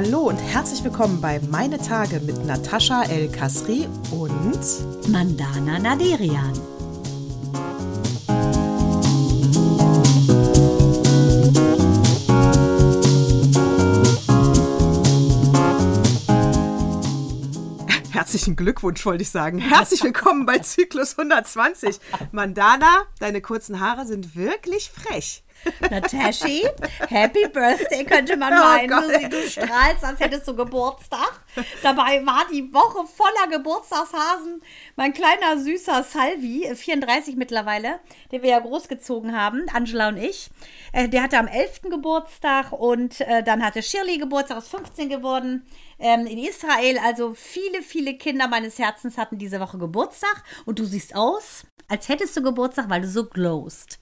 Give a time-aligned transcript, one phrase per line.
[0.00, 6.52] Hallo und herzlich willkommen bei Meine Tage mit Natascha El Kasri und Mandana Naderian.
[18.12, 19.58] Herzlichen Glückwunsch, wollte ich sagen.
[19.58, 21.98] Herzlich willkommen bei Zyklus 120.
[22.30, 25.42] Mandana, deine kurzen Haare sind wirklich frech.
[25.90, 26.66] Natashi,
[27.08, 28.88] Happy Birthday könnte man Oh meinen.
[28.88, 29.32] Gott.
[29.32, 31.40] du, strahlst, als hättest du Geburtstag.
[31.82, 34.62] Dabei war die Woche voller Geburtstagshasen.
[34.96, 38.00] Mein kleiner süßer Salvi, äh, 34 mittlerweile,
[38.32, 40.50] den wir ja großgezogen haben, Angela und ich.
[40.92, 41.82] Äh, Der hatte am 11.
[41.90, 45.66] Geburtstag und äh, dann hatte Shirley Geburtstag, ist 15 geworden.
[45.98, 50.44] Ähm, in Israel, also viele, viele Kinder meines Herzens hatten diese Woche Geburtstag.
[50.64, 53.98] Und du siehst aus, als hättest du Geburtstag, weil du so glowst.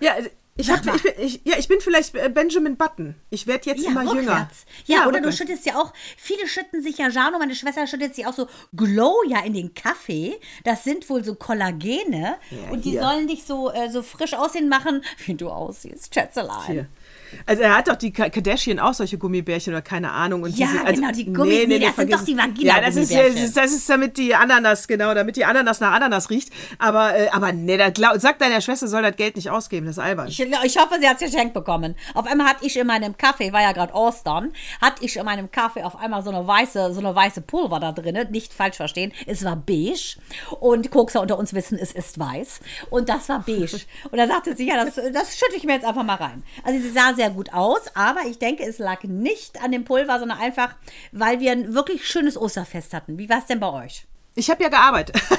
[0.00, 0.14] Ja,
[0.60, 3.14] ich, hab, ich, bin, ich, ja, ich bin vielleicht äh, Benjamin Button.
[3.30, 4.14] Ich werde jetzt immer jünger.
[4.20, 4.64] rückwärts.
[4.86, 5.38] Ja, oder rückwärts.
[5.38, 8.46] du schüttest ja auch, viele schütten sich ja, Jano, meine Schwester schüttet sich auch so
[8.76, 10.38] Glow ja in den Kaffee.
[10.64, 13.02] Das sind wohl so Kollagene Ja, und die hier.
[13.02, 16.66] sollen dich so, äh, so frisch aussehen machen, wie du aussiehst, Schätzelein.
[16.66, 16.88] Hier.
[17.46, 20.42] Also er hat doch die Ka- Kardashian auch solche Gummibärchen oder keine Ahnung.
[20.42, 22.62] Und Ja, diese, also, genau, die Gummi- nee, das sind vergiss doch die es.
[22.64, 25.92] Ja, das ist, das ist, das ist damit die Ananas, genau, damit die Ananas nach
[25.92, 26.50] Ananas riecht.
[26.78, 29.96] Aber, äh, aber nee, da glaub, sag deiner Schwester, soll das Geld nicht ausgeben, das
[29.96, 30.28] ist albern.
[30.28, 31.94] Ich, ich hoffe, sie hat es geschenkt bekommen.
[32.14, 35.50] Auf einmal hatte ich in meinem Kaffee, war ja gerade Ostern, hatte ich in meinem
[35.50, 38.18] Kaffee auf einmal so eine weiße, so eine weiße Pulver da drin.
[38.30, 40.16] Nicht falsch verstehen, es war beige.
[40.60, 42.60] Und Kokser unter uns wissen, es ist weiß.
[42.90, 43.80] Und das war beige.
[44.10, 46.42] Und da sagte sie, ja, das, das schütte ich mir jetzt einfach mal rein.
[46.64, 50.18] Also sie sah sehr gut aus, aber ich denke, es lag nicht an dem Pulver,
[50.18, 50.74] sondern einfach,
[51.12, 53.18] weil wir ein wirklich schönes Osterfest hatten.
[53.18, 54.06] Wie war es denn bei euch?
[54.36, 55.20] Ich habe ja gearbeitet.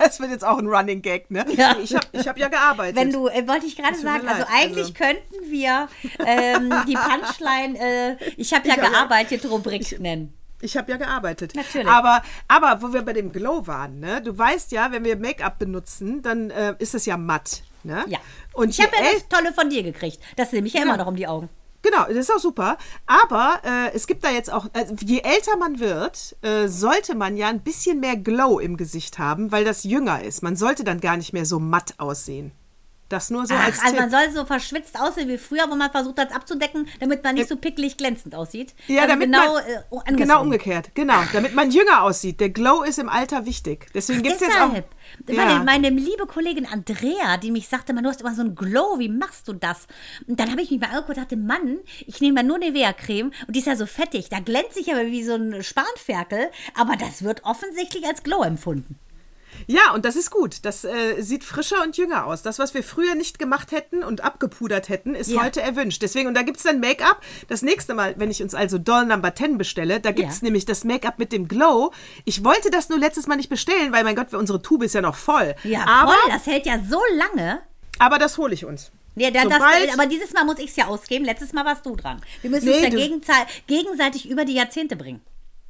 [0.00, 1.46] Das wird jetzt auch ein Running Gag, ne?
[1.56, 1.76] Ja.
[1.80, 2.96] Ich habe ich hab ja gearbeitet.
[2.96, 5.88] Wenn du, äh, wollte ich gerade sagen, also eigentlich also- könnten wir
[6.26, 10.34] ähm, die Punchline, äh, ich habe ja Ich hab ja- gearbeitet, Rubrik nennen.
[10.60, 11.54] Ich habe ja gearbeitet.
[11.54, 11.86] Natürlich.
[11.86, 14.20] Aber, aber wo wir bei dem Glow waren, ne?
[14.20, 17.62] Du weißt ja, wenn wir Make-up benutzen, dann äh, ist es ja matt.
[17.84, 18.04] Ne?
[18.08, 18.18] Ja.
[18.52, 20.18] Und ich habe ja das Tolle von dir gekriegt.
[20.36, 21.48] Das nehme ich ja, immer noch um die Augen.
[21.82, 22.78] Genau, das ist auch super.
[23.04, 27.36] Aber äh, es gibt da jetzt auch, also je älter man wird, äh, sollte man
[27.36, 30.42] ja ein bisschen mehr Glow im Gesicht haben, weil das jünger ist.
[30.42, 32.52] Man sollte dann gar nicht mehr so matt aussehen.
[33.08, 34.00] Das nur so als Ach, also Tipp.
[34.00, 37.34] man soll so verschwitzt aussehen wie früher, wo man versucht hat, es abzudecken, damit man
[37.34, 38.74] nicht so pickelig glänzend aussieht.
[38.86, 40.16] Ja, also damit genau, man, äh, andersrum.
[40.16, 40.90] genau umgekehrt.
[40.94, 42.40] Genau, damit man jünger aussieht.
[42.40, 43.88] Der Glow ist im Alter wichtig.
[43.94, 44.68] Deswegen gibt es jetzt auch.
[44.68, 44.88] Deshalb.
[45.28, 45.34] Ja.
[45.34, 48.98] Meine, meine liebe Kollegin Andrea, die mich sagte, man, du hast immer so ein Glow,
[48.98, 49.86] wie machst du das?
[50.26, 53.32] Und dann habe ich mich mal angeguckt und dachte, Mann, ich nehme mal nur Nivea-Creme
[53.46, 54.28] und die ist ja so fettig.
[54.30, 58.98] Da glänze ich aber wie so ein Spanferkel, aber das wird offensichtlich als Glow empfunden.
[59.66, 60.58] Ja, und das ist gut.
[60.64, 62.42] Das äh, sieht frischer und jünger aus.
[62.42, 65.42] Das, was wir früher nicht gemacht hätten und abgepudert hätten, ist Ja.
[65.42, 66.02] heute erwünscht.
[66.02, 67.20] Deswegen, und da gibt es dann Make-up.
[67.48, 70.44] Das nächste Mal, wenn ich uns also Doll Number 10 bestelle, da gibt es Ja.
[70.44, 71.92] nämlich das Make-up mit dem Glow.
[72.24, 75.00] Ich wollte das nur letztes Mal nicht bestellen, weil, mein Gott, unsere Tube ist ja
[75.00, 75.54] noch voll.
[75.64, 77.60] Ja, aber, voll, das hält ja so lange.
[77.98, 78.90] aber das hole ich uns.
[79.16, 81.24] Ja, da, Sobald- das, aber dieses Mal muss ich es ja ausgeben.
[81.24, 82.20] Letztes Mal warst du dran.
[82.42, 85.20] Wir müssen Nee, uns ja gegenseitig über die Jahrzehnte bringen.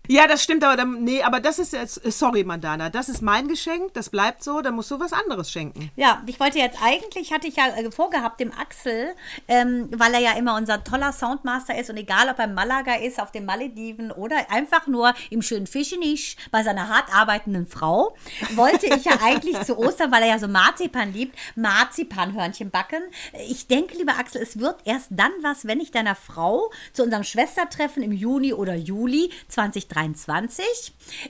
[0.07, 3.49] Ja, das stimmt, aber dann, nee, aber das ist jetzt, sorry, Mandana, das ist mein
[3.49, 5.91] Geschenk, das bleibt so, dann musst du was anderes schenken.
[5.97, 9.15] Ja, ich wollte jetzt eigentlich, hatte ich ja äh, vorgehabt, dem Axel,
[9.49, 12.97] ähm, weil er ja immer unser toller Soundmaster ist und egal, ob er in Malaga
[12.97, 18.15] ist, auf den Malediven oder einfach nur im schönen Fischenisch bei seiner hart arbeitenden Frau,
[18.57, 23.03] wollte ich ja eigentlich zu Ostern, weil er ja so Marzipan liebt, Marzipanhörnchen backen.
[23.49, 27.25] Ich denke, lieber Axel, es wird erst dann was, wenn ich deiner Frau zu unserem
[27.25, 29.94] Schwestertreffen im Juni oder Juli 2023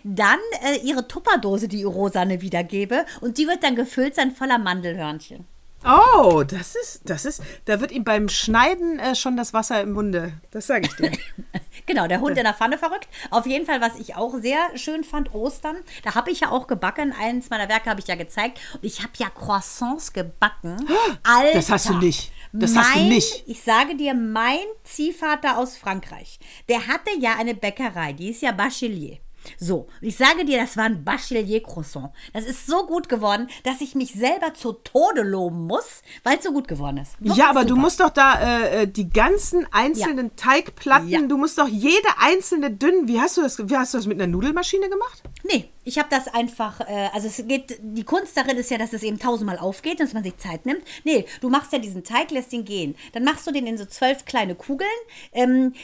[0.03, 5.47] dann äh, ihre Tupperdose, die rosane, wiedergebe und die wird dann gefüllt sein voller Mandelhörnchen.
[5.87, 9.93] Oh, das ist, das ist, da wird ihm beim Schneiden äh, schon das Wasser im
[9.93, 10.33] Munde.
[10.51, 11.13] Das sage ich dir.
[11.87, 13.09] Genau, der Hund in der Pfanne verrückt.
[13.31, 15.77] Auf jeden Fall, was ich auch sehr schön fand, Ostern.
[16.03, 17.13] Da habe ich ja auch gebacken.
[17.19, 18.59] Eins meiner Werke habe ich ja gezeigt.
[18.73, 20.77] Und ich habe ja Croissants gebacken.
[21.23, 21.53] Alter.
[21.55, 22.33] Das hast du nicht.
[22.57, 23.43] Das hast du mein, nicht.
[23.47, 28.13] Ich sage dir, mein Ziehvater aus Frankreich, der hatte ja eine Bäckerei.
[28.13, 29.19] Die ist ja Bachelier.
[29.59, 32.11] So, ich sage dir, das war ein Bachelier-Croissant.
[32.33, 36.45] Das ist so gut geworden, dass ich mich selber zu Tode loben muss, weil es
[36.45, 37.21] so gut geworden ist.
[37.21, 37.81] Wirklich ja, aber du super.
[37.83, 41.21] musst doch da äh, äh, die ganzen einzelnen Teigplatten, Ja.
[41.21, 43.07] du musst doch jede einzelne dünn.
[43.07, 43.59] Wie hast du das?
[43.69, 45.23] Wie hast du das mit einer Nudelmaschine gemacht?
[45.43, 48.93] Nee, Ich habe das einfach, äh, also es geht, die Kunst darin ist ja, dass
[48.93, 50.83] es eben tausendmal aufgeht, dass man sich Zeit nimmt.
[51.05, 52.95] Nee, du machst ja diesen Teig, lässt ihn gehen.
[53.13, 54.89] Dann machst du den in so zwölf kleine Kugeln,
[55.33, 55.75] ähm,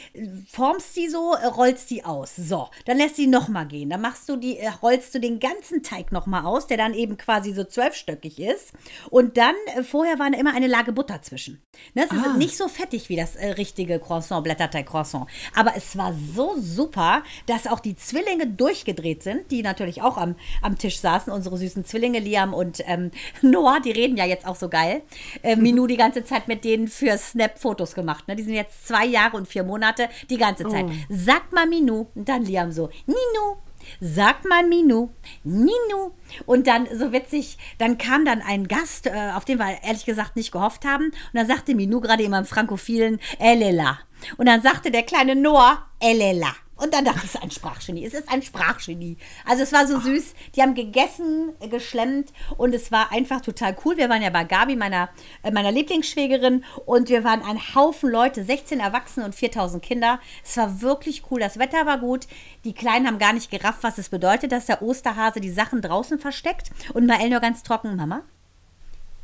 [0.49, 2.35] formst die so, äh, rollst die aus.
[2.35, 3.89] So, dann lässt sie nochmal gehen.
[3.89, 7.17] Dann machst du die, äh, rollst du den ganzen Teig nochmal aus, der dann eben
[7.17, 8.71] quasi so zwölfstöckig ist.
[9.09, 11.61] Und dann, äh, vorher war immer eine Lage Butter zwischen.
[11.93, 12.37] Ne, es ist Ah.
[12.37, 15.27] nicht so fettig wie das äh, richtige Croissant, Blätterteig-Croissant.
[15.55, 20.35] Aber es war so super, dass auch die Zwillinge durchgedreht sind, die natürlich auch am,
[20.61, 23.11] am Tisch saßen, unsere süßen Zwillinge, Liam und ähm,
[23.41, 25.01] Noah, die reden ja jetzt auch so geil.
[25.43, 28.27] Äh, Minou die ganze Zeit mit denen für Snap Fotos gemacht.
[28.27, 28.35] Ne?
[28.35, 30.85] Die sind jetzt zwei Jahre und vier Monate, die ganze Zeit.
[31.09, 32.07] Sag mal Minou.
[32.13, 33.57] Und dann Liam so, Ninu.
[33.99, 35.09] Sag mal Minu,
[35.43, 36.11] Ninu.
[36.45, 40.35] Und dann, so witzig, dann kam dann ein Gast, äh, auf den wir ehrlich gesagt
[40.35, 41.05] nicht gehofft haben.
[41.05, 43.99] Und dann sagte Minu gerade immer im Frankophilen, Elela.
[44.37, 46.55] Und dann sagte der kleine Noah, Elela.
[46.81, 48.05] Und dann dachte ich, es ist ein Sprachgenie.
[48.05, 49.15] Es ist ein Sprachgenie.
[49.45, 50.33] Also es war so süß.
[50.55, 53.97] Die haben gegessen, geschlemmt und es war einfach total cool.
[53.97, 55.09] Wir waren ja bei Gabi, meiner,
[55.43, 60.19] äh, meiner Lieblingsschwägerin, und wir waren ein Haufen Leute, 16 Erwachsene und 4000 Kinder.
[60.43, 61.39] Es war wirklich cool.
[61.39, 62.27] Das Wetter war gut.
[62.63, 66.17] Die Kleinen haben gar nicht gerafft, was es bedeutet, dass der Osterhase die Sachen draußen
[66.17, 66.71] versteckt.
[66.93, 68.23] Und Mael nur ganz trocken, Mama,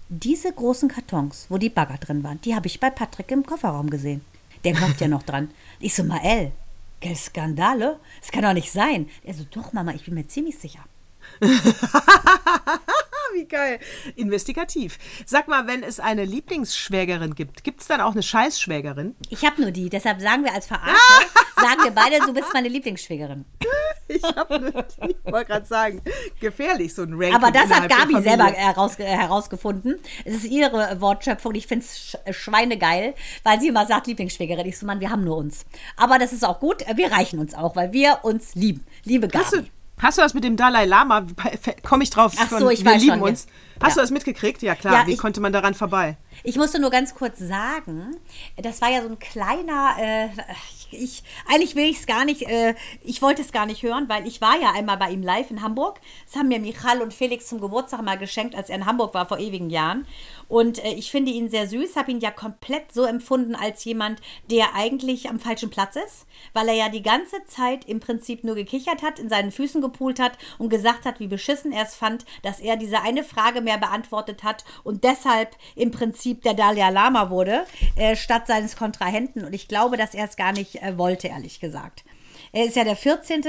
[0.09, 3.89] diese großen Kartons, wo die Bagger drin waren, die habe ich bei Patrick im Kofferraum
[3.89, 4.21] gesehen.
[4.63, 5.49] Der glaubt ja noch dran.
[5.79, 6.51] Ich so, Mael,
[6.99, 7.99] gell, Skandale?
[8.19, 9.09] Das kann doch nicht sein.
[9.23, 10.83] Er so, doch, Mama, ich bin mir ziemlich sicher.
[13.33, 13.79] Wie geil.
[14.15, 14.97] Investigativ.
[15.25, 19.15] Sag mal, wenn es eine Lieblingsschwägerin gibt, gibt es dann auch eine Scheißschwägerin?
[19.29, 20.95] Ich habe nur die, deshalb sagen wir als Verarsche,
[21.59, 23.45] sagen wir beide, du bist meine Lieblingsschwägerin.
[24.07, 25.15] Ich habe nur die.
[25.25, 26.01] Ich wollte gerade sagen,
[26.39, 27.35] gefährlich, so ein Ranking.
[27.35, 29.99] Aber das hat Gabi selber heraus, herausgefunden.
[30.23, 31.55] Es ist ihre Wortschöpfung.
[31.55, 34.65] Ich finde es sch schweinegeil, weil sie immer sagt, Lieblingsschwägerin.
[34.65, 35.65] Ich so, Mann, wir haben nur uns.
[35.97, 36.85] Aber das ist auch gut.
[36.95, 38.85] Wir reichen uns auch, weil wir uns lieben.
[39.03, 39.43] Liebe Gabi.
[39.43, 39.65] Hast du,
[40.01, 41.25] hast du das mit dem Dalai Lama?
[41.83, 42.33] Komme ich drauf.
[42.39, 43.45] Ach so, ich wir weiß lieben schon, uns.
[43.79, 43.87] ja.
[43.87, 44.61] Hast du das mitgekriegt?
[44.61, 44.93] Ja, klar.
[45.01, 46.17] Ja, Wie ich- konnte man daran vorbei?
[46.43, 48.15] Ich musste nur ganz kurz sagen,
[48.57, 50.27] das war ja so ein kleiner, äh,
[50.91, 54.07] ich, ich, eigentlich will ich es gar nicht, äh, ich wollte es gar nicht hören,
[54.07, 55.99] weil ich war ja einmal bei ihm live in Hamburg.
[56.27, 59.25] Das haben mir Michal und Felix zum Geburtstag mal geschenkt, als er in Hamburg war
[59.27, 60.05] vor ewigen Jahren.
[60.47, 64.21] Und äh, ich finde ihn sehr süß, habe ihn ja komplett so empfunden als jemand,
[64.49, 68.55] der eigentlich am falschen Platz ist, weil er ja die ganze Zeit im Prinzip nur
[68.55, 72.25] gekichert hat, in seinen Füßen gepult hat und gesagt hat, wie beschissen er es fand,
[72.43, 77.29] dass er diese eine Frage mehr beantwortet hat und deshalb im Prinzip der Dalai Lama
[77.29, 77.65] wurde,
[77.95, 79.43] äh, statt seines Kontrahenten.
[79.43, 82.03] Und ich glaube, dass er es gar nicht äh, wollte, ehrlich gesagt.
[82.53, 83.43] Er ist ja der 14.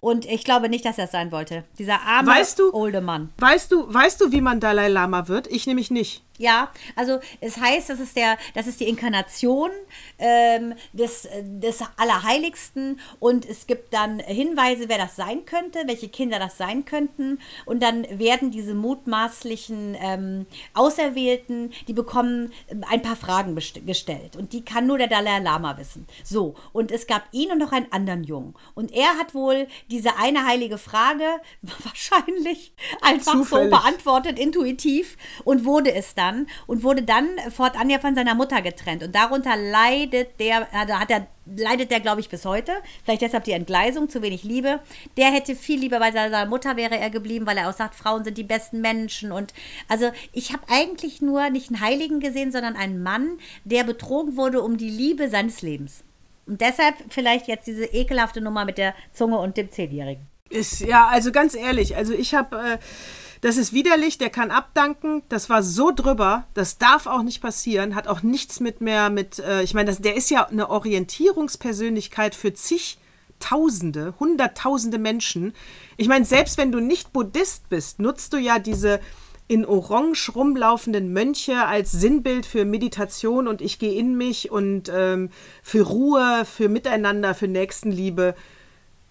[0.00, 1.64] und ich glaube nicht, dass er es sein wollte.
[1.78, 3.32] Dieser arme, Weißt du- olde Mann.
[3.38, 5.48] Weißt du, weißt du, wie man Dalai Lama wird?
[5.48, 6.22] Ich nämlich nicht.
[6.36, 9.70] Ja, also es heißt, das ist, der, das ist die Inkarnation
[10.18, 12.98] ähm, des, äh, des Allerheiligsten.
[13.20, 17.38] Und es gibt dann Hinweise, wer das sein könnte, welche Kinder das sein könnten.
[17.66, 24.34] Und dann werden diese mutmaßlichen ähm, Auserwählten, die bekommen ähm, ein paar Fragen gestellt.
[24.36, 26.04] Und die kann nur der Dalai Lama wissen.
[26.24, 28.54] So, und es gab ihn und noch einen anderen Jungen.
[28.74, 31.24] Und er hat wohl diese eine heilige Frage
[31.84, 32.72] wahrscheinlich
[33.02, 33.70] einfach so Zufällig.
[33.70, 36.23] beantwortet, intuitiv und wurde es dann
[36.66, 41.10] und wurde dann fortan ja von seiner Mutter getrennt und darunter leidet der, da hat
[41.10, 42.72] er leidet der, glaube ich, bis heute.
[43.04, 44.80] Vielleicht deshalb die Entgleisung, zu wenig Liebe.
[45.16, 48.24] Der hätte viel lieber bei seiner Mutter wäre er geblieben, weil er auch sagt, Frauen
[48.24, 49.32] sind die besten Menschen.
[49.32, 49.52] Und
[49.88, 54.62] also ich habe eigentlich nur nicht einen Heiligen gesehen, sondern einen Mann, der betrogen wurde
[54.62, 56.02] um die Liebe seines Lebens.
[56.46, 60.26] Und deshalb vielleicht jetzt diese ekelhafte Nummer mit der Zunge und dem Zehnjährigen.
[60.50, 62.78] Ist, ja, also ganz ehrlich, also ich habe, äh,
[63.44, 67.94] das ist widerlich, der kann abdanken, das war so drüber, das darf auch nicht passieren,
[67.94, 72.54] hat auch nichts mit mehr mit, äh, ich meine, der ist ja eine Orientierungspersönlichkeit für
[72.54, 75.52] zigtausende, hunderttausende Menschen.
[75.98, 78.98] Ich meine, selbst wenn du nicht Buddhist bist, nutzt du ja diese
[79.46, 85.28] in Orange rumlaufenden Mönche als Sinnbild für Meditation und ich gehe in mich und ähm,
[85.62, 88.36] für Ruhe, für Miteinander, für Nächstenliebe.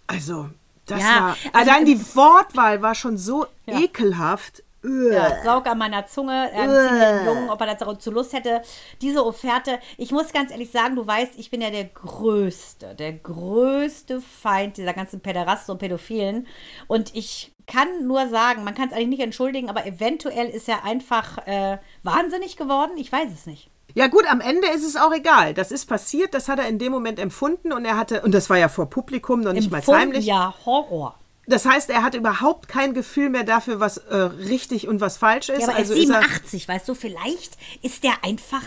[0.08, 0.50] Also,
[0.86, 1.38] das Ja, war.
[1.54, 3.80] also allein die Wortwahl war schon so Ja.
[3.80, 4.64] ekelhaft.
[4.86, 8.62] Ja, saug an meiner Zunge, äh, den Jungen, ob er das dazu Lust hätte.
[9.02, 13.14] Diese Offerte, ich muss ganz ehrlich sagen, du weißt, ich bin ja der größte, der
[13.14, 16.48] größte Feind dieser ganzen Päderasten und Pädophilen.
[16.88, 20.84] Und ich kann nur sagen, man kann es eigentlich nicht entschuldigen, aber eventuell ist er
[20.84, 22.92] einfach äh, wahnsinnig geworden.
[22.98, 23.70] Ich weiß es nicht.
[23.96, 25.54] Ja gut, am Ende ist es auch egal.
[25.54, 28.50] Das ist passiert, das hat er in dem Moment empfunden und er hatte, und das
[28.50, 30.26] war ja vor Publikum, noch nicht mal Empfunden, heimlich.
[30.26, 31.20] Ja, Horror.
[31.46, 35.50] Das heißt, er hat überhaupt kein Gefühl mehr dafür, was äh, richtig und was falsch
[35.50, 35.62] ist.
[35.62, 38.64] Ja, aber er ist also ist er, 87, weißt du, vielleicht ist der einfach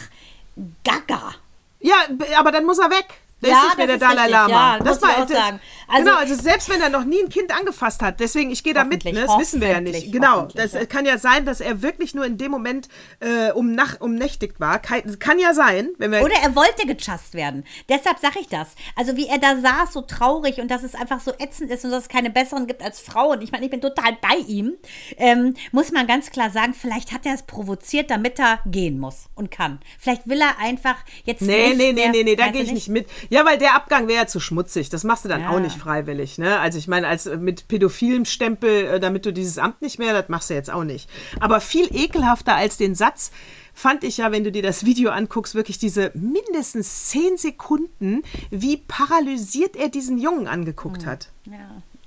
[0.85, 1.35] gaga.
[1.81, 1.95] ja,
[2.39, 3.07] aber dann muss er weg.
[3.43, 4.31] Der Ja, ist nicht mehr der Dalai richtig.
[4.33, 4.77] Lama.
[4.79, 5.61] Ja, das ich auch das- sagen.
[5.89, 8.75] Also, genau, also selbst wenn er noch nie ein Kind angefasst hat, deswegen, ich gehe
[8.75, 9.13] da mit, ne?
[9.13, 10.11] Das wissen wir ja nicht.
[10.11, 10.81] Genau, das ja.
[10.81, 12.89] äh, kann ja sein, dass er wirklich nur in dem Moment
[13.21, 14.79] äh, um Nach umnächtigt war.
[14.81, 16.23] Kein, kann ja sein, wenn wir.
[16.23, 17.65] Oder er wollte gechast werden.
[17.89, 18.69] Deshalb sage ich das.
[18.97, 21.91] Also wie er da saß, so traurig und dass es einfach so ätzend ist und
[21.91, 23.43] dass es keine besseren gibt als Frauen.
[23.43, 24.73] Ich meine, ich bin total bei ihm.
[25.19, 29.27] Ähm, muss man ganz klar sagen, vielleicht hat er es provoziert, damit er gehen muss
[29.35, 29.79] und kann.
[30.01, 32.89] Vielleicht will er einfach jetzt Nee, nicht nee, nee, nee, nee, da gehe ich nicht
[32.89, 33.07] mit.
[33.31, 34.89] Ja, weil der Abgang wäre ja zu schmutzig.
[34.89, 35.51] Das machst du dann Ja.
[35.51, 36.59] auch nicht freiwillig, ne?
[36.61, 40.13] Also ich meine, als äh, mit pädophilem Stempel, äh, damit du dieses Amt nicht mehr,
[40.13, 41.09] das machst du jetzt auch nicht.
[41.41, 43.31] Aber viel ekelhafter als den Satz
[43.75, 48.79] fand ich ja, wenn du dir das Video anguckst, wirklich diese mindestens zehn Sekunden, wie
[48.79, 51.09] paralysiert er diesen Jungen angeguckt Hm.
[51.09, 51.29] hat.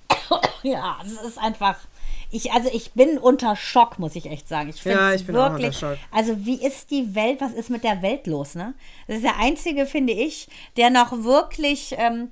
[0.64, 1.78] Ja, das ist einfach.
[2.32, 4.70] Ich, also ich bin unter Schock, muss ich echt sagen.
[4.70, 5.68] Ich finde Ja, es ich bin auch wirklich.
[5.68, 5.98] unter Schock.
[6.12, 7.42] Also wie ist die Welt?
[7.42, 8.56] Was ist mit der Welt los?
[8.56, 8.74] Ne?
[9.08, 12.30] Das ist der einzige, finde ich, der noch wirklich ähm,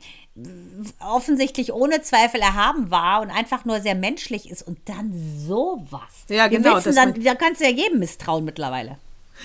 [1.00, 5.12] offensichtlich ohne Zweifel erhaben war und einfach nur sehr menschlich ist und dann
[5.48, 6.26] sowas.
[6.30, 8.98] Ja, genau, Dann, da kannst du ja jedem misstrauen mittlerweile.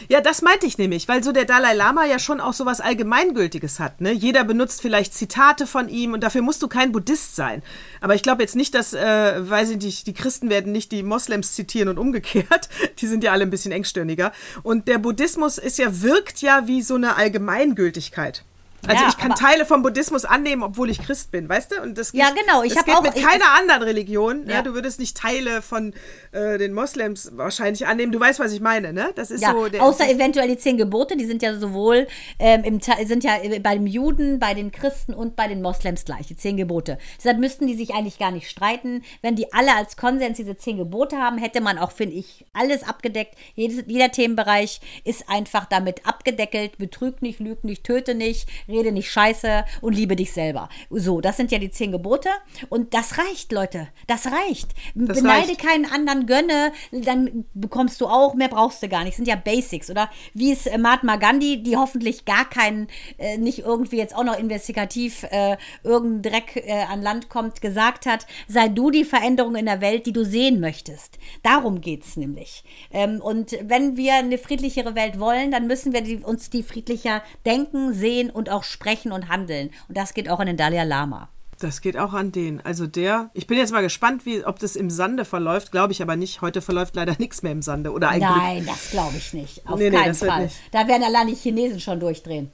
[0.08, 2.80] Ja, das meinte ich nämlich, weil so der Dalai Lama ja schon auch so was
[2.80, 4.00] Allgemeingültiges hat.
[4.00, 4.12] Ne?
[4.12, 7.62] Jeder benutzt vielleicht Zitate von ihm und dafür musst du kein Buddhist sein.
[8.00, 11.02] Aber ich glaube jetzt nicht, dass, äh, weiß ich nicht, die Christen werden nicht die
[11.02, 12.68] Moslems zitieren und umgekehrt.
[12.98, 14.32] Die sind ja alle ein bisschen engstirniger.
[14.62, 18.44] Und der Buddhismus ist ja, wirkt ja wie so eine Allgemeingültigkeit.
[18.86, 21.82] Also Ja, ich kann Teile vom Buddhismus annehmen, obwohl ich Christ bin, weißt du?
[21.82, 24.46] Und das geht, Ja, genau, ich das geht auch- mit ich- keiner anderen Religion.
[24.48, 24.56] Ja.
[24.58, 24.62] Ne?
[24.64, 25.92] Du würdest nicht Teile von
[26.32, 28.10] äh, den Moslems wahrscheinlich annehmen.
[28.10, 29.10] Du weißt, was ich meine, ne?
[29.14, 32.08] Das ist Ja, so der außer eventuell die zehn Gebote, die sind ja sowohl
[32.38, 36.26] ähm, im, sind ja bei den Juden, bei den Christen und bei den Moslems gleich,
[36.26, 36.98] die zehn Gebote.
[37.18, 39.02] Deshalb müssten die sich eigentlich gar nicht streiten.
[39.20, 42.82] Wenn die alle als Konsens diese zehn Gebote haben, hätte man auch, finde ich, alles
[42.82, 43.36] abgedeckt.
[43.54, 46.78] Jedes, jeder Themenbereich ist einfach damit abgedeckelt.
[46.78, 50.68] Betrüg nicht, lüg nicht, töte nicht, rede nicht scheiße und liebe dich selber.
[50.90, 52.28] So, das sind ja die zehn Gebote.
[52.68, 53.88] Und das reicht, Leute.
[54.06, 54.72] Das reicht.
[54.94, 55.60] Das Beneide reicht.
[55.60, 59.12] keinen anderen, gönne, dann bekommst du auch, mehr brauchst du gar nicht.
[59.12, 59.90] Das sind ja Basics.
[59.90, 62.88] Oder wie es äh, Mahatma Gandhi, die hoffentlich gar keinen,
[63.18, 68.06] äh, nicht irgendwie jetzt auch noch investigativ äh, irgendein Dreck äh, an Land kommt, gesagt
[68.06, 71.18] hat, sei du die Veränderung in der Welt, die du sehen möchtest.
[71.42, 72.64] Darum geht es nämlich.
[72.90, 77.22] Ähm, und wenn wir eine friedlichere Welt wollen, dann müssen wir die, uns die friedlicher
[77.44, 79.70] denken, sehen und auch sprechen und handeln.
[79.88, 81.28] Und das geht auch an den Dalai Lama.
[81.58, 82.60] Das geht auch an den.
[82.64, 86.02] Also der, ich bin jetzt mal gespannt, wie, ob das im Sande verläuft, glaube ich
[86.02, 86.40] aber nicht.
[86.40, 87.92] Heute verläuft leider nichts mehr im Sande.
[87.92, 88.36] Oder ein Glück.
[88.36, 89.64] Nein, das glaube ich nicht.
[89.68, 90.42] Auf Nee, nee, keinen das wird Fall.
[90.44, 90.56] nicht.
[90.72, 92.50] Da werden allein die Chinesen schon durchdrehen.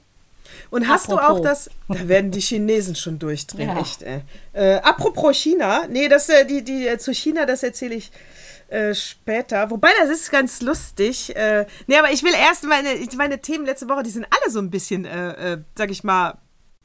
[0.71, 1.39] Und hast du Apropos.
[1.39, 3.79] auch das, da werden die Chinesen schon durchdrehen, Ja.
[3.79, 4.21] echt, ey.
[4.53, 8.11] Äh, apropos China, nee, das, äh, die, die, äh, zu China, das erzähle ich
[8.69, 9.69] äh, später.
[9.69, 11.35] Wobei, das ist ganz lustig.
[11.35, 14.59] Äh, nee, aber ich will erst meine, meine Themen letzte Woche, die sind alle so
[14.59, 16.37] ein bisschen, äh, äh, sag ich mal,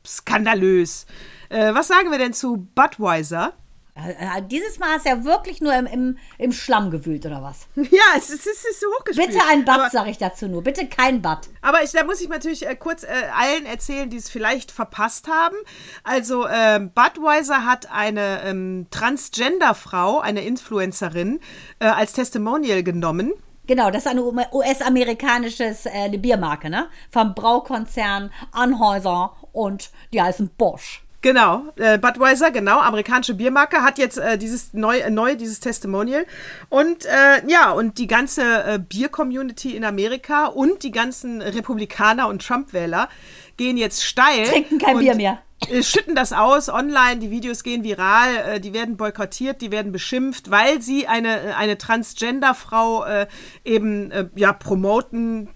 [0.06, 1.06] skandalös.
[1.48, 3.54] Äh, was sagen wir denn zu Budweiser?
[3.96, 7.42] Äh, äh, Dieses Mal hast du ja wirklich nur im, im, im Schlamm gewühlt, oder
[7.42, 7.66] was?
[7.76, 9.28] Ja, es ist, es ist so hochgespielt.
[9.28, 10.62] Bitte ein Bad, sage ich dazu nur.
[10.62, 11.48] Bitte kein Bad.
[11.62, 15.28] Aber ich, da muss ich natürlich äh, kurz äh, allen erzählen, die es vielleicht verpasst
[15.28, 15.56] haben.
[16.02, 21.40] Also ähm, Budweiser hat eine ähm, Transgender-Frau, eine Influencerin,
[21.78, 23.32] äh, als Testimonial genommen.
[23.66, 26.88] Genau, das ist eine US-amerikanisches äh, eine Biermarke, ne?
[27.10, 31.03] Vom Braukonzern Anheuser und die heißen Bosch.
[31.25, 36.26] Genau, äh, Budweiser, genau, amerikanische Biermarke, hat jetzt äh, dieses neu, äh, neu dieses Testimonial.
[36.69, 42.47] Und äh, ja, und die ganze äh, Bier-Community in Amerika und die ganzen Republikaner und
[42.47, 43.09] Trump-Wähler
[43.57, 44.45] gehen jetzt steil.
[44.45, 45.38] Trinken kein Bier mehr.
[45.71, 50.50] äh, Schütten das aus online, die Videos gehen viral, die werden boykottiert, die werden beschimpft,
[50.50, 53.26] weil sie eine, eine Transgender-Frau äh,
[53.64, 55.49] eben äh, ja, promoten,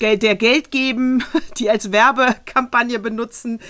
[0.00, 1.22] der Geld geben,
[1.58, 3.60] die als Werbekampagne benutzen.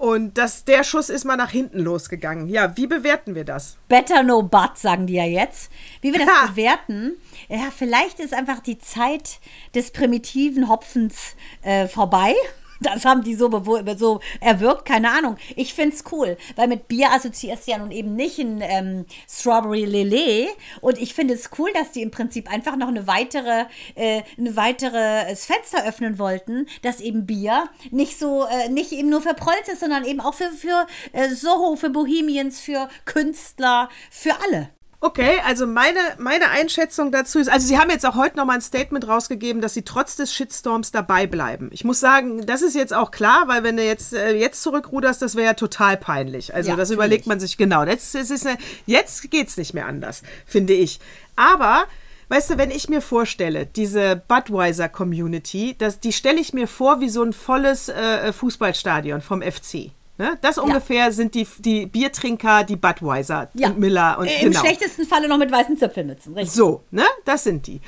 [0.00, 2.48] Und das, der Schuss ist mal nach hinten losgegangen.
[2.48, 3.76] Ja, wie bewerten wir das?
[3.86, 5.70] Better no but, sagen die ja jetzt.
[6.00, 6.46] Wie wir das Ha.
[6.46, 7.18] bewerten,
[7.50, 9.40] ja, vielleicht ist einfach die Zeit
[9.74, 12.32] des primitiven Hopfens äh, vorbei.
[12.80, 13.50] Das haben die so,
[13.96, 15.36] so erwirkt, keine Ahnung.
[15.56, 19.06] Ich finde es cool, weil mit Bier assoziierst du ja nun eben nicht ein ähm,
[19.28, 20.48] Strawberry Lillet.
[20.80, 24.56] Und ich finde es cool, dass die im Prinzip einfach noch eine weitere, äh, eine
[24.56, 29.34] weitere das Fenster öffnen wollten, dass eben Bier nicht so, äh, nicht eben nur für
[29.34, 34.70] Prolls ist, sondern eben auch für, für äh, Soho, für Bohemians, für Künstler, für alle.
[35.02, 38.60] Okay, also meine, meine Einschätzung dazu ist, also sie haben jetzt auch heute nochmal ein
[38.60, 41.70] Statement rausgegeben, dass sie trotz des Shitstorms dabei bleiben.
[41.72, 45.22] Ich muss sagen, das ist jetzt auch klar, weil wenn du jetzt, äh, jetzt zurückruderst,
[45.22, 46.54] das wäre ja total peinlich.
[46.54, 47.82] Also Ja, das überlegt man sich genau.
[47.84, 51.00] Jetzt, es ist eine, jetzt geht's nicht mehr anders, finde ich.
[51.34, 51.86] Aber
[52.32, 57.08] Weißt du, wenn ich mir vorstelle, diese Budweiser-Community, das, die stelle ich mir vor wie
[57.08, 59.90] so ein volles äh, Fußballstadion vom FC.
[60.20, 60.36] Ne?
[60.42, 63.68] Das ungefähr sind die, die Biertrinker, die Budweiser Ja.
[63.70, 64.60] und Miller und Im genau.
[64.60, 66.54] schlechtesten Falle noch mit weißen Zipfelmützen, richtig.
[66.54, 67.04] So, ne?
[67.24, 67.80] Das sind die.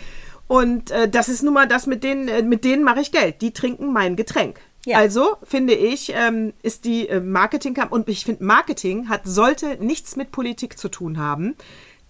[0.49, 3.43] Und äh, das ist nun mal das, mit denen, äh, mit denen mache ich Geld.
[3.43, 4.61] Die trinken mein Getränk.
[4.87, 4.97] Ja.
[4.97, 10.17] Also finde ich, ähm, ist die äh, Marketing und ich finde Marketing hat sollte nichts
[10.17, 11.55] mit Politik zu tun haben.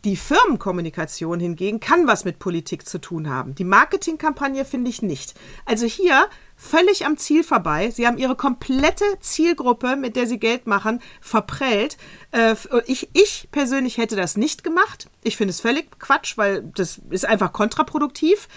[0.05, 3.57] Die Firmenkommunikation hingegen kann was mit Politik zu tun haben.
[3.57, 5.35] Die Marketingkampagne finde ich nicht.
[5.64, 6.26] Also hier
[6.62, 7.90] völlig am Ziel vorbei.
[7.90, 11.97] Sie haben ihre komplette Zielgruppe, mit der sie Geld machen, verprellt.
[12.31, 12.54] Äh,
[12.87, 15.09] ich, ich persönlich hätte das nicht gemacht.
[15.25, 18.49] Ich finde es völlig Quatsch, weil das ist einfach kontraproduktiv.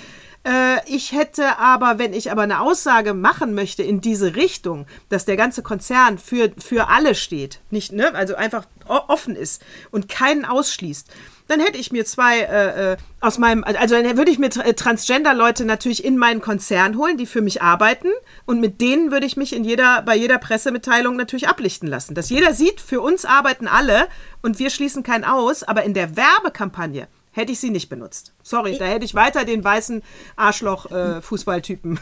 [0.43, 5.25] Äh, Ich hätte aber, wenn ich aber eine Aussage machen möchte in diese Richtung, dass
[5.25, 10.45] der ganze Konzern für, für alle steht, nicht, ne, also einfach offen ist und keinen
[10.45, 11.09] ausschließt,
[11.47, 14.73] dann hätte ich mir zwei äh, äh, aus meinem, also dann würde ich mir äh,
[14.73, 18.09] Transgender-Leute natürlich in meinen Konzern holen, die für mich arbeiten
[18.45, 22.15] und mit denen würde ich mich in jeder, bei jeder Pressemitteilung natürlich ablichten lassen.
[22.15, 24.07] Dass jeder sieht, für uns arbeiten alle
[24.41, 28.33] und wir schließen keinen aus, aber in der Werbekampagne hätte ich sie nicht benutzt.
[28.41, 30.01] Sorry, da hätte ich weiter den weißen
[30.35, 31.99] Arschloch-Fußballtypen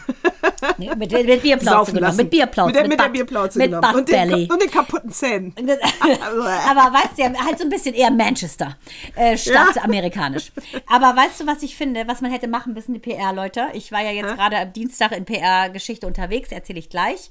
[0.77, 2.15] Nee, mit, mit Bierplauze genommen.
[2.17, 2.67] Mit Bierplauze.
[2.67, 3.95] Mit der, mit der Butt- Bierplauze Mit genommen.
[3.95, 5.53] Und den, und den kaputten Zähnen.
[5.59, 8.77] Aber weißt du, ja, halt so ein bisschen eher Manchester
[9.15, 9.83] äh, statt Ja.
[9.83, 10.51] amerikanisch.
[10.87, 13.67] Aber weißt du, was ich finde, was man hätte machen müssen, die PR-Leute?
[13.73, 17.29] Ich war ja jetzt gerade am Dienstag in PR-Geschichte unterwegs, erzähle ich gleich.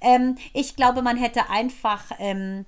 [0.00, 2.66] Ähm, ich glaube, man hätte einfach ähm,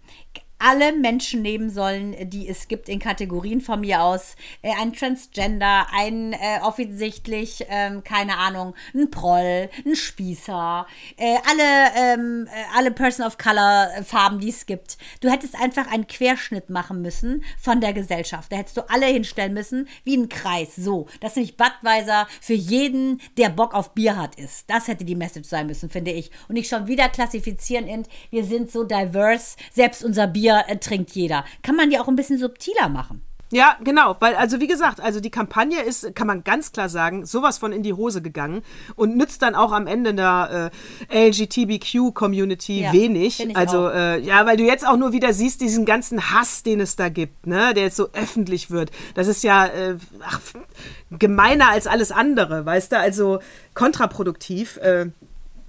[0.59, 4.37] alle Menschen nehmen sollen, die es gibt in Kategorien von mir aus.
[4.63, 10.87] Äh, ein Transgender, ein äh, offensichtlich, ähm, keine Ahnung, ein Proll, ein Spießer,
[11.19, 14.97] äh, alle, ähm, äh, alle Person of Color äh, Farben, die es gibt.
[15.21, 18.51] Du hättest einfach einen Querschnitt machen müssen von der Gesellschaft.
[18.51, 20.75] Da hättest du alle hinstellen müssen, wie ein Kreis.
[20.77, 24.71] So, dass nämlich Budweiser für jeden, der Bock auf Bier hat, ist.
[24.71, 26.31] Das hätte die Message sein müssen, finde ich.
[26.49, 31.11] Und nicht schon wieder klassifizieren in, wir sind so diverse, selbst unser Bier äh, trinkt
[31.13, 31.45] jeder.
[31.63, 33.23] Kann man ja auch ein bisschen subtiler machen.
[33.53, 37.25] Ja, genau, weil also wie gesagt, also die Kampagne ist, kann man ganz klar sagen,
[37.25, 38.63] sowas von in die Hose gegangen
[38.97, 40.73] und nützt dann auch am Ende der
[41.09, 43.57] äh, LGBTQ-Community Ja, wenig.
[43.57, 46.97] Also äh, ja, weil du jetzt auch nur wieder siehst diesen ganzen Hass, den es
[46.97, 48.91] da gibt, ne, der jetzt so öffentlich wird.
[49.15, 50.41] Das ist ja äh, ach,
[51.13, 52.99] gemeiner als alles andere, weißt du?
[52.99, 53.39] Also
[53.75, 54.79] kontraproduktiv.
[54.79, 55.11] Äh,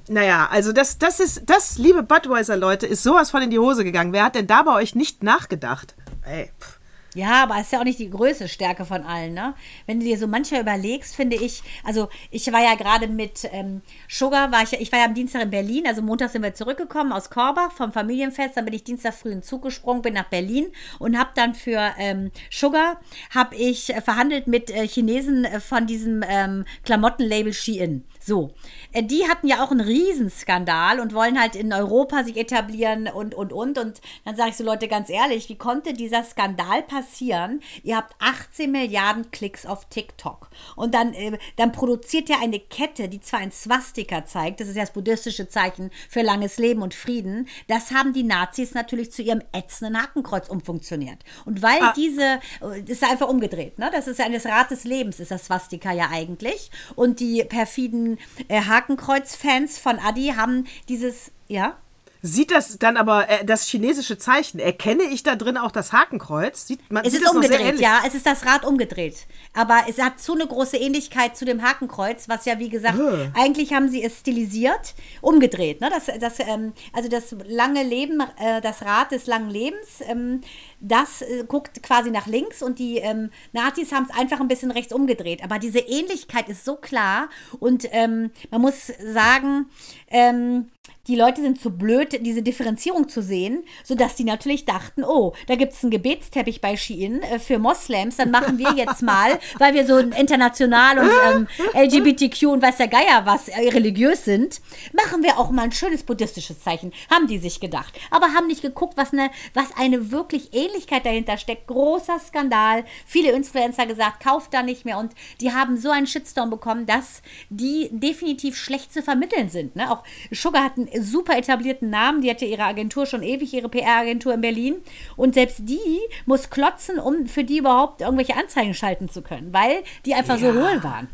[0.09, 4.13] naja, also das, das ist, das, liebe Budweiser-Leute, ist sowas von in die Hose gegangen.
[4.13, 5.95] Wer hat denn da bei euch nicht nachgedacht?
[6.23, 6.77] Ey, pff.
[7.17, 9.55] Ja, aber ist ja auch nicht die größte Stärke von allen, ne?
[9.87, 13.81] Wenn du dir so mancher überlegst, finde ich, also ich war ja gerade mit ähm,
[14.07, 17.11] Sugar, war ich, ich war ja am Dienstag in Berlin, also Montag sind wir zurückgekommen
[17.11, 20.29] aus Korbach vom Familienfest, dann bin ich Dienstag früh in den Zug gesprungen, bin nach
[20.29, 20.67] Berlin
[20.99, 22.99] und habe dann für ähm, Sugar,
[23.33, 28.05] habe ich äh, verhandelt mit äh, Chinesen äh, von diesem ähm, Klamottenlabel Shein.
[28.27, 28.51] So,
[28.91, 33.33] äh, die hatten ja auch einen Riesenskandal und wollen halt in Europa sich etablieren und,
[33.33, 33.77] und, und.
[33.77, 37.61] Und dann sage ich so, Leute, ganz ehrlich, wie konnte dieser Skandal passieren?
[37.83, 40.49] Ihr habt 18 Milliarden Klicks auf TikTok.
[40.75, 44.75] Und dann, äh, dann produziert ihr eine Kette, die zwar ein Swastika zeigt, das ist
[44.75, 47.47] ja das buddhistische Zeichen für langes Leben und Frieden.
[47.69, 51.19] Das haben die Nazis natürlich zu ihrem ätzenden Hakenkreuz umfunktioniert.
[51.45, 53.89] Und weil diese, äh, das ist einfach umgedreht, ne?
[53.93, 56.71] Das ist ja das Rad des Lebens, ist das Swastika ja eigentlich.
[56.97, 58.16] Und die perfiden
[58.47, 61.77] äh, Hakenkreuz-Fans von Adi haben dieses, ja?
[62.23, 66.65] Sieht das dann aber, äh, das chinesische Zeichen, erkenne ich da drin auch das Hakenkreuz?
[66.65, 69.27] Sieht, man Es sieht ist umgedreht, ja, es ist das Rad umgedreht.
[69.53, 73.29] Aber es hat so eine große Ähnlichkeit zu dem Hakenkreuz, was ja, wie gesagt, Äh.
[73.35, 75.79] eigentlich haben sie es stilisiert, umgedreht.
[75.79, 75.89] Ne?
[75.91, 80.41] Das, das, ähm, also das lange Leben, äh, das Rad des langen Lebens, ähm,
[80.79, 84.71] das äh, guckt quasi nach links und die ähm, Nazis haben es einfach ein bisschen
[84.71, 85.43] rechts umgedreht.
[85.43, 89.69] Aber diese Ähnlichkeit ist so klar und ähm, man muss sagen,
[90.09, 90.67] ähm,
[91.07, 95.55] die Leute sind zu blöd, diese Differenzierung zu sehen, sodass die natürlich dachten, oh, da
[95.55, 99.73] gibt es einen Gebetsteppich bei Shein äh, für Moslems, dann machen wir jetzt mal, weil
[99.73, 104.61] wir so international und ähm, LGBTQ und weiß der Geier was äh, religiös sind,
[104.93, 107.97] machen wir auch mal ein schönes buddhistisches Zeichen, haben die sich gedacht.
[108.11, 111.67] Aber haben nicht geguckt, was eine, was eine wirklich Ähnlichkeit dahinter steckt.
[111.67, 112.85] Großer Skandal.
[113.05, 117.21] Viele Influencer gesagt, kauft da nicht mehr und die haben so einen Shitstorm bekommen, dass
[117.49, 119.75] die definitiv schlecht zu vermitteln sind.
[119.75, 119.91] Ne?
[119.91, 124.33] Auch Sugar hat einen super etablierten Namen, die hatte ihre Agentur schon ewig, ihre PR-Agentur
[124.33, 124.75] in Berlin.
[125.15, 129.83] Und selbst die muss klotzen, um für die überhaupt irgendwelche Anzeigen schalten zu können, weil
[130.05, 131.07] die einfach so hohl waren.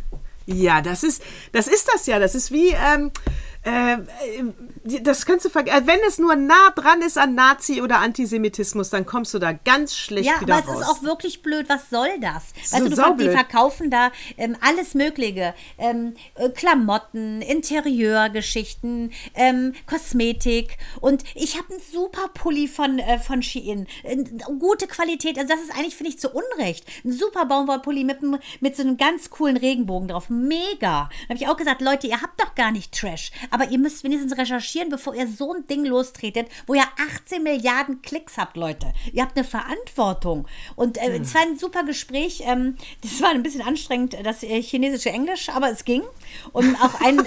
[0.45, 2.19] Ja, das ist, das ist das ja.
[2.19, 3.11] Das ist wie, ähm,
[3.63, 3.97] Äh,
[4.83, 5.87] das kannst du vergessen.
[5.87, 9.95] Wenn es nur nah dran ist an Nazi oder Antisemitismus, dann kommst du da ganz
[9.95, 10.81] schlecht ja, wieder aber raus.
[10.81, 11.69] es ist auch wirklich blöd.
[11.69, 12.43] Was soll das?
[12.65, 15.53] So Weißt du, du die verkaufen da ähm, alles Mögliche.
[15.77, 20.77] Ähm, äh, Klamotten, Interieurgeschichten, ähm, Kosmetik.
[20.99, 23.87] Und ich habe einen super Pulli von, äh, von Shein.
[24.03, 24.17] Äh,
[24.59, 25.37] gute Qualität.
[25.37, 26.85] Also das ist eigentlich, finde ich, zu Unrecht.
[27.05, 28.19] Ein super Baumwollpulli mit,
[28.59, 30.29] mit so einem ganz coolen Regenbogen drauf.
[30.29, 31.09] Mega.
[31.09, 33.31] Da habe ich auch gesagt, Leute, ihr habt doch gar nicht Trash.
[33.53, 36.87] Aber ihr müsst wenigstens recherchieren, bevor ihr so ein Ding lostretet, wo ihr
[37.21, 38.91] 18 Milliarden Klicks habt, Leute.
[39.11, 40.47] Ihr habt eine Verantwortung.
[40.75, 42.41] Und äh, es war ein super Gespräch.
[42.47, 46.01] Ähm, das war ein bisschen anstrengend, das äh, chinesische Englisch, aber es ging.
[46.51, 47.17] Und auch ein,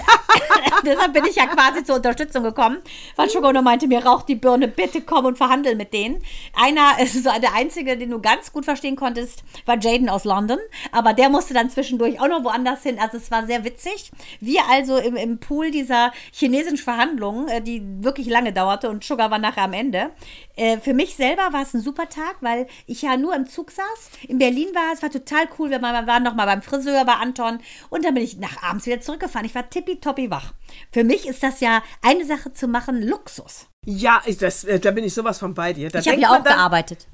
[0.83, 2.79] deshalb bin ich ja quasi zur Unterstützung gekommen,
[3.15, 6.21] weil Shogono meinte mir, rauch die Birne, bitte komm und verhandel mit denen.
[6.53, 10.59] Einer, ist der einzige, den du ganz gut verstehen konntest, war Jaden aus London,
[10.91, 12.99] aber der musste dann zwischendurch auch noch woanders hin.
[12.99, 14.11] Also es war sehr witzig.
[14.41, 19.31] Wir also im, im Pool dieser chinesischen Verhandlungen, äh, die wirklich lange dauerte und Sugar
[19.31, 20.11] war nachher am Ende.
[20.55, 23.71] Äh, für mich selber war es ein super Tag, weil ich ja nur im Zug
[23.71, 24.09] saß.
[24.27, 25.69] In Berlin war es war total cool.
[25.69, 28.85] Wir waren, waren noch mal beim Friseur bei Anton und dann bin ich nach abends
[28.85, 29.45] wieder zurückgefahren.
[29.45, 30.53] Ich war tippitoppi wach.
[30.91, 33.67] Für mich ist das ja eine Sache zu machen, Luxus.
[33.85, 35.89] ja, ich, das, äh, da bin ich sowas von bei dir.
[35.89, 37.07] Da Ich habe ja auch dann, gearbeitet.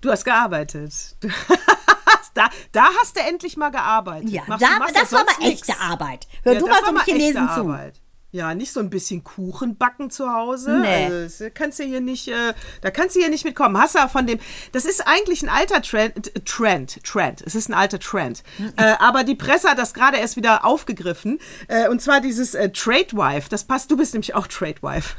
[0.00, 0.92] Du hast gearbeitet.
[1.20, 1.28] Du
[2.34, 4.30] da, da hast du endlich mal gearbeitet.
[4.30, 5.78] Ja, Machst- da, machst das war aber echte.
[5.80, 6.26] Arbeit.
[6.44, 7.60] Hör Ja, du mal zum echte Chinesen zu.
[7.60, 8.00] Arbeit.
[8.34, 10.78] Ja, nicht so ein bisschen Kuchen backen zu Hause.
[10.78, 11.04] Nee.
[11.04, 13.76] Also, kannst du hier nicht, äh, da kannst du hier nicht mitkommen.
[13.76, 14.40] Hast du von dem,
[14.72, 17.42] das ist eigentlich ein alter Trend, Trend, Trend.
[17.42, 18.42] Es ist ein alter Trend.
[18.56, 18.72] Hm.
[18.78, 21.40] äh, aber die Presse hat das gerade erst wieder aufgegriffen.
[21.68, 23.50] Äh, und zwar dieses äh, Trade Wife.
[23.50, 25.14] Das passt, du bist nämlich auch Trade Wife.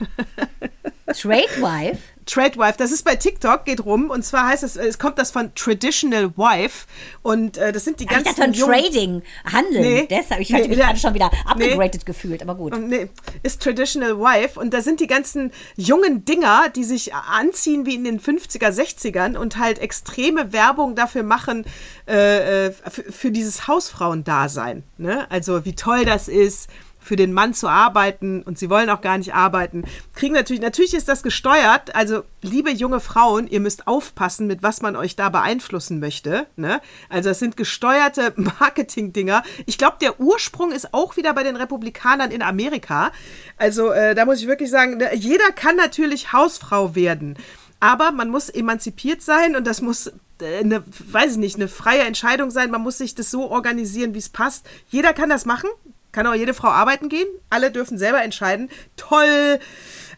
[1.05, 2.01] Trade Wife.
[2.25, 4.09] Trade Wife, das ist bei TikTok, geht rum.
[4.09, 6.85] Und zwar heißt es, es kommt das von Traditional Wife.
[7.21, 8.39] Und äh, das sind die Ach, ich ganzen.
[8.41, 9.81] dachte, jungen- Trading, Handeln.
[9.81, 10.07] Nee.
[10.09, 10.85] Deshalb, ich Nee, hatte mich ja.
[10.87, 11.71] gerade schon wieder Nee.
[11.71, 12.77] upgraded gefühlt, aber gut.
[12.77, 13.09] Nee,
[13.43, 18.03] ist Traditional Wife und da sind die ganzen jungen Dinger, die sich anziehen wie in
[18.03, 21.65] den 50er, 60ern und halt extreme Werbung dafür machen,
[22.07, 24.83] äh, äh, für, für dieses Hausfrauendasein.
[24.97, 25.29] Ne?
[25.31, 26.69] Also wie toll das ist,
[27.03, 29.83] für den Mann zu arbeiten und sie wollen auch gar nicht arbeiten.
[30.15, 31.95] Kriegen natürlich, natürlich ist das gesteuert.
[31.95, 36.47] Also, liebe junge Frauen, ihr müsst aufpassen, mit was man euch da beeinflussen möchte.
[36.55, 36.81] Ne?
[37.09, 39.43] Also, es sind gesteuerte Marketing-Dinger.
[39.65, 43.11] Ich glaube, der Ursprung ist auch wieder bei den Republikanern in Amerika.
[43.57, 47.37] Also, äh, da muss ich wirklich sagen, ne, jeder kann natürlich Hausfrau werden.
[47.79, 50.07] Aber man muss emanzipiert sein und das muss
[50.39, 52.71] äh, eine, weiß ich nicht, eine freie Entscheidung sein.
[52.71, 54.65] Man muss sich das so organisieren, wie es passt.
[54.89, 55.69] Jeder kann das machen.
[56.13, 57.27] Kann auch jede Frau arbeiten gehen.
[57.49, 58.69] Alle dürfen selber entscheiden.
[58.95, 59.59] Toll.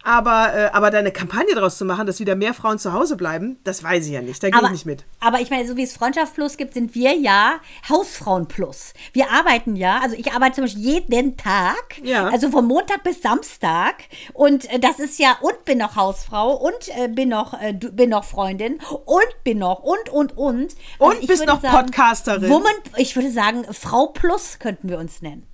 [0.07, 3.15] Aber, äh, aber da eine Kampagne draus zu machen, dass wieder mehr Frauen zu Hause
[3.17, 4.43] bleiben, das weiß ich ja nicht.
[4.43, 5.03] Da gehe ich nicht mit.
[5.19, 7.55] aber ich meine, so wie es Freundschaft Plus gibt, sind wir ja
[7.89, 8.93] Hausfrauen Plus.
[9.13, 12.27] Wir arbeiten ja, also ich arbeite zum Beispiel jeden Tag, Ja.
[12.27, 13.95] also von Montag bis Samstag.
[14.33, 18.11] Und äh, das ist ja, und bin noch Hausfrau und äh, bin, noch, äh, bin
[18.11, 20.75] noch Freundin und bin noch und, und, und.
[20.99, 22.47] Also Und bist noch Podcasterin.
[22.47, 25.47] Woman, ich würde sagen, Frau Plus könnten wir uns nennen.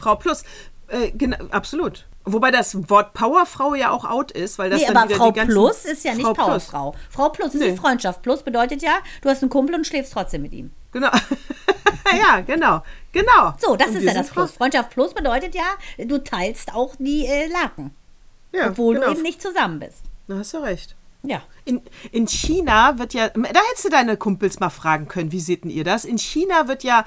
[0.00, 0.42] Frau Plus.
[0.88, 2.06] Äh, genau, absolut.
[2.24, 5.30] Wobei das Wort Powerfrau ja auch out ist, weil das Nee, dann aber wieder Frau
[5.30, 6.46] die ganzen Plus ist ja nicht Frau Plus.
[6.46, 6.94] Powerfrau.
[7.10, 7.70] Frau Plus ist Nee.
[7.72, 8.22] die Freundschaft.
[8.22, 10.70] Plus bedeutet ja, du hast einen Kumpel und schläfst trotzdem mit ihm.
[10.92, 11.10] Genau.
[12.18, 12.82] ja, genau.
[13.12, 13.54] Genau.
[13.58, 14.50] So, das Und ist ja das Plus.
[14.52, 17.94] Freundschaft Plus bedeutet ja, du teilst auch die äh, Laken,
[18.52, 19.06] Ja, obwohl genau.
[19.06, 20.02] du eben nicht zusammen bist.
[20.28, 20.96] Da hast du recht.
[21.22, 21.42] Ja.
[21.64, 21.82] In,
[22.12, 25.70] in China wird ja, da hättest du deine Kumpels mal fragen können, wie seht denn
[25.70, 26.04] ihr das?
[26.04, 27.04] In China wird ja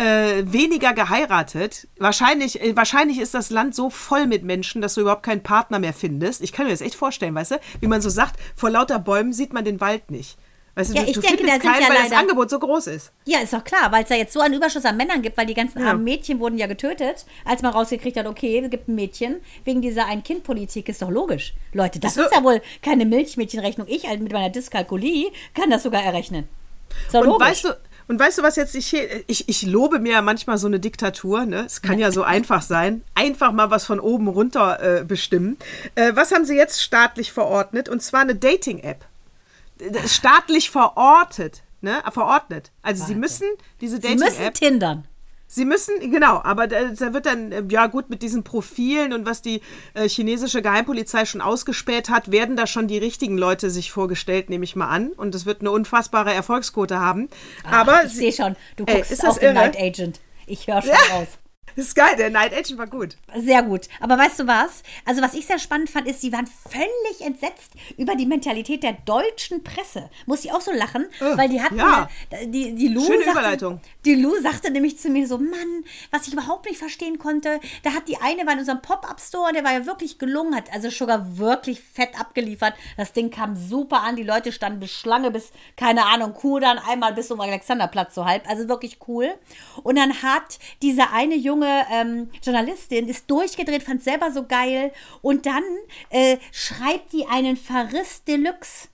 [0.00, 1.88] äh, weniger geheiratet.
[1.98, 5.78] Wahrscheinlich, äh, wahrscheinlich ist das Land so voll mit Menschen, dass du überhaupt keinen Partner
[5.78, 6.40] mehr findest.
[6.42, 7.56] Ich kann mir das echt vorstellen, weißt du?
[7.80, 10.36] Wie man so sagt, vor lauter Bäumen sieht man den Wald nicht.
[10.76, 12.18] Weißt du, Ja, du, ich du denke, findest da sind keinen, ja weil das leider-
[12.20, 13.12] Angebot so groß ist.
[13.26, 15.46] Ja, ist doch klar, weil es da jetzt so einen Überschuss an Männern gibt, weil
[15.46, 18.94] die ganzen armen Mädchen wurden ja getötet, als man rausgekriegt hat, okay, es gibt ein
[18.94, 21.54] Mädchen, wegen dieser Ein-Kind-Politik ist doch logisch.
[21.72, 23.86] Leute, das So- ist ja wohl keine Milchmädchenrechnung.
[23.90, 26.48] Ich halt mit meiner Dyskalkulie kann das sogar errechnen.
[27.04, 27.48] Ist doch Und logisch.
[27.48, 27.68] weißt du,
[28.08, 30.80] und weißt du, was jetzt ich, hier- ich, ich lobe mir ja manchmal so eine
[30.80, 31.64] Diktatur, ne?
[31.66, 33.02] Es kann ja so einfach sein.
[33.14, 35.56] Einfach mal was von oben runter äh, bestimmen.
[35.94, 37.88] Äh, was haben sie jetzt staatlich verordnet?
[37.88, 39.04] Und zwar eine Dating-App.
[40.06, 42.02] Staatlich verortet, ne?
[42.12, 42.70] Verordnet.
[42.82, 43.20] Also sie Warte.
[43.20, 43.46] müssen
[43.80, 44.54] diese Sie müssen Dating-App.
[44.54, 45.04] tindern.
[45.52, 49.42] Sie müssen, genau, aber da, wird dann, äh, ja gut, mit diesen Profilen und was
[49.42, 49.62] die
[49.94, 54.62] äh, chinesische Geheimpolizei schon ausgespäht hat, werden da schon die richtigen Leute sich vorgestellt, nehme
[54.62, 55.08] ich mal an.
[55.08, 57.28] Und es wird eine unfassbare Erfolgsquote haben.
[57.68, 59.64] aber Ich sehe schon, du Ey, guckst ist das auch den irre?
[59.66, 60.20] Night Agent.
[60.46, 61.16] Ich höre schon Ja.
[61.16, 61.26] raus.
[61.76, 63.16] Das ist geil, der Night Action war gut.
[63.36, 63.88] Sehr gut.
[64.00, 64.82] Aber weißt du was?
[65.04, 68.92] Also, was ich sehr spannend fand, ist, sie waren völlig entsetzt über die Mentalität der
[69.04, 70.10] deutschen Presse.
[70.26, 72.08] Muss ich auch so lachen, Äh, weil die hatten ja.
[72.30, 73.80] ja, die, die Lou Schöne sagte, Überleitung.
[74.04, 77.92] Die Lou sagte nämlich zu mir so, Mann, was ich überhaupt nicht verstehen konnte, da
[77.92, 81.38] hat die eine war in unserem Pop-Up-Store, der war ja wirklich gelungen, hat also Sugar
[81.38, 82.74] wirklich fett abgeliefert.
[82.96, 87.12] Das Ding kam super an, die Leute standen bis Schlange, bis, keine Ahnung, Kudan, einmal
[87.14, 88.48] bis zum Alexanderplatz so halb.
[88.48, 89.32] Also wirklich cool.
[89.82, 94.92] Und dann hat diese eine junge ähm, Journalistin, ist durchgedreht, fand selber so geil.
[95.22, 95.62] Und dann
[96.10, 98.88] äh, schreibt die einen Verriss Deluxe.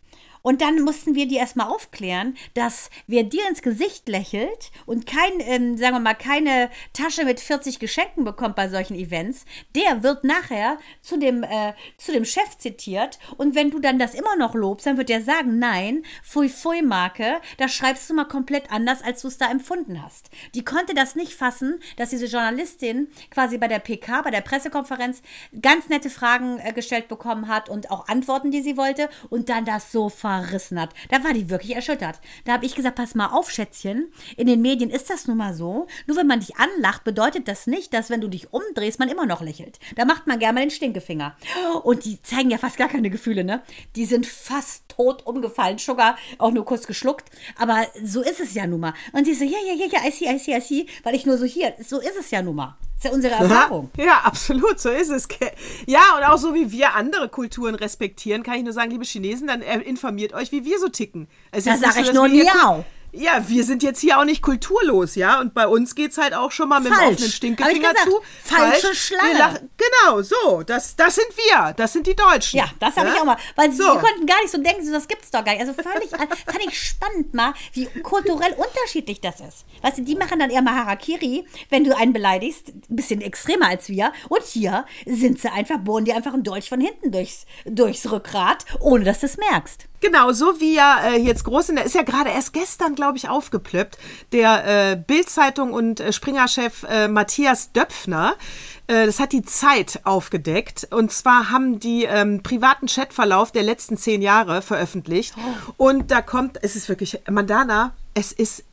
[0.47, 5.41] Und dann mussten wir die erstmal aufklären, dass wer dir ins Gesicht lächelt und kein,
[5.41, 10.23] ähm, sagen wir mal, keine Tasche mit 40 Geschenken bekommt bei solchen Events, der wird
[10.23, 13.19] nachher zu dem, äh, zu dem Chef zitiert.
[13.37, 16.81] Und wenn du dann das immer noch lobst, dann wird der sagen, nein, Fui Fui
[16.81, 20.31] Marke, das schreibst du mal komplett anders, als du es da empfunden hast.
[20.55, 25.23] Die konnte das nicht fassen, dass diese Journalistin quasi bei der PK, bei der Pressekonferenz,
[25.61, 29.65] ganz nette Fragen äh, gestellt bekommen hat und auch Antworten, die sie wollte und dann
[29.65, 30.09] das so
[30.43, 30.91] verrissen hat.
[31.11, 32.21] Da war die wirklich erschüttert.
[32.45, 35.55] Da habe ich gesagt, pass mal auf, Schätzchen, in den Medien ist das nun mal
[35.55, 35.87] so.
[36.07, 39.27] Nur wenn man dich anlacht, bedeutet das nicht, dass wenn du dich umdrehst, man immer
[39.27, 39.79] noch lächelt.
[39.97, 41.37] Da macht man gerne mal den Stinkefinger.
[41.83, 43.63] Und die zeigen ja fast gar keine Gefühle, ne?
[43.95, 45.79] Die sind fast tot umgefallen.
[45.79, 47.31] Sugar auch nur kurz geschluckt.
[47.59, 48.95] Aber so ist es ja nun mal.
[49.13, 50.87] Und die so, ja, ja, ja, ja, I see, I see, I see.
[51.03, 52.77] Weil ich nur so hier, so ist es ja nun mal.
[53.07, 53.91] Das ja unsere Erfahrung.
[53.97, 55.29] Ja, absolut, so ist es.
[55.87, 59.47] Ja, und auch so wie wir andere Kulturen respektieren, kann ich nur sagen, liebe Chinesen,
[59.47, 61.29] dann äh, informiert euch, wie wir so ticken.
[61.51, 62.75] Es Da ist sag nicht ich nur Miau.
[62.77, 62.85] Kul-
[63.17, 65.41] Ja, wir sind jetzt hier auch nicht kulturlos, ja.
[65.41, 67.13] Und bei uns geht's halt auch schon mal mit dem Falsch.
[67.15, 68.21] offenen Stinkefinger gesagt, zu.
[68.45, 69.69] falsche Wir Schlange.
[69.77, 70.63] Genau, so.
[70.63, 71.73] Das, das sind wir.
[71.75, 72.59] Das sind die Deutschen.
[72.59, 73.15] Ja, das habe Ja?
[73.15, 73.37] ich auch mal.
[73.57, 73.83] Weil So.
[73.85, 75.61] sie konnten gar nicht so denken, so, das gibt's doch gar nicht.
[75.61, 76.11] Also völlig,
[76.47, 79.65] fand ich spannend mal, wie kulturell unterschiedlich das ist.
[79.83, 83.69] Weißt du, die machen dann eher mal Harakiri, wenn du einen beleidigst, ein bisschen extremer
[83.69, 84.13] als wir.
[84.29, 88.65] Und hier sind sie einfach, bohren dir einfach einen Dolch von hinten durchs, durchs Rückgrat,
[88.81, 89.87] ohne dass du es merkst.
[90.01, 93.17] Genau, so wie ja äh, jetzt groß in der, ist ja gerade erst gestern, glaube
[93.17, 93.99] ich, aufgeplöppt,
[94.33, 98.35] der äh, Bild-Zeitung und äh, Springer-Chef äh, Matthias Döpfner.
[98.87, 100.89] Äh, das hat die Zeit aufgedeckt.
[100.91, 105.35] Und zwar haben die ähm, privaten Chatverlauf der letzten zehn Jahre veröffentlicht.
[105.77, 108.65] Und da kommt, es ist wirklich, Mandana, es ist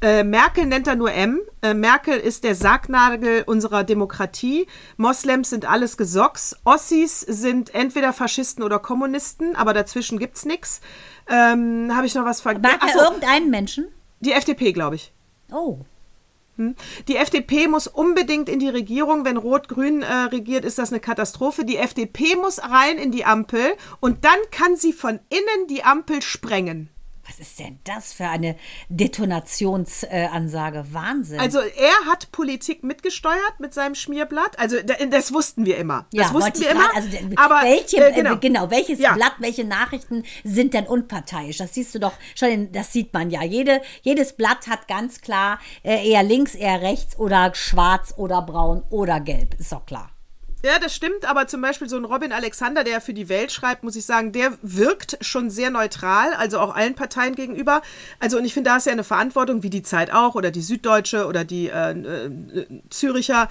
[0.00, 1.40] äh, Merkel nennt er nur M.
[1.62, 4.66] Äh, Merkel ist der Sargnagel unserer Demokratie.
[4.96, 6.56] Moslems sind alles Gesocks.
[6.64, 10.80] Ossis sind entweder Faschisten oder Kommunisten, aber dazwischen gibt's nichts.
[11.28, 12.78] Ähm, Habe ich noch was vergessen?
[12.80, 13.88] Mag er irgendeinen Menschen?
[14.20, 15.12] die FDP, glaube ich.
[15.52, 15.80] Oh.
[17.06, 19.24] Die FDP muss unbedingt in die Regierung.
[19.26, 21.66] Wenn Rot-Grün äh, regiert, ist das eine Katastrophe.
[21.66, 26.22] Die FDP muss rein in die Ampel und dann kann sie von innen die Ampel
[26.22, 26.88] sprengen.
[27.28, 28.56] Was ist denn das für eine
[28.88, 30.84] Detonationsansage?
[30.92, 31.40] Wahnsinn.
[31.40, 34.58] Also er hat Politik mitgesteuert mit seinem Schmierblatt.
[34.58, 36.06] Also da- das wussten wir immer.
[36.12, 36.88] Das Ja, wussten wollte wir immer.
[36.88, 38.36] grad- Also, aber welche, äh, genau.
[38.38, 39.14] genau, welches Ja.
[39.14, 41.58] Blatt, welche Nachrichten sind denn unparteiisch?
[41.58, 43.42] Das siehst du doch schon, in, das sieht man ja.
[43.42, 48.82] Jede, jedes Blatt hat ganz klar äh, eher links, eher rechts oder schwarz oder braun
[48.90, 49.54] oder gelb.
[49.58, 50.10] Ist doch klar.
[50.66, 53.84] Ja, das stimmt, aber zum Beispiel so ein Robin Alexander, der für die Welt schreibt,
[53.84, 57.82] muss ich sagen, der wirkt schon sehr neutral, also auch allen Parteien gegenüber.
[58.18, 60.62] Also und ich finde, da ist ja eine Verantwortung, wie die Zeit auch oder die
[60.62, 62.30] Süddeutsche oder die äh, äh,
[62.90, 63.48] Züricher.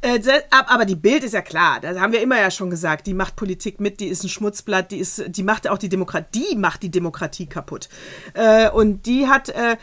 [0.00, 0.18] Äh,
[0.50, 3.36] aber die Bild ist ja klar, da haben wir immer ja schon gesagt, die macht
[3.36, 6.82] Politik mit, die ist ein Schmutzblatt, die ist, die macht auch die Demokratie, die macht
[6.82, 7.88] die Demokratie kaputt.
[8.34, 9.76] Äh, und die hat äh,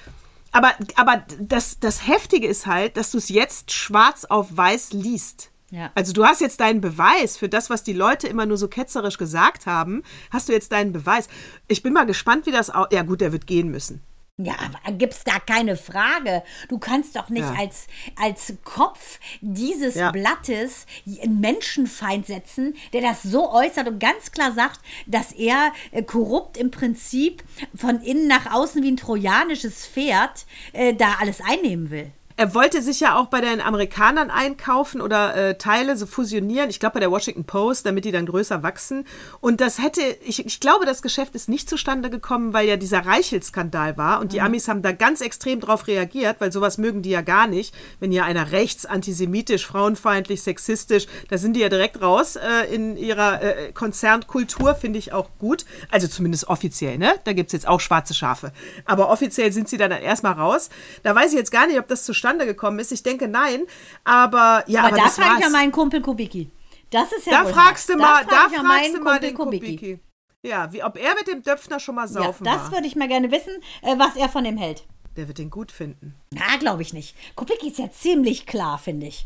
[0.52, 5.53] aber, aber das, das Heftige ist halt, dass du es jetzt schwarz auf weiß liest.
[5.74, 5.92] Ja.
[5.96, 9.18] Also du hast jetzt deinen Beweis für das, was die Leute immer nur so ketzerisch
[9.18, 11.28] gesagt haben, hast du jetzt deinen Beweis.
[11.68, 12.92] Ich bin mal gespannt, wie das auch.
[12.92, 14.04] Ja gut, der wird gehen müssen.
[14.38, 16.44] Ja, aber gibt's da keine Frage.
[16.70, 17.56] Du kannst doch nicht Ja.
[17.58, 17.88] als,
[18.20, 20.12] als Kopf dieses Ja.
[20.12, 20.86] Blattes
[21.22, 26.58] einen Menschenfeind setzen, der das so äußert und ganz klar sagt, dass er äh, korrupt
[26.58, 27.44] im Prinzip
[27.76, 32.12] von innen nach außen wie ein trojanisches Pferd äh, da alles einnehmen will.
[32.36, 36.68] Er wollte sich ja auch bei den Amerikanern einkaufen oder äh, Teile so fusionieren.
[36.72, 39.06] Ich glaube bei der Washington Post, damit die dann größer wachsen.
[39.40, 43.06] Und das hätte, ich, ich glaube, das Geschäft ist nicht zustande gekommen, weil ja dieser
[43.06, 44.20] Reichel-Skandal war.
[44.20, 47.46] Und die Amis haben da ganz extrem drauf reagiert, weil sowas mögen die ja gar
[47.46, 47.76] nicht.
[48.00, 52.98] Wenn ja einer rechts, antisemitisch, frauenfeindlich, sexistisch, da sind die ja direkt raus äh, in
[52.98, 55.66] ihrer äh, Konzernkultur, finde ich auch gut.
[55.92, 57.14] Also zumindest offiziell, ne?
[57.26, 58.52] Da gibt es jetzt auch schwarze Schafe.
[58.86, 60.72] Aber offiziell sind sie dann erstmal raus.
[61.04, 62.92] Da weiß ich jetzt gar nicht, ob das zustande gekommen ist.
[62.92, 63.64] Ich denke nein.
[64.04, 66.50] Aber ja, Aber, aber, da das frage ich ja meinen Kumpel Kubicki.
[66.90, 69.12] Das ist ja Da fragst du mal, Das da frag ich ja fragst du mal
[69.14, 69.76] Kumpel den Kubicki.
[69.76, 70.00] Kubicki.
[70.46, 72.72] Ja, wie, ob er mit dem Döpfner schon mal Ja, saufen das war.
[72.74, 74.84] würde ich mal gerne wissen, äh, was er von dem hält.
[75.16, 76.16] Der wird den gut finden.
[76.32, 77.16] Na, glaube ich nicht.
[77.36, 79.26] Kubicki ist ja ziemlich klar, finde ich.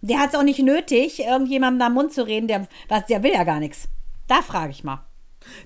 [0.00, 3.32] Der hat es auch nicht nötig, irgendjemandem da Mund zu reden, der, was, der will
[3.32, 3.88] ja gar nichts.
[4.28, 5.04] Da frage ich mal.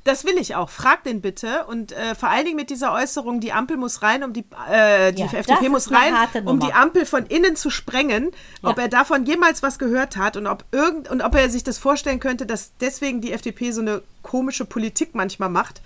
[0.05, 0.69] Das will ich auch.
[0.71, 1.65] Frag den bitte.
[1.67, 5.13] Und äh, vor allen Dingen mit dieser Äußerung, die Ampel muss rein, um die, äh,
[5.13, 6.15] die Ja, FDP muss rein,
[6.45, 8.31] um die Ampel von innen zu sprengen,
[8.63, 8.85] ob Ja.
[8.85, 12.21] er davon jemals was gehört hat und ob irgend und ob er sich das vorstellen
[12.21, 15.81] könnte, dass deswegen die FDP so eine komische Politik manchmal macht,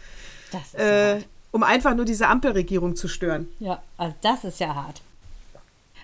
[0.52, 1.18] Das ist äh,
[1.52, 3.48] um einfach nur diese Ampelregierung zu stören.
[3.60, 5.00] Ja, also das ist ja hart.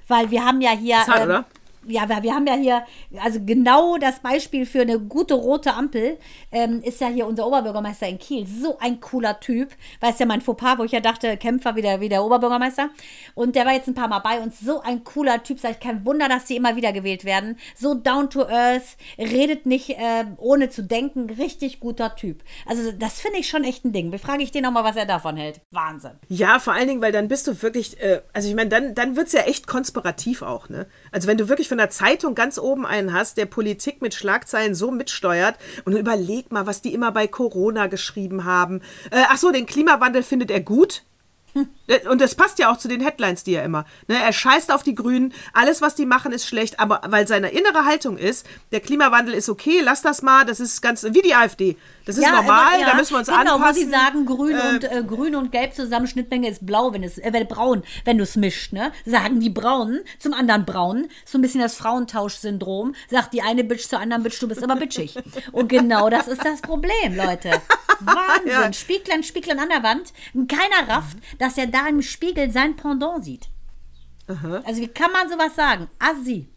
[0.09, 0.99] Weil wir haben ja hier.
[0.99, 1.45] Ist hart, ähm, oder?
[1.87, 2.85] Ja, wir, wir haben ja hier,
[3.23, 6.19] also genau das Beispiel für eine gute rote Ampel
[6.53, 8.47] ähm, ist ja hier unser Oberbürgermeister in Kiel.
[8.47, 9.71] So ein cooler Typ.
[10.01, 12.91] Weißt ja, mein Fauxpas, wo ich ja dachte, Kämpfer wie der, wie der Oberbürgermeister.
[13.35, 14.61] Und der war jetzt ein paar Mal bei uns.
[14.61, 15.59] So ein cooler Typ.
[15.59, 17.59] Sag ich, kein Wunder, dass die immer wieder gewählt werden.
[17.77, 21.31] So down to earth, redet nicht äh, ohne zu denken.
[21.31, 22.43] Richtig guter Typ.
[22.67, 24.11] Also, das finde ich schon echt ein Ding.
[24.11, 25.61] Befrage ich den nochmal, was er davon hält.
[25.71, 26.13] Wahnsinn.
[26.29, 29.17] Ja, vor allen Dingen, weil dann bist du wirklich, äh, also ich meine, dann, dann
[29.17, 30.87] wird es ja echt konspirativ auch, ne?
[31.11, 34.75] Also wenn du wirklich von der Zeitung ganz oben einen hast, der Politik mit Schlagzeilen
[34.75, 35.57] so mitsteuert
[35.87, 38.83] und überleg mal, was die immer bei Corona geschrieben haben.
[39.11, 41.03] Äh, ach so, den Klimawandel findet er gut.
[41.87, 43.87] Äh, Und das passt ja auch zu den Headlines, die er immer.
[44.07, 47.51] Ne, er scheißt auf die Grünen, alles, was die machen, ist schlecht, aber weil seine
[47.51, 51.35] innere Haltung ist, der Klimawandel ist okay, lass das mal, das ist ganz wie die
[51.35, 51.77] AfD.
[52.05, 53.83] Das ist normal, ja, da müssen wir uns genau, anpassen.
[53.83, 57.19] wo sie sagen, grün und äh, grün und gelb zusammen, Schnittmenge ist blau, wenn es
[57.19, 58.93] äh, braun, wenn du es mischt, ne?
[59.05, 62.95] Sagen die Braunen zum anderen Braunen, so ein bisschen das Frauentausch-Syndrom.
[63.11, 65.17] Sagt die eine Bitch zur anderen Bitch, du bist aber bitchig.
[65.53, 67.51] Und genau das ist das Problem, Leute.
[68.01, 68.43] Wahnsinn.
[68.53, 68.73] Ja.
[68.73, 70.13] Spieglein, Spieglein an der Wand.
[70.49, 73.49] Keiner rafft, dass er da im Spiegel sein Pendant sieht.
[74.65, 75.89] Also wie kann man sowas sagen?
[75.99, 76.52] Assi.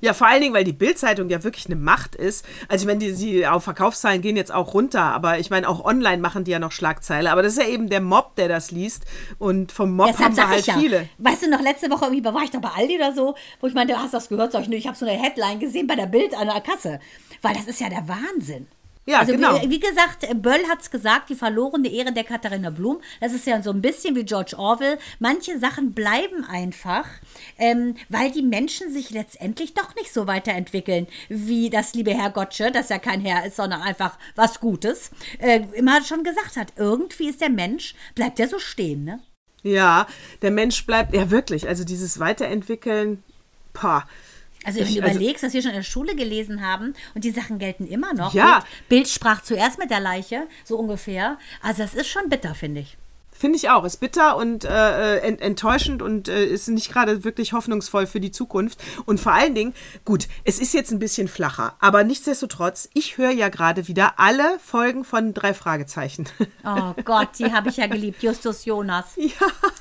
[0.00, 2.44] Ja, vor allen Dingen, weil die Bildzeitung ja wirklich eine Macht ist.
[2.68, 5.84] Also ich meine, die, die auf Verkaufszahlen gehen jetzt auch runter, aber ich meine, auch
[5.84, 7.30] online machen die ja noch Schlagzeile.
[7.30, 9.04] Aber das ist ja eben der Mob, der das liest.
[9.38, 10.78] Und vom Mob Deshalb haben wir halt ja.
[10.78, 11.08] viele.
[11.18, 13.74] Weißt du noch, letzte Woche irgendwie war ich da bei Aldi oder so, wo ich
[13.74, 14.52] meinte, hast du das gehört?
[14.52, 17.00] Sag ich, nö, ich habe so eine Headline gesehen bei der Bild an der Kasse.
[17.42, 18.66] Weil das ist ja der Wahnsinn.
[19.08, 19.62] Ja, also genau.
[19.62, 23.00] wie, wie gesagt, Böll hat es gesagt, die verlorene Ehre der Katharina Blum.
[23.22, 24.98] Das ist ja so ein bisschen wie George Orwell.
[25.18, 27.06] Manche Sachen bleiben einfach,
[27.56, 32.70] ähm, weil die Menschen sich letztendlich doch nicht so weiterentwickeln, wie das liebe Herr Gottsche,
[32.70, 36.74] das ja kein Herr ist, sondern einfach was Gutes, äh, immer schon gesagt hat.
[36.76, 39.20] Irgendwie ist der Mensch, bleibt der so stehen, ne?
[39.62, 40.06] Ja,
[40.42, 43.22] der Mensch bleibt, ja wirklich, also dieses Weiterentwickeln,
[43.72, 44.06] pah.
[44.68, 47.24] Also wenn Ich- du also- überlegst, was wir schon in der Schule gelesen haben und
[47.24, 48.34] die Sachen gelten immer noch.
[48.34, 48.62] Ja.
[48.88, 51.38] Bild, sprach zuerst mit der Leiche, so ungefähr.
[51.62, 52.96] Also das ist schon bitter, finde ich.
[53.32, 53.84] Finde ich auch.
[53.84, 58.32] Ist bitter und äh, ent enttäuschend und äh, ist nicht gerade wirklich hoffnungsvoll für die
[58.32, 58.80] Zukunft.
[59.06, 63.30] Und vor allen Dingen, gut, es ist jetzt ein bisschen flacher, aber nichtsdestotrotz, ich höre
[63.30, 66.24] ja gerade wieder alle Folgen von drei Fragezeichen.
[66.64, 68.22] Oh Gott, die habe ich ja geliebt.
[68.24, 69.04] Justus Jonas.
[69.16, 69.30] ja.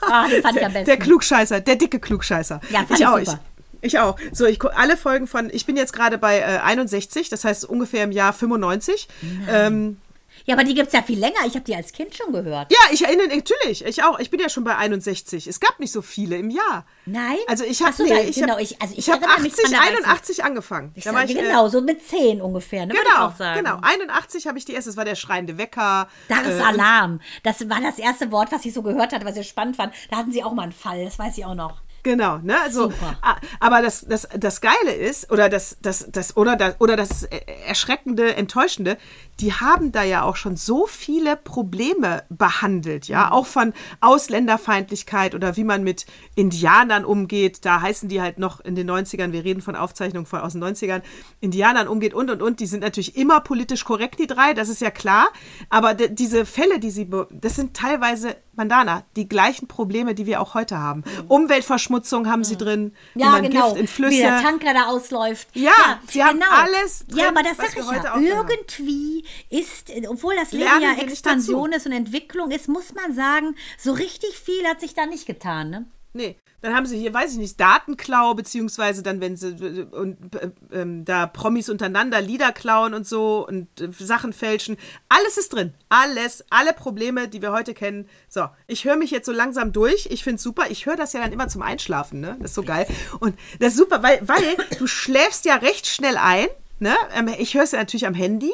[0.01, 0.85] Ah, den fand ich am Der, besten.
[0.85, 2.61] der Klugscheißer, der dicke Klugscheißer.
[2.69, 3.17] Ja, fand ich ich auch.
[3.19, 3.39] super.
[3.56, 4.17] Ich, ich auch.
[4.31, 7.65] So, ich gucke alle Folgen von, ich bin jetzt gerade bei äh, 61, das heißt
[7.65, 9.07] ungefähr im Jahr 95.
[9.49, 9.97] Ähm,
[10.45, 11.39] Ja, aber die gibt es ja viel länger.
[11.45, 12.71] Ich habe die als Kind schon gehört.
[12.71, 14.17] ja, ich erinnere, natürlich, ich auch.
[14.19, 15.45] Ich bin ja schon bei 61.
[15.47, 16.85] Es gab nicht so viele im Jahr.
[17.05, 17.35] Nein?
[17.47, 19.53] Also ich habe so, nee, ich genau, hab, ich- also ich ich habe erinnere mich
[19.53, 20.91] 80, dran, da war ich so- 81 angefangen.
[20.95, 23.79] Ich Da sage, war ich, äh, genau, so mit 10 ungefähr, ne, ich Genau, genau.
[23.81, 26.07] 81 habe ich die erste, das war der schreiende Wecker.
[26.29, 27.19] Da ist äh, Alarm.
[27.43, 29.93] Das war das erste Wort, was ich so gehört hatte, was ich spannend fand.
[30.11, 31.81] Da hatten sie auch mal einen Fall, das weiß ich auch noch.
[32.03, 32.59] Genau, ne?
[32.61, 33.17] Also, Super.
[33.59, 37.39] aber das, das, das Geile ist, oder das, das, das, oder das, oder das äh,
[37.65, 38.97] Erschreckende, Enttäuschende,
[39.39, 43.13] die haben da ja auch schon so viele Probleme behandelt, Mhm.
[43.13, 48.59] ja, auch von Ausländerfeindlichkeit oder wie man mit Indianern umgeht, da heißen die halt noch
[48.59, 51.01] in den 90ern, wir reden von Aufzeichnungen von aus den 90ern,
[51.39, 54.81] Indianern umgeht und und und, die sind natürlich immer politisch korrekt, die drei, das ist
[54.81, 55.27] ja klar,
[55.69, 60.55] aber diese Fälle, die sie, das sind teilweise, Mandana, die gleichen Probleme, die wir auch
[60.55, 61.03] heute haben.
[61.27, 63.21] Umweltverschmutzung haben sie drin, Mhm.
[63.21, 63.73] Ja, genau.
[63.73, 64.43] Gift in Wie der Flüsse.
[64.43, 65.53] Tanker da ausläuft.
[65.53, 65.67] genau.
[65.67, 68.17] Ja, sie haben alles drin, Ja, aber das sag ich ja.
[68.17, 73.13] Irgendwie ist, äh, obwohl das Leben Lernen ja Expansion ist und Entwicklung ist, muss man
[73.15, 75.69] sagen, so richtig viel hat sich da nicht getan.
[75.69, 75.85] Ne?
[76.13, 80.35] Nee, dann haben sie hier, weiß ich nicht, Datenklau, beziehungsweise dann, wenn sie äh, und,
[80.35, 84.75] äh, ähm, da Promis untereinander Lieder klauen und so und äh, Sachen fälschen.
[85.07, 85.75] Alles ist drin.
[85.89, 88.09] Alles, alle Probleme, die wir heute kennen.
[88.27, 90.07] So, ich höre mich jetzt so langsam durch.
[90.09, 90.65] Ich finde es super.
[90.69, 92.37] Ich höre das ja dann immer zum Einschlafen, ne?
[92.39, 92.87] Das ist so geil.
[93.19, 96.47] Und das ist super, weil, weil du schläfst ja recht schnell ein.
[96.79, 96.95] Ne?
[97.15, 98.51] Ähm, Ich höre es ja natürlich am Handy.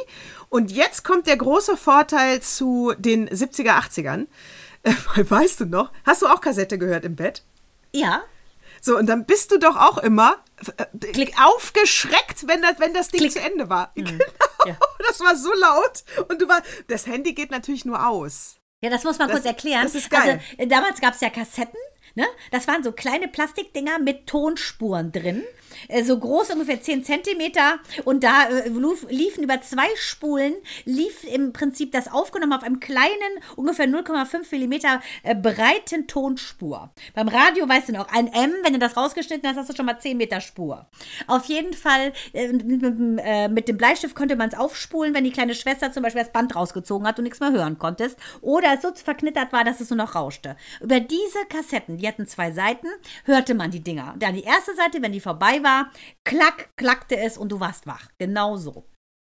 [0.54, 4.28] Und jetzt kommt der große Vorteil zu den 70er, 80ern.
[4.84, 5.92] Äh, weißt du noch?
[6.06, 7.42] Hast du auch Kassette gehört im Bett?
[7.92, 8.22] Ja.
[8.80, 10.36] So, und dann bist du doch auch immer
[10.78, 13.92] äh, aufgeschreckt, wenn das, wenn das Ding zu Ende war.
[13.96, 14.24] Genau.
[14.66, 14.78] Ja.
[15.08, 16.04] Das war so laut.
[16.30, 18.58] Und du war, das Handy geht natürlich nur aus.
[18.82, 19.84] Ja, das muss man Das- kurz erklären.
[19.84, 20.40] das ist geil.
[20.52, 21.80] Also, äh, damals gab es ja Kassetten.
[22.16, 22.26] Ne?
[22.52, 25.44] Das waren so kleine Plastikdinger mit Tonspuren drin.
[25.88, 27.80] Äh, so groß, ungefähr 10 Zentimeter.
[28.06, 30.54] Und da äh, lief- liefen über zwei Spulen,
[30.86, 33.12] lief im Prinzip das aufgenommen auf einem kleinen,
[33.56, 36.92] ungefähr 0,5 Millimeter äh, breiten Tonspur.
[37.14, 39.86] Beim Radio weißt du noch, ein M, wenn du das rausgeschnitten hast, hast du schon
[39.86, 40.88] mal 10 Meter Spur.
[41.28, 46.04] Auf jeden Fall, mit, dem, Bleistift konnte man es aufspulen, wenn die kleine Schwester zum
[46.04, 48.18] Beispiel das Band rausgezogen hat und nichts mehr hören konntest.
[48.42, 50.56] Oder es so verknittert war, dass es nur noch rauschte.
[50.82, 52.88] Über diese Kassetten, die hatten zwei Seiten,
[53.26, 54.16] hörte man die Dinger.
[54.20, 55.90] Dann die erste Seite, wenn die vorbei war,
[56.24, 58.08] klack, klackte es und du warst wach.
[58.20, 58.86] Genau so.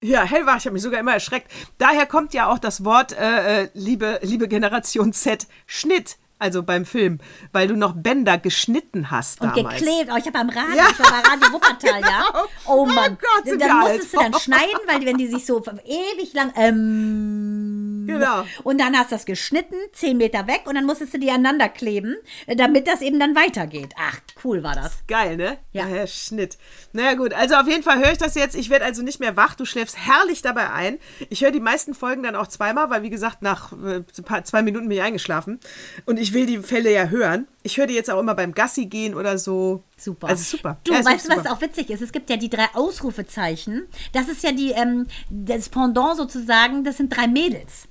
[0.03, 1.51] Ja, hellwach, ich habe mich sogar immer erschreckt.
[1.77, 6.17] Daher kommt ja auch das Wort, äh, äh, liebe, liebe Generation Z, Schnitt.
[6.43, 7.19] Also beim Film,
[7.53, 9.79] weil du noch Bänder geschnitten hast Und damals.
[9.79, 10.11] geklebt.
[10.11, 10.89] Oh, ich habe am Radio, Ja.
[10.91, 12.25] ich war bei Radio Wuppertal, ja.
[12.33, 12.45] Genau.
[12.65, 13.19] Oh Oh Mann.
[13.21, 14.29] Gott, sind dann musstest alt.
[14.29, 16.51] du dann schneiden, weil wenn die sich so ewig lang.
[16.57, 18.45] Ähm, Genau.
[18.65, 21.69] Und dann hast du das geschnitten, 10 Meter weg, und dann musstest du die aneinander
[21.69, 23.95] kleben, äh, damit das eben dann weitergeht.
[23.99, 25.03] Ach, cool war das.
[25.07, 25.59] Geil, ne?
[25.73, 25.85] Ja.
[25.85, 26.59] Herr Schnitt.
[26.93, 27.33] Naja, gut.
[27.33, 28.55] Also auf jeden Fall höre ich das jetzt.
[28.57, 29.55] Ich werde also nicht mehr wach.
[29.55, 30.99] Du schläfst herrlich dabei ein.
[31.29, 34.03] Ich höre die meisten Folgen dann auch zweimal, weil, wie gesagt, nach äh,
[34.45, 35.61] zwei Minuten bin ich eingeschlafen.
[36.07, 37.47] Und ich will die Fälle ja hören.
[37.63, 39.85] Ich höre die jetzt auch immer beim Gassi gehen oder so.
[39.97, 40.29] Super.
[40.29, 40.79] Also super.
[40.85, 42.01] Du, Ja, weißt du, was auch witzig ist?
[42.01, 43.87] Es gibt ja die drei Ausrufezeichen.
[44.13, 47.87] Das ist ja die, ähm, das Pendant sozusagen, das sind drei Mädels.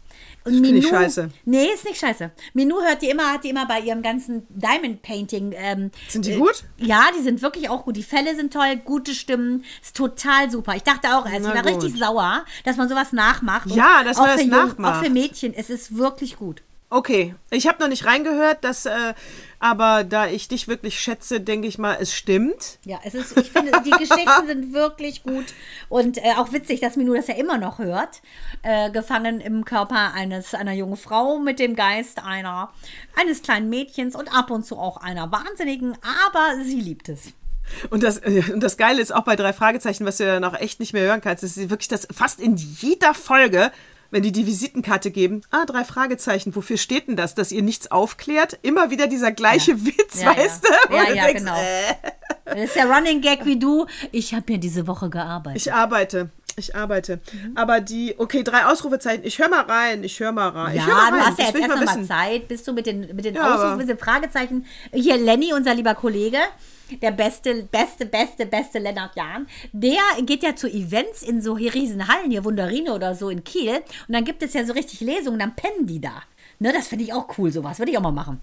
[0.58, 1.30] Und Find ich scheiße.
[1.46, 2.32] Nee, ist nicht scheiße.
[2.54, 5.54] Minou hört die immer, hat die immer bei ihrem ganzen Diamond Painting.
[5.56, 6.64] Ähm, Sind die äh, gut?
[6.78, 7.96] Ja, die sind wirklich auch gut.
[7.98, 10.76] Die Fälle sind toll, gute Stimmen, ist total super.
[10.76, 11.84] Ich dachte auch, also ich war gut.
[11.84, 13.70] richtig sauer, dass man sowas nachmacht.
[13.72, 14.98] Ja, dass man das für Jungen- nachmacht.
[15.00, 16.62] Auch für Mädchen, es ist wirklich gut.
[16.92, 19.14] Okay, ich habe noch nicht reingehört, das, äh,
[19.60, 22.80] aber da ich dich wirklich schätze, denke ich mal, es stimmt.
[22.84, 25.46] Ja, es ist, ich finde, die Geschichten sind wirklich gut
[25.88, 28.24] und äh, auch witzig, dass Minou das ja immer noch hört.
[28.64, 32.74] Äh, gefangen im Körper eines, einer jungen Frau mit dem Geist einer,
[33.16, 35.96] eines kleinen Mädchens und ab und zu auch einer Wahnsinnigen,
[36.28, 37.34] aber sie liebt es.
[37.92, 40.60] Und das, äh, und das Geile ist auch bei drei Fragezeichen, was du ja noch
[40.60, 43.72] echt nicht mehr hören kannst, ist wirklich das fast in jeder Folge,
[44.12, 47.36] wenn die die Visitenkarte geben, ah, drei Fragezeichen, wofür steht denn das?
[47.36, 48.58] Dass ihr nichts aufklärt?
[48.62, 50.76] Immer wieder dieser gleiche Witz, Ja, weißt ja.
[50.90, 50.96] du?
[50.96, 51.56] Ja, ja, denkst, genau.
[51.58, 51.96] äh,
[52.46, 53.86] Das ist der Running Gag wie du.
[54.12, 55.62] Ich habe mir diese Woche gearbeitet.
[55.62, 56.30] ich arbeite.
[56.58, 57.20] Ich arbeite.
[57.32, 57.56] Mhm.
[57.56, 59.24] Aber die, okay, drei Ausrufezeichen.
[59.26, 60.04] Ich höre mal rein.
[60.04, 60.76] Ich höre mal rein.
[60.76, 61.26] Ja, mal du rein.
[61.26, 62.06] hast ja das jetzt erst mal noch mal.
[62.06, 64.66] Zeit, bis du mit den, mit den Ja, Ausrufen, mit den Fragezeichen.
[64.94, 66.40] Hier, Lenny, unser lieber Kollege,
[67.02, 71.74] der beste, beste, beste, beste Lennart Jahn, der geht ja zu Events in so hier
[71.74, 73.76] Riesenhallen, hier Wunderine oder so in Kiel.
[74.08, 76.24] Und dann gibt es ja so richtig Lesungen, dann pennen die da.
[76.60, 78.42] Ne, das finde ich auch cool, sowas würde ich auch mal machen.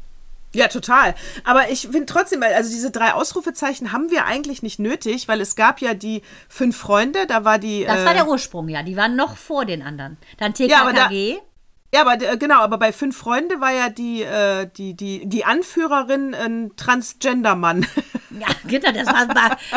[0.55, 1.15] Ja, total.
[1.45, 5.55] Aber ich finde trotzdem, also diese drei Ausrufezeichen haben wir eigentlich nicht nötig, weil es
[5.55, 7.85] gab ja die fünf Freunde, da war die.
[7.85, 8.83] Das äh, war der Ursprung, ja.
[8.83, 10.17] Die waren noch vor den anderen.
[10.39, 11.39] Dann Ja, TKKG.
[11.95, 15.45] Ja, aber äh, genau, aber bei fünf Freunde war ja die, äh, die, die, die
[15.45, 17.87] Anführerin ein Transgender-Mann.
[18.39, 19.29] Ja, genau, das war,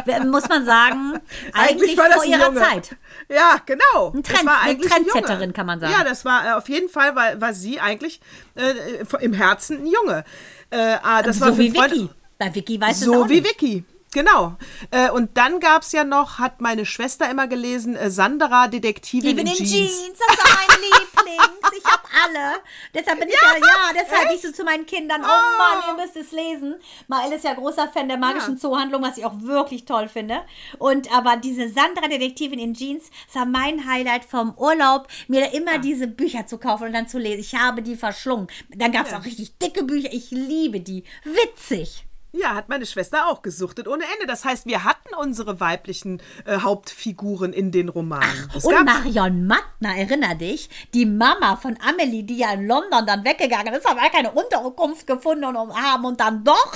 [0.06, 1.14] war, muss man sagen,
[1.54, 2.60] eigentlich, war das vor ein ihrer Junge.
[2.60, 2.98] Zeit.
[3.30, 4.12] Ja, genau.
[4.14, 5.12] Ein Das Trend- war eine eigentlich ein Junge.
[5.14, 5.94] Trendsetterin, kann man sagen.
[5.94, 8.20] Ja, das war äh, auf jeden Fall, war, war sie eigentlich
[8.56, 8.74] äh,
[9.22, 10.26] im Herzen ein Junge.
[10.72, 12.10] Äh, ah, das war so wie fünf Freunde- Vicky.
[12.38, 13.50] Bei Vicky weiß es So auch wie nicht.
[13.62, 13.84] Vicky.
[14.12, 14.56] Genau.
[14.90, 19.38] Äh, und dann gab es ja noch, hat meine Schwester immer gelesen, äh, Sandra, Detektivin
[19.38, 19.72] in in Jeans.
[19.72, 21.78] Jeans, das war mein Lieblings.
[21.78, 22.56] Ich hab alle.
[22.94, 26.16] Deshalb bin ich ja, ja, deshalb ich so zu meinen Kindern, oh, Mann, ihr müsst
[26.16, 26.76] es lesen.
[27.08, 28.60] Mael ist ja großer Fan der magischen Ja.
[28.60, 30.42] Zoohandlung, was ich auch wirklich toll finde.
[30.80, 35.78] Und aber diese Sandra Detektivin in Jeans, das war mein Highlight vom Urlaub, mir immer
[35.78, 37.42] diese Bücher zu kaufen und dann zu lesen.
[37.42, 38.48] Ich habe die verschlungen.
[38.70, 40.10] Dann gab es auch richtig dicke Bücher.
[40.12, 41.04] Ich liebe die.
[41.24, 42.06] Witzig.
[42.32, 44.28] Ja, hat meine Schwester auch gesuchtet ohne Ende.
[44.28, 48.52] Das heißt, wir hatten unsere weiblichen äh, Hauptfiguren in den Romanen.
[48.56, 53.26] Es Und Marion Mattner, erinner dich, die Mama von Amelie, die ja in London dann
[53.26, 56.74] weggegangen ist, aber keine Unterkunft gefunden und haben und dann doch.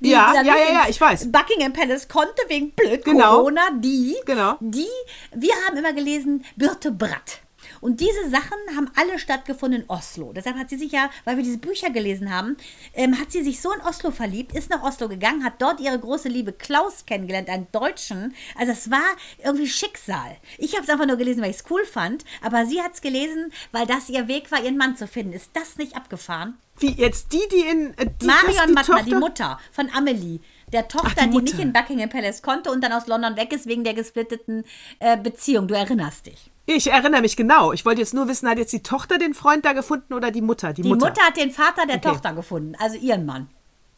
[0.00, 1.30] Die, Ja, die dann ja, ja, ja, ich weiß.
[1.30, 3.36] Buckingham Palace konnte wegen blöd Genau.
[3.36, 4.56] Corona, die, Genau.
[4.60, 4.88] die,
[5.34, 7.43] wir haben immer gelesen, Birte Bratt.
[7.84, 10.32] Und diese Sachen haben alle stattgefunden in Oslo.
[10.32, 12.56] Deshalb hat sie sich ja, weil wir diese Bücher gelesen haben,
[12.94, 15.98] ähm, hat sie sich so in Oslo verliebt, ist nach Oslo gegangen, hat dort ihre
[15.98, 18.34] große Liebe Klaus kennengelernt, einen Deutschen.
[18.58, 19.04] Also es war
[19.44, 20.38] irgendwie Schicksal.
[20.56, 23.02] Ich habe es einfach nur gelesen, weil ich es cool fand, aber sie hat es
[23.02, 25.34] gelesen, weil das ihr Weg war, ihren Mann zu finden.
[25.34, 26.56] Ist das nicht abgefahren?
[26.78, 30.40] Wie jetzt die, die in äh, die, Marion die Mattner, die Mutter von Amelie.
[30.74, 33.52] Der Tochter, Ach, die die, nicht in Buckingham Palace konnte und dann aus London weg
[33.52, 34.64] ist wegen der gesplitteten
[34.98, 35.68] äh, Beziehung.
[35.68, 36.50] Du erinnerst dich.
[36.66, 37.72] Ich erinnere mich genau.
[37.72, 40.40] Ich wollte jetzt nur wissen, hat jetzt die Tochter den Freund da gefunden oder die
[40.42, 40.72] Mutter?
[40.72, 41.08] Die, Die Mutter.
[41.08, 41.22] Mutter.
[41.22, 42.08] hat den Vater der Okay.
[42.08, 43.48] Tochter gefunden, also ihren Mann.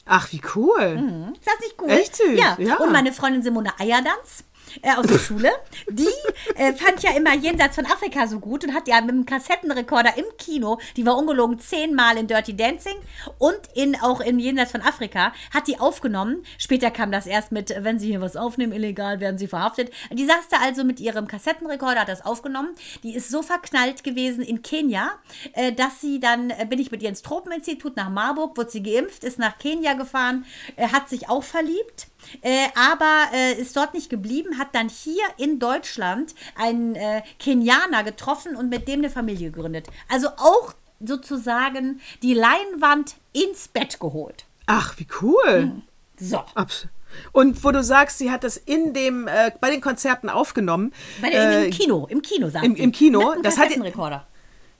[0.05, 1.33] Ach, wie cool.
[1.35, 1.89] Ist das nicht cool?
[1.91, 2.57] Echt süß, Ja.
[2.61, 2.77] ja.
[2.77, 4.45] Und meine Freundin Simone Eierdanz.
[4.83, 5.51] Äh, aus der Schule,
[5.89, 6.07] die
[6.55, 10.16] äh, fand ja immer Jenseits von Afrika so gut und hat ja mit dem Kassettenrekorder
[10.16, 12.97] im Kino, die war ungelogen zehnmal in Dirty Dancing
[13.39, 16.45] und in, auch in Jenseits von Afrika, hat die aufgenommen.
[16.59, 19.91] Später kam das erst mit, wenn sie hier was aufnehmen, illegal, werden sie verhaftet.
[20.12, 22.74] Die saß da also mit ihrem Kassettenrekorder, hat das aufgenommen.
[23.03, 25.11] Die ist so verknallt gewesen in Kenia,
[25.53, 28.83] äh, dass sie dann, äh, bin ich mit ihr ins Tropeninstitut nach Marburg, wurde sie
[28.83, 30.45] geimpft, ist nach Kenia gefahren,
[30.77, 32.09] äh, hat sich auch verliebt.
[32.43, 38.05] Äh, aber äh, ist dort nicht geblieben, hat dann hier in Deutschland einen äh, Kenianer
[38.05, 39.89] getroffen und mit dem eine Familie gegründet.
[40.09, 40.74] Also auch
[41.20, 44.45] sozusagen die Leinwand ins Bett geholt.
[44.66, 45.83] Ach, wie cool.
[46.18, 46.43] So.
[46.55, 46.87] Abs
[47.33, 50.93] und wo du sagst, sie hat das in dem, äh, bei den Konzerten aufgenommen.
[51.22, 54.27] Bei äh, Im Kino, im Kino, sagt im- im Kino, Mit einem das hat- Kassettenrekorder.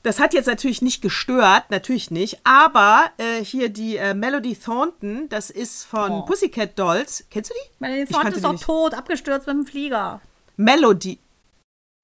[0.07, 5.29] Das hat jetzt natürlich nicht gestört, natürlich nicht, aber äh, hier die äh, Melody Thornton,
[5.31, 6.23] das ist von Oh.
[6.23, 7.25] Pussycat Dolls.
[7.29, 8.07] Kennst du die?
[8.07, 8.63] Vater kannte ist die nicht.
[8.63, 10.21] tot, abgestürzt mit dem Flieger.
[10.57, 11.19] Melody.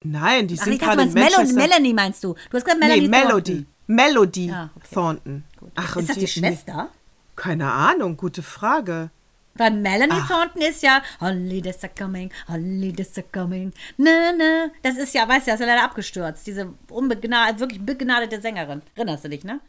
[0.03, 1.55] Nein, die Ach, sind gerade in Melody, Manchester.
[1.61, 2.33] Melanie meinst du.
[2.33, 3.51] Du hast gesagt Melanie nee, Melody.
[3.53, 3.67] Thornton.
[3.87, 4.87] Melody Ah, okay.
[4.93, 5.43] Thornton.
[5.75, 6.89] Ach, und Ist das die Schwester?
[7.37, 9.11] Keine Ahnung, gute Frage.
[9.55, 13.71] Weil Melanie Thornton ist ja Holidays are coming, Holidays are coming.
[13.97, 14.71] Ne, ne.
[14.81, 16.47] Das ist ja, weißt du, das ist ja leider abgestürzt.
[16.47, 18.81] Diese unbegnadete, wirklich begnadete Sängerin.
[18.95, 19.59] Erinnerst du dich, ne?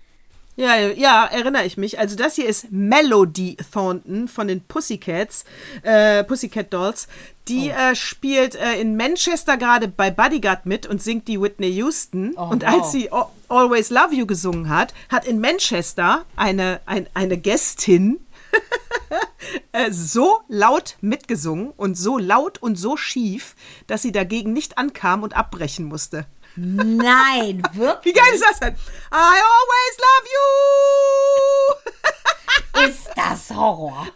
[0.56, 1.98] Ja, ja, erinnere ich mich.
[1.98, 5.44] Also das hier ist Melody Thornton von den Pussycats,
[5.82, 7.08] äh, Pussycat Dolls.
[7.48, 7.90] Die Oh.
[7.90, 12.34] äh, spielt äh, in Manchester gerade bei Bodyguard mit und singt die Whitney Houston.
[12.36, 12.70] Oh, und wow.
[12.72, 18.20] als sie Al- Always Love You gesungen hat, hat in Manchester eine, ein, eine Gästin
[19.90, 23.54] so laut mitgesungen und so laut und so schief,
[23.86, 26.26] dass sie dagegen nicht ankam und abbrechen musste.
[26.56, 28.14] Nein, Wie wirklich.
[28.14, 28.74] geil ist das denn?
[28.74, 28.76] I
[29.12, 30.28] always love
[32.74, 32.88] you!
[32.88, 34.06] Ist das Horror.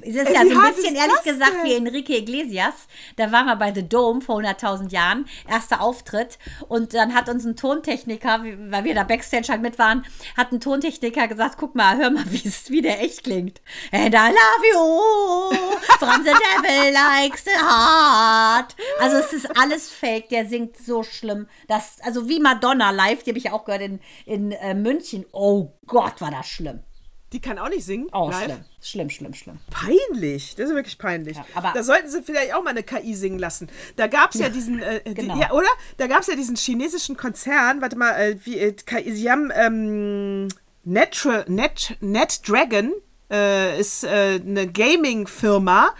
[0.00, 1.64] Es ist Ey, ja so ein bisschen ehrlich das gesagt denn?
[1.64, 2.86] wie Enrique Iglesias.
[3.16, 6.38] Da waren wir bei The Dome vor 100.000 Jahren, erster Auftritt.
[6.68, 10.04] Und dann hat uns ein Tontechniker, weil wir da Backstage halt mit waren,
[10.36, 13.60] hat ein Tontechniker gesagt, guck mal, hör mal, wie der echt klingt.
[13.90, 15.56] And I love you
[15.98, 18.76] from the devil likes the heart.
[19.00, 21.48] Also es ist alles fake, der singt so schlimm.
[21.66, 25.26] Das, also wie Madonna live, die habe ich ja auch gehört in, in äh, München.
[25.32, 26.84] Oh Gott, war das schlimm.
[27.32, 28.08] Die kann auch nicht singen.
[28.12, 28.44] Oh, live.
[28.44, 28.64] schlimm.
[28.82, 29.58] Schlimm, schlimm, schlimm.
[29.70, 30.56] Peinlich.
[30.56, 31.36] Das ist wirklich peinlich.
[31.36, 33.68] Ja, aber- da sollten sie vielleicht auch mal eine KI singen lassen.
[33.96, 35.34] Da gab es ja, diesen, äh, genau.
[35.34, 35.68] die, ja, oder?
[35.96, 39.52] Da gab es ja diesen chinesischen Konzern, warte mal, äh, wie, äh, KI, sie haben
[39.54, 40.48] ähm,
[40.82, 42.92] Net, Net, NetDragon,
[43.30, 45.90] äh, ist äh, eine Gaming-Firma.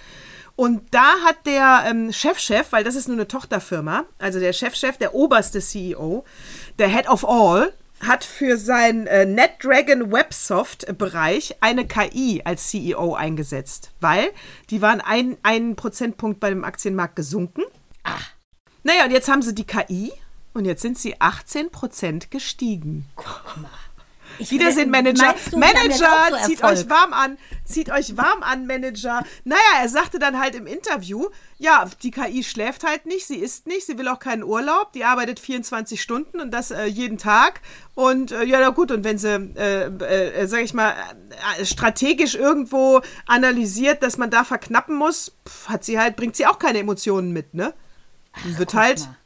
[0.56, 4.98] Und da hat der ähm, Chefchef, weil das ist nur eine Tochterfirma, also der Chefchef,
[4.98, 6.24] der oberste CEO,
[6.78, 13.90] der Head of All, hat für seinen äh, NetDragon Websoft-Bereich eine KI als CEO eingesetzt,
[14.00, 14.30] weil
[14.70, 17.62] die waren ein, einen Prozentpunkt bei dem Aktienmarkt gesunken.
[18.02, 18.30] Ach.
[18.82, 20.12] Naja, und jetzt haben sie die KI
[20.54, 23.06] und jetzt sind sie 18% gestiegen.
[23.18, 23.89] Ich
[24.48, 25.34] Wiedersehen, Manager.
[25.50, 27.38] du, Manager, so zieht euch warm an.
[27.64, 29.22] Zieht euch warm an, Manager.
[29.44, 31.28] Naja, er sagte dann halt im Interview,
[31.58, 35.04] ja, die KI schläft halt nicht, sie isst nicht, sie will auch keinen Urlaub, die
[35.04, 37.60] arbeitet 24 Stunden und das äh, jeden Tag.
[37.94, 40.94] Und äh, ja, na gut, und wenn sie, äh, äh, sag ich mal,
[41.58, 46.46] äh, strategisch irgendwo analysiert, dass man da verknappen muss, pf, hat sie halt, bringt sie
[46.46, 47.74] auch keine Emotionen mit, ne?
[48.44, 49.16] Und wird halt, mal.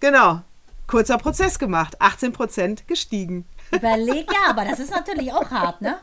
[0.00, 0.42] genau,
[0.86, 3.46] kurzer Prozess gemacht, 18% gestiegen.
[3.74, 5.96] Überleg, ja, aber das ist natürlich auch hart, ne?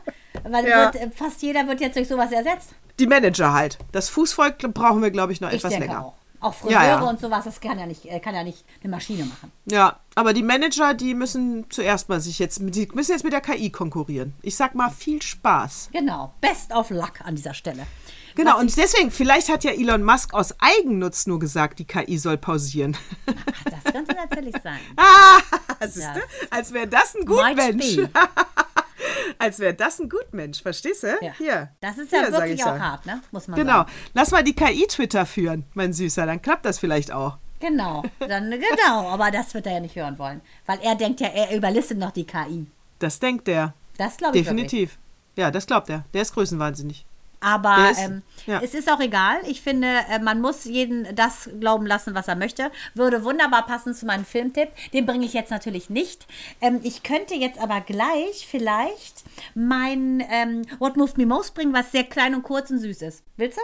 [0.44, 0.92] Weil Ja.
[0.92, 2.70] wird, fast jeder wird jetzt durch sowas ersetzt.
[2.98, 3.78] Die Manager halt.
[3.92, 6.04] Das Fußvolk brauchen wir, glaube ich, noch Ich etwas denke länger.
[6.06, 6.14] auch.
[6.42, 7.00] Auch Friseure Ja, ja.
[7.02, 9.52] und sowas, das kann ja nicht, äh, kann ja nicht eine Maschine machen.
[9.70, 13.42] Ja, aber die Manager, die müssen zuerst mal sich jetzt, die müssen jetzt mit der
[13.42, 14.32] KI konkurrieren.
[14.40, 15.90] Ich sag mal, viel Spaß.
[15.92, 16.32] Genau.
[16.40, 17.86] Best of luck an dieser Stelle.
[18.34, 22.36] Genau, und deswegen, vielleicht hat ja Elon Musk aus Eigennutz nur gesagt, die KI soll
[22.38, 22.96] pausieren.
[23.64, 24.78] Das könnte natürlich sein.
[24.96, 25.40] ah,
[25.86, 26.20] siehst du?
[26.20, 27.98] Das Als wäre das ein Gutmensch.
[29.38, 31.18] Als wäre das ein Gutmensch, verstehst du?
[31.22, 31.32] Ja.
[31.38, 31.70] Hier.
[31.80, 33.22] Das ist ja Hier, wirklich ich auch hart, ne?
[33.30, 33.72] Muss man Genau.
[33.78, 33.90] sagen.
[34.12, 37.38] Lass mal die KI Twitter führen, mein Süßer, dann klappt das vielleicht auch.
[37.60, 38.02] Genau.
[38.18, 39.08] Dann, genau.
[39.08, 40.40] Aber das wird er ja nicht hören wollen.
[40.66, 42.66] Weil er denkt ja, er überlistet noch die KI.
[42.98, 43.74] Das denkt der.
[43.98, 44.66] Das glaube ich wirklich.
[44.70, 44.98] Definitiv.
[45.36, 46.04] Ja, das glaubt er.
[46.14, 47.04] Der ist größenwahnsinnig.
[47.40, 48.60] Aber ist- ähm, ja.
[48.62, 49.38] es ist auch egal.
[49.46, 52.70] Ich finde, äh, man muss jeden das glauben lassen, was er möchte.
[52.94, 54.68] Würde wunderbar passen zu meinem Filmtipp.
[54.92, 56.26] Den bringe ich jetzt natürlich nicht.
[56.60, 59.24] Ähm, ich könnte jetzt aber gleich vielleicht
[59.54, 63.22] mein ähm, What Moved Me Most bringen, was sehr klein und kurz und süß ist.
[63.36, 63.62] Willst du?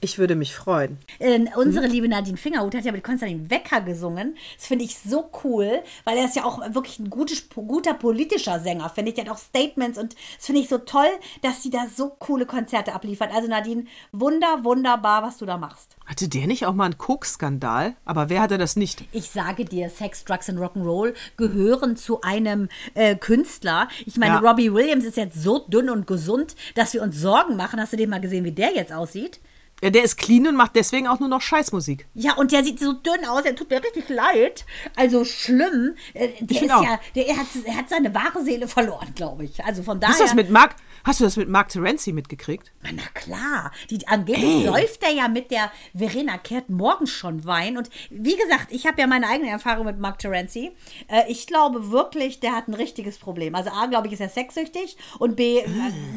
[0.00, 0.98] Ich würde mich freuen.
[1.18, 4.36] Äh, unsere liebe Nadine Fingerhut hat ja mit Konstantin Wecker gesungen.
[4.56, 8.60] Das finde ich so cool, weil er ist ja auch wirklich ein gutes, guter politischer
[8.60, 9.16] Sänger, finde ich.
[9.16, 11.08] Der hat auch Statements und das finde ich so toll,
[11.42, 13.30] dass sie da so coole Konzerte abliefert.
[13.34, 15.96] Also Nadine, wunder, wunderbar, was du da machst.
[16.06, 17.96] Hatte der nicht auch mal einen Koks-Skandal?
[18.04, 19.04] Aber wer hatte das nicht?
[19.12, 23.88] Ich sage dir, Sex, Drugs und Rock'n'Roll gehören zu einem äh, Künstler.
[24.06, 24.38] Ich meine, Ja.
[24.50, 27.80] Robbie Williams ist jetzt so dünn und gesund, dass wir uns Sorgen machen.
[27.80, 29.40] Hast du den mal gesehen, wie der jetzt aussieht?
[29.82, 32.06] Ja, der ist clean und macht deswegen auch nur noch Scheißmusik.
[32.14, 34.64] Ja, und der sieht so dünn aus, der tut mir richtig leid.
[34.96, 35.94] Also schlimm.
[36.14, 36.82] Äh, Der ist find auch.
[36.82, 39.64] ja, der er hat, er hat seine wahre Seele verloren, glaube ich.
[39.64, 40.12] Also von daher.
[40.12, 40.74] Hast du das mit Mark,
[41.04, 42.72] hast du das mit Mark Terenzi mitgekriegt?
[42.82, 47.76] Na klar, die, angeblich läuft er ja mit der Verena Kehrt morgens schon Wein.
[47.78, 50.72] Und wie gesagt, ich habe ja meine eigene Erfahrung mit Mark Terenzi.
[51.06, 53.54] Äh, ich glaube wirklich, der hat ein richtiges Problem.
[53.54, 55.68] Also A, glaube ich, ist er sexsüchtig und B, äh,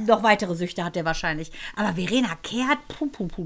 [0.07, 1.51] noch weitere Süchte hat er wahrscheinlich.
[1.75, 3.45] Aber Verena Kehrt, puh, puh, puh,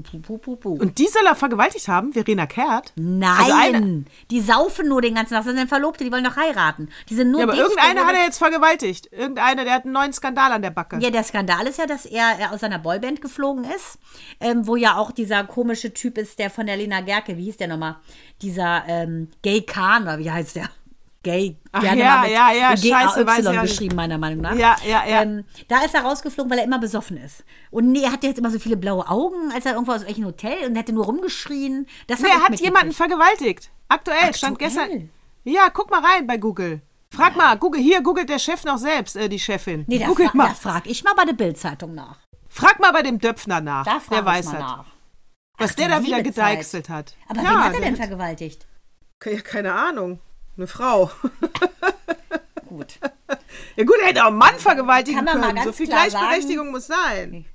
[0.80, 2.92] Und die soll er vergewaltigt haben, Verena Kehrt?
[2.96, 5.44] Nein, Also eine, die saufen nur den ganzen Tag.
[5.44, 6.88] Das sind Verlobte, die wollen doch heiraten.
[7.08, 9.12] Die sind nur ja, aber dicht, irgendeiner hat er jetzt vergewaltigt.
[9.12, 10.98] Irgendeiner, der hat einen neuen Skandal an der Backe.
[11.00, 13.98] Ja, der Skandal ist ja, dass er aus seiner Boyband geflogen ist,
[14.40, 17.56] ähm, wo ja auch dieser komische Typ ist, der von der Lena Gerke, wie hieß
[17.56, 17.96] der nochmal?
[18.42, 20.70] Dieser ähm, Gay Khan, oder wie heißt der?
[21.26, 21.56] Gay.
[21.72, 23.60] Ach gerne ja, mal mit ja, ja, scheiße, weiß ich nicht.
[23.62, 24.54] geschrieben, meiner Meinung nach.
[24.54, 25.22] Ja, ja, ja.
[25.22, 27.42] Ähm, da ist er rausgeflogen, weil er immer besoffen ist.
[27.72, 30.24] Und nee, er hatte jetzt immer so viele blaue Augen, als er irgendwo aus welchem
[30.24, 31.88] Hotel und hätte nur rumgeschrien.
[32.06, 33.72] Das Nee, er hat jemanden vergewaltigt.
[33.88, 34.70] Aktuell, stand Aktuell?
[34.70, 35.10] gestern.
[35.42, 36.80] Ja, guck mal rein bei Google.
[37.10, 39.84] Frag mal, Google, hier googelt der Chef noch selbst, äh, die Chefin.
[39.88, 40.48] Nee, da, Googelt fra mal.
[40.48, 42.18] da frag ich mal bei der Bildzeitung nach.
[42.48, 43.84] Frag mal bei dem Döpfner nach.
[43.84, 44.84] Da frag der ich weiß mal nach.
[45.58, 47.16] Was Ach, der da wieder gedeichselt hat.
[47.28, 48.66] Aber ja, wen hat er denn vergewaltigt?
[49.24, 50.20] Ja, keine Ahnung.
[50.56, 51.10] Eine Frau.
[52.68, 52.98] Gut.
[53.76, 55.56] Ja gut, er hätte auch einen Mann vergewaltigen Kann man mal können.
[55.56, 57.46] ganz So viel Gleichberechtigung muss sein.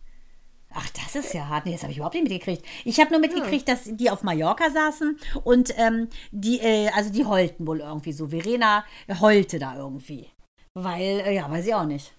[0.73, 1.65] Ach, das ist ja hart.
[1.65, 2.65] Nee, das habe ich überhaupt nicht mitgekriegt.
[2.85, 7.25] Ich habe nur mitgekriegt, dass die auf Mallorca saßen und ähm, die, äh, also die
[7.25, 8.29] heulten wohl irgendwie so.
[8.29, 8.85] Verena
[9.19, 10.29] heulte da irgendwie.
[10.73, 12.13] Weil, äh, ja, weiß ich auch nicht.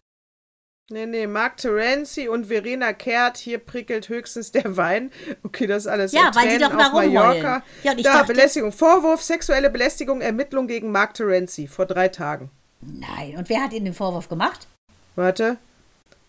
[0.92, 5.10] Nee, nee, Mark Terenzi und Verena Kehrt, hier prickelt höchstens der Wein.
[5.42, 7.42] Okay, das ist alles Ja, weil die Tränen doch da rumheulen.
[7.82, 12.50] Ja, da, dachte- Belästigung, Vorwurf, sexuelle Belästigung, Ermittlung gegen Mark Terenzi vor drei Tagen.
[12.82, 13.36] Nein.
[13.38, 14.66] Und wer hat ihnen den Vorwurf gemacht?
[15.16, 15.56] Warte.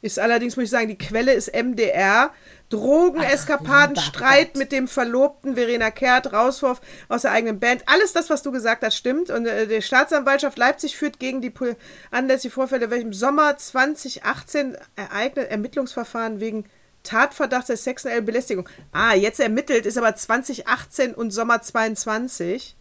[0.01, 2.31] Ist allerdings, muss ich sagen, die Quelle ist MDR.
[2.69, 7.83] Drogeneskapaden, lieber Streit mit dem Verlobten Verena Kehrt, Rauswurf aus der eigenen Band.
[7.85, 9.29] Alles das, was du gesagt hast, stimmt.
[9.29, 11.75] Und äh, die Staatsanwaltschaft Leipzig führt gegen die Pol-
[12.11, 16.65] anlässlich Vorfälle, welche im Sommer 2018 ereignet Ermittlungsverfahren wegen
[17.03, 18.67] Tatverdachts der sexuellen Belästigung.
[18.91, 22.75] Ah, jetzt ermittelt, ist aber 2018 und Sommer 22.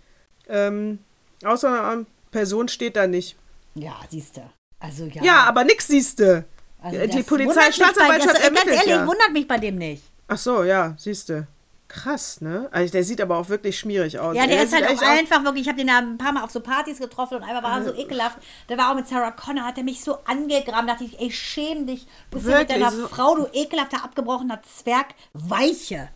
[0.49, 1.01] Ähm,
[1.45, 3.37] außer ähm, Person steht da nicht.
[3.74, 4.43] Ja, siehst du.
[4.78, 5.22] Also ja.
[5.22, 6.45] Ja, aber nix siehste.
[6.83, 9.07] Also die das Polizei, mich bei- Staatsanwaltschaft das, Ganz ermittelt ehrlich, ja.
[9.07, 10.03] wundert mich bei dem nicht.
[10.28, 11.47] Ach so, ja, siehste.
[11.89, 12.68] Krass, ne?
[12.72, 14.35] Also der sieht aber auch wirklich schmierig aus.
[14.35, 16.43] Ja, der Ey, ist halt auch einfach wirklich, ich habe den da ein paar Mal
[16.43, 18.39] auf so Partys getroffen und einmal war er so ekelhaft.
[18.70, 21.87] Der war auch mit Sarah Connor, hat er mich so angegraben, dachte ich, ey, schäm
[21.87, 22.07] dich.
[22.30, 26.09] Bist du mit Wirklich, deiner so- Frau, du ekelhafter, abgebrochener Zwerg, Weiche.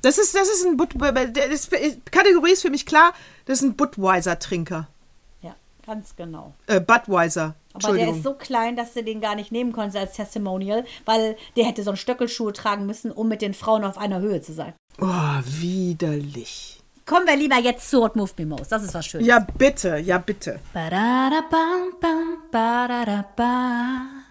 [0.00, 1.70] Das ist, das ist ein Bud der ist,
[2.10, 3.12] Kategorie ist für mich klar,
[3.44, 4.88] das ist ein Budweiser-Trinker.
[5.88, 6.52] Ganz genau.
[6.66, 7.54] Äh, Budweiser.
[7.72, 11.34] Aber der ist so klein, dass du den gar nicht nehmen konntest als Testimonial, weil
[11.56, 14.52] der hätte so einen Stöckelschuhe tragen müssen, um mit den Frauen auf einer Höhe zu
[14.52, 14.74] sein.
[15.00, 16.82] oh, widerlich.
[17.06, 18.70] Kommen wir lieber jetzt zu What Moved Me Most.
[18.70, 19.26] Das ist was Schönes.
[19.26, 20.60] Ja, bitte, ja, bitte.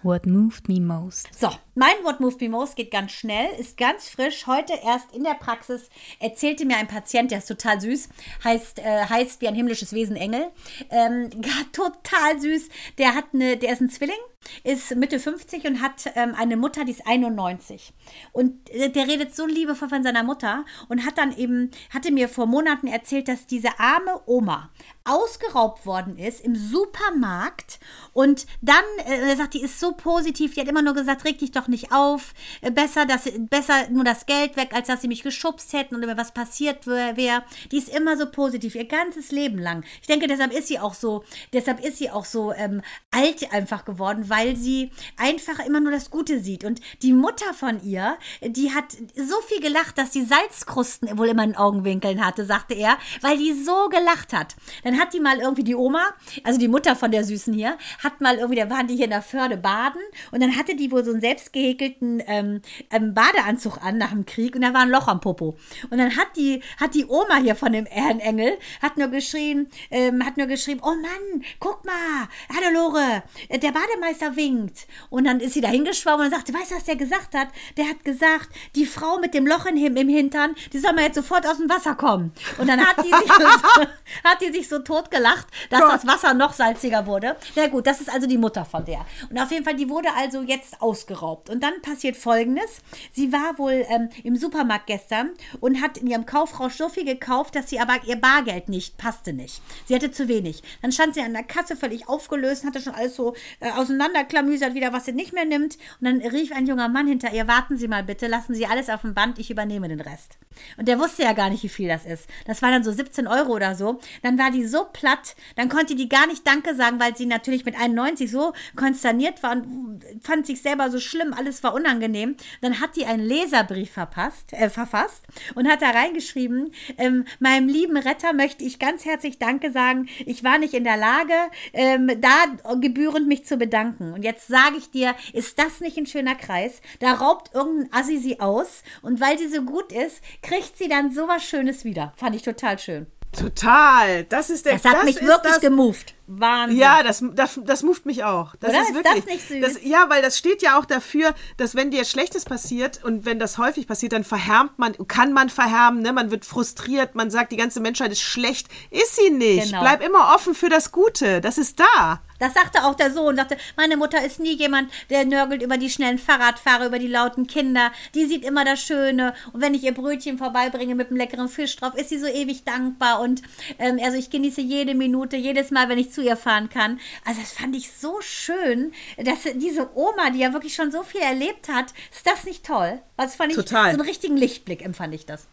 [0.04, 1.26] What moved me most?
[1.36, 4.48] So, mein What Moved Me Most geht ganz schnell, ist ganz frisch.
[4.48, 8.08] Heute erst in der Praxis erzählte mir ein Patient, der ist total süß,
[8.42, 10.50] heißt, äh, heißt wie ein himmlisches Wesen Engel.
[10.90, 11.30] Ähm,
[11.72, 12.68] total süß.
[12.98, 14.16] Der hat eine, der ist ein Zwilling,
[14.64, 17.92] ist Mitte 50 und hat ähm, eine Mutter, die ist 91.
[18.32, 22.28] Und äh, der redet so liebevoll von seiner Mutter und hat dann eben, hatte mir
[22.28, 24.70] vor Monaten erzählt, dass diese arme Oma
[25.04, 27.78] ausgeraubt worden ist im Supermarkt
[28.12, 31.38] und dann, äh, er sagt, die ist so positiv, die hat immer nur gesagt, reg
[31.38, 35.08] dich doch nicht auf, äh, besser, dass, besser nur das Geld weg, als dass sie
[35.08, 37.42] mich geschubst hätten und über was passiert wäre.
[37.70, 39.84] Die ist immer so positiv, ihr ganzes Leben lang.
[40.00, 43.84] Ich denke, deshalb ist sie auch so, deshalb ist sie auch so ähm, alt einfach
[43.84, 46.64] geworden, weil sie einfach immer nur das Gute sieht.
[46.64, 51.44] Und die Mutter von ihr, die hat so viel gelacht, dass die Salzkrusten wohl immer
[51.44, 54.56] in Augenwinkeln hatte, sagte er, weil die so gelacht hat.
[54.84, 56.14] Dann hat die mal irgendwie die Oma,
[56.44, 59.10] also die Mutter von der Süßen hier, hat mal irgendwie, da waren die hier in
[59.10, 60.00] der Förde baden
[60.30, 61.20] und dann hatte die wohl so einen
[61.58, 65.56] gehäkelten ähm, ähm, Badeanzug an nach dem Krieg und da war ein Loch am Popo.
[65.90, 70.24] Und dann hat die, hat die Oma hier von dem Ehrenengel, hat nur geschrien, ähm,
[70.24, 74.86] hat nur geschrieben, oh Mann, guck mal, Hannelore, der Bademeister winkt.
[75.10, 77.48] Und dann ist sie da hingeschwommen und sagte, weißt du, was der gesagt hat?
[77.76, 81.16] Der hat gesagt, die Frau mit dem Loch im, im Hintern, die soll mal jetzt
[81.16, 82.32] sofort aus dem Wasser kommen.
[82.58, 83.32] Und dann hat die sich
[83.74, 83.82] so,
[84.24, 85.92] hat die sich so totgelacht, dass Gott.
[85.92, 87.36] das Wasser noch salziger wurde.
[87.56, 89.04] Na gut, das ist also die Mutter von der.
[89.28, 91.47] Und auf jeden Fall, die wurde also jetzt ausgeraubt.
[91.48, 92.80] Und dann passiert Folgendes.
[93.12, 95.30] Sie war wohl ähm, im Supermarkt gestern
[95.60, 99.32] und hat in ihrem Kaufrausch so viel gekauft, dass sie aber ihr Bargeld nicht passte
[99.32, 99.62] nicht.
[99.86, 100.62] Sie hatte zu wenig.
[100.82, 104.92] Dann stand sie an der Kasse völlig aufgelöst, hatte schon alles so äh, auseinanderklamüsert, wieder
[104.92, 105.76] was sie nicht mehr nimmt.
[106.00, 108.88] Und dann rief ein junger Mann hinter ihr, warten Sie mal bitte, lassen Sie alles
[108.88, 110.38] auf dem Band, ich übernehme den Rest.
[110.76, 112.26] Und der wusste ja gar nicht, wie viel das ist.
[112.46, 114.00] Das war dann so 17 Euro oder so.
[114.22, 117.64] Dann war die so platt, dann konnte die gar nicht Danke sagen, weil sie natürlich
[117.64, 122.36] mit 91 so konsterniert war und fand sich selber so schlimm, alles war unangenehm.
[122.60, 125.24] Dann hat die einen Leserbrief verpasst, äh, verfasst
[125.54, 130.08] und hat da reingeschrieben, ähm, meinem lieben Retter möchte ich ganz herzlich Danke sagen.
[130.26, 131.34] Ich war nicht in der Lage,
[131.72, 134.12] ähm, da gebührend mich zu bedanken.
[134.12, 136.80] Und jetzt sage ich dir, ist das nicht ein schöner Kreis?
[137.00, 141.12] Da raubt irgendein Assi sie aus und weil sie so gut ist, kriegt sie dann
[141.12, 142.12] sowas Schönes wieder.
[142.16, 143.06] Fand ich total schön.
[143.32, 144.24] Total.
[144.24, 146.14] Das ist der Das hat mich ist wirklich das, gemoved.
[146.26, 146.78] Wahnsinn.
[146.78, 148.54] Ja, das, das, das moved mich auch.
[148.56, 148.80] Das Oder?
[148.80, 149.24] ist Ist wirklich.
[149.24, 149.60] das nicht süß?
[149.60, 153.38] Das, ja, weil das steht ja auch dafür, dass wenn dir Schlechtes passiert und wenn
[153.38, 156.12] das häufig passiert, dann verhärmt man, kann man verhärmen, ne?
[156.12, 158.68] man wird frustriert, man sagt, die ganze Menschheit ist schlecht.
[158.90, 159.66] Ist sie nicht.
[159.70, 159.80] Genau.
[159.80, 161.40] Bleib immer offen für das Gute.
[161.40, 162.20] Das ist da.
[162.38, 165.90] Das sagte auch der Sohn, sagte, meine Mutter ist nie jemand, der nörgelt über die
[165.90, 167.92] schnellen Fahrradfahrer, über die lauten Kinder.
[168.14, 169.34] Die sieht immer das Schöne.
[169.52, 172.64] Und wenn ich ihr Brötchen vorbeibringe mit einem leckeren Fisch drauf, ist sie so ewig
[172.64, 173.20] dankbar.
[173.20, 173.42] Und
[173.78, 177.00] ähm, also ich genieße jede Minute, jedes Mal, wenn ich zu ihr fahren kann.
[177.24, 181.20] Also das fand ich so schön, dass diese Oma, die ja wirklich schon so viel
[181.20, 183.00] erlebt hat, ist das nicht toll?
[183.16, 183.92] Das fand ich Total.
[183.92, 185.46] so einen richtigen Lichtblick, empfand ich das.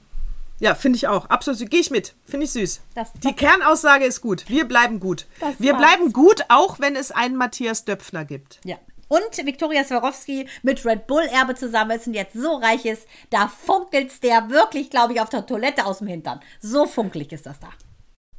[0.60, 1.26] Ja, finde ich auch.
[1.26, 1.70] Absolut.
[1.70, 2.16] Gehe ich mit.
[2.26, 2.82] Finde ich süß.
[3.24, 4.46] Die Kernaussage ist gut.
[4.48, 5.26] Wir bleiben gut.
[5.40, 5.82] Das Wir war's.
[5.82, 8.60] bleiben gut, auch wenn es einen Matthias Döpfner gibt.
[8.64, 8.78] Ja.
[9.08, 13.48] Und Viktoria Swarovski mit Red Bull Erbe zusammen ist und jetzt so reich ist, da
[13.48, 16.40] funkelt's der wirklich, glaube ich, auf der Toilette aus dem Hintern.
[16.60, 17.68] So funkelig ist das da.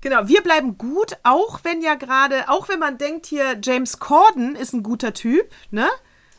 [0.01, 4.57] Genau, wir bleiben gut, auch wenn ja gerade, auch wenn man denkt hier, James Corden
[4.57, 5.89] ist ein guter Typ, ne?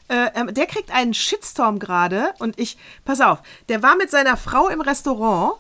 [0.10, 4.38] Äh, ähm, der kriegt einen Shitstorm gerade und ich, pass auf, der war mit seiner
[4.38, 5.56] Frau im Restaurant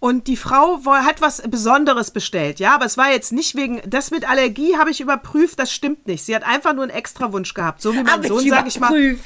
[0.00, 4.10] und die Frau hat was Besonderes bestellt, ja, aber es war jetzt nicht wegen, das
[4.10, 6.24] mit Allergie habe ich überprüft, das stimmt nicht.
[6.24, 9.16] Sie hat einfach nur einen Extrawunsch gehabt, so wie mein Hab Sohn, sag ich mal.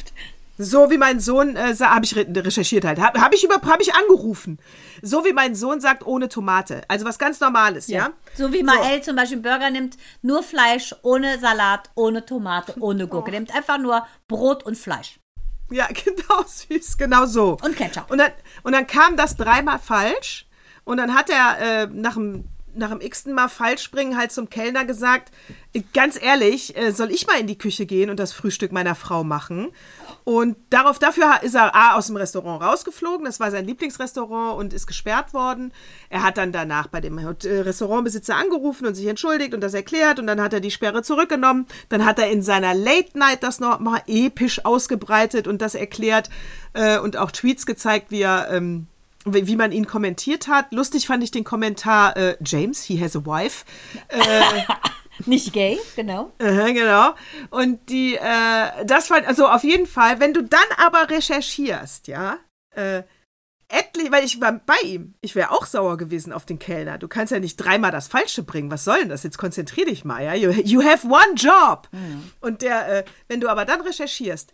[0.57, 3.81] So wie mein Sohn, äh, habe ich re recherchiert halt, habe hab ich, über- hab
[3.81, 4.59] ich angerufen.
[5.03, 6.83] So wie mein Sohn sagt, ohne Tomate.
[6.87, 8.11] Also was ganz Normales, ja?
[8.37, 13.09] So wie Mael zum Beispiel einen Burger nimmt, nur Fleisch, ohne Salat, ohne Tomate, ohne
[13.09, 13.33] Gurke.
[13.33, 15.19] Der nimmt einfach nur Brot und Fleisch.
[15.71, 17.57] Ja, genau, süß, genau so.
[17.63, 18.11] Und Ketchup.
[18.11, 18.31] Und dann,
[18.63, 20.47] und dann kam das dreimal falsch.
[20.85, 22.45] Und dann hat er äh, nach dem
[22.77, 25.31] nach dem x-ten Mal Falschspringen halt zum Kellner gesagt,
[25.73, 28.95] äh, ganz ehrlich, äh, soll ich mal in die Küche gehen und das Frühstück meiner
[28.95, 29.69] Frau machen?
[30.25, 34.73] Und darauf, dafür ist er A, aus dem Restaurant rausgeflogen, das war sein Lieblingsrestaurant und
[34.73, 35.73] ist gesperrt worden.
[36.09, 40.19] Er hat dann danach bei dem äh, Restaurantbesitzer angerufen und sich entschuldigt und das erklärt
[40.19, 41.67] und dann hat er die Sperre zurückgenommen.
[41.89, 46.31] Dann hat er in seiner Late Night das noch mal episch ausgebreitet und das erklärt
[47.03, 48.89] und auch Tweets gezeigt, wie er ähm,
[49.25, 50.73] wie wie man ihn kommentiert hat.
[50.73, 53.65] Lustig fand ich den Kommentar, äh, James, he has a wife.
[55.27, 56.33] Nicht gay, genau.
[56.39, 57.15] Äh, genau.
[57.51, 62.39] Und die, äh, das fand, also auf jeden Fall, wenn du dann aber recherchierst, ja,
[62.75, 63.05] äh,
[63.69, 66.99] etlich, weil ich war bei ihm, ich wäre auch sauer gewesen auf den Kellner.
[66.99, 68.71] Du kannst ja nicht dreimal das Falsche bringen.
[68.71, 69.23] Was soll denn das?
[69.23, 70.35] Jetzt konzentrier dich mal, ja.
[70.35, 71.89] You, you have one job.
[72.41, 74.53] Und der, äh, wenn du aber dann recherchierst,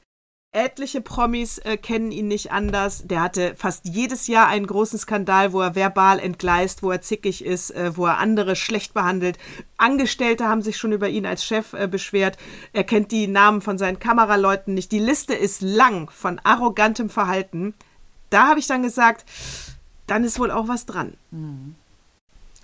[0.52, 3.06] Etliche Promis äh, kennen ihn nicht anders.
[3.06, 7.44] Der hatte fast jedes Jahr einen großen Skandal, wo er verbal entgleist, wo er zickig
[7.44, 9.38] ist, äh, wo er andere schlecht behandelt.
[9.76, 12.36] Angestellte haben sich schon über ihn als Chef äh, beschwert.
[12.72, 14.90] Er kennt die Namen von seinen Kameraleuten nicht.
[14.90, 17.74] Die Liste ist lang von arrogantem Verhalten.
[18.30, 19.24] Da habe ich dann gesagt,
[20.08, 21.14] dann ist wohl auch was dran.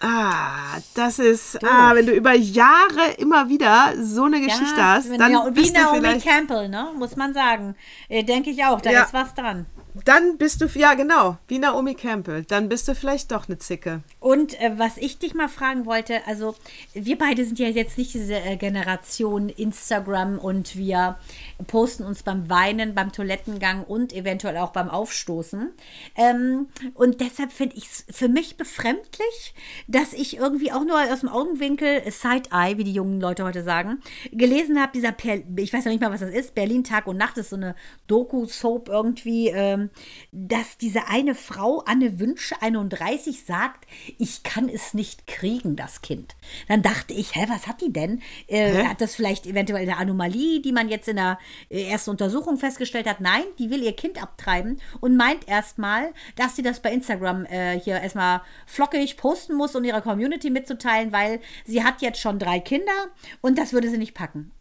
[0.01, 5.19] Ah, das ist, ah, wenn du über Jahre immer wieder so eine Geschichte hast, wenn-
[5.19, 6.89] dann ja, und wie bist du Naomi vielleicht Campbell, ne?
[6.99, 7.75] Muss man sagen.
[8.09, 9.03] Äh, Denke ich auch, da Ja.
[9.05, 9.65] ist was dran.
[10.05, 14.03] Dann bist du, ja genau, wie Naomi Campbell, dann bist du vielleicht doch eine Zicke.
[14.21, 16.55] Und äh, was ich dich mal fragen wollte, also
[16.93, 21.19] wir beide sind ja jetzt nicht diese äh, Generation Instagram und wir
[21.67, 25.73] posten uns beim Weinen, beim Toilettengang und eventuell auch beim Aufstoßen.
[26.17, 29.55] Ähm, und deshalb finde ich es für mich befremdlich,
[29.87, 33.63] dass ich irgendwie auch nur aus dem Augenwinkel, äh, Side-Eye, wie die jungen Leute heute
[33.63, 34.01] sagen,
[34.33, 37.17] gelesen habe, dieser, per ich weiß noch nicht mal, was das ist, Berlin Tag und
[37.17, 37.75] Nacht ist so eine
[38.07, 39.86] Doku-Soap irgendwie, ähm,
[40.33, 43.87] dass diese eine Frau, Anne Wünsche 31, sagt,
[44.19, 46.37] ich kann es nicht kriegen, das Kind.
[46.69, 48.23] Dann dachte ich, hä, was hat die denn?
[48.47, 52.59] Äh, hat das vielleicht eventuell eine Anomalie, die man jetzt in der äh, ersten Untersuchung
[52.59, 53.21] festgestellt hat?
[53.21, 57.79] Nein, die will ihr Kind abtreiben und meint erstmal, dass sie das bei Instagram äh,
[57.81, 62.61] hier erstmal flockig posten muss, um ihrer Community mitzuteilen, weil sie hat jetzt schon drei
[62.61, 63.07] Kinder
[63.41, 64.53] und das würde sie nicht packen.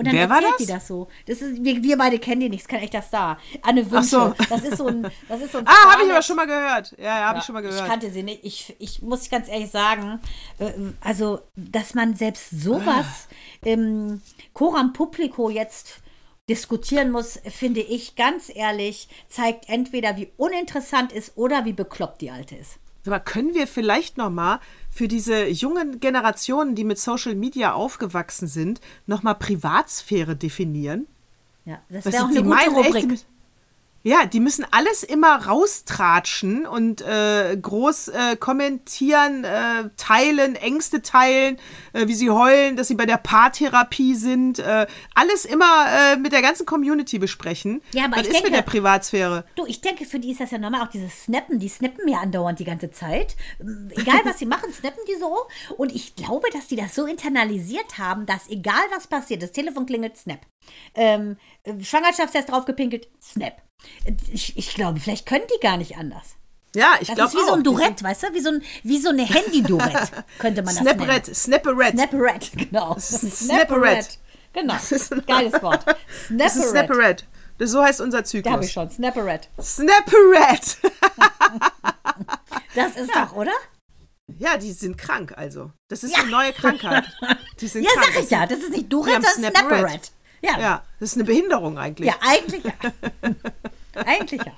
[0.00, 0.66] Und dann Wer war erzählt das?
[0.66, 1.08] die das so.
[1.26, 3.38] Das ist, wir, wir beide kennen die nicht, ist kein echter Star.
[3.60, 4.08] Anne Wünsche.
[4.08, 4.34] so.
[4.48, 6.94] Das ist so ein, das ist so ein Ah, habe ich aber schon mal gehört.
[6.96, 7.86] Ja, ja, habe ich schon mal ich gehört.
[7.86, 8.42] kannte sie nicht.
[8.42, 10.18] Ich, ich muss ganz ehrlich sagen,
[10.58, 10.70] äh,
[11.02, 13.28] also, dass man selbst sowas
[13.62, 14.22] im
[14.54, 16.00] Coram Publico jetzt
[16.48, 22.30] diskutieren muss, finde ich ganz ehrlich, zeigt entweder, wie uninteressant ist oder wie bekloppt die
[22.30, 22.78] Alte ist.
[23.06, 28.46] Aber können wir vielleicht noch mal für diese jungen Generationen, die mit Social Media aufgewachsen
[28.46, 31.06] sind, noch mal Privatsphäre definieren?
[31.64, 33.06] Ja, das wäre auch eine gute echt, Rubrik.
[33.06, 33.26] müssen-
[34.02, 41.58] ja, die müssen alles immer raustratschen und äh, groß äh, kommentieren, äh, teilen, Ängste teilen,
[41.92, 44.58] äh, wie sie heulen, dass sie bei der Paartherapie sind.
[44.58, 47.82] Äh, alles immer äh, mit der ganzen Community besprechen.
[47.92, 49.44] Ja, aber Was ist denke- mit der Privatsphäre?
[49.54, 52.18] Du, ich denke, für die ist das ja normal, auch dieses Snappen, die snappen ja
[52.20, 53.36] andauernd die ganze Zeit.
[53.90, 55.36] Egal, was sie machen, snappen die so.
[55.76, 59.86] Und ich glaube, dass die das so internalisiert haben, dass egal, was passiert, das Telefon
[59.86, 60.40] klingelt, snap.
[60.94, 63.60] Ähm, äh, Schwangerschaftstest draufgepinkelt, snap.
[64.32, 66.36] Ich, ich glaube, vielleicht können die gar nicht anders.
[66.74, 67.56] Ja, ich Das glaube ist wie so ein auch.
[67.62, 68.34] Die sind- Durett, weißt du?
[68.34, 70.98] Wie so, ein, wie so eine Handy-Durett, könnte man das nennen.
[70.98, 71.96] Snapperette, Snapperette.
[71.96, 72.96] Snapperette, genau.
[72.98, 74.08] Snapperette.
[74.52, 74.74] Genau.
[74.74, 75.84] Das ist ein- Geiles Wort.
[76.30, 76.70] Das ist.
[76.70, 77.24] Snapperette.
[77.58, 78.66] Das, so heißt unser Da habe Zyklus.
[78.66, 78.90] ich schon.
[78.90, 79.48] Snapperette.
[79.60, 80.76] Snapperette.
[82.74, 83.52] Das ist doch, oder?
[84.38, 85.72] Ja, die sind krank also.
[85.88, 87.04] Das ist eine neue Krankheit.
[87.60, 88.12] Die sind Ja, krank.
[88.14, 88.46] sag ich ja.
[88.46, 89.68] Das ist nicht Durett, das ist Snapperette.
[89.76, 90.08] Snapperette.
[90.42, 90.52] Ja.
[90.52, 90.60] ja.
[90.60, 92.12] Ja, das ist eine Behinderung eigentlich.
[92.20, 92.72] eigentlich ja.
[94.06, 94.52] eigentlich ja.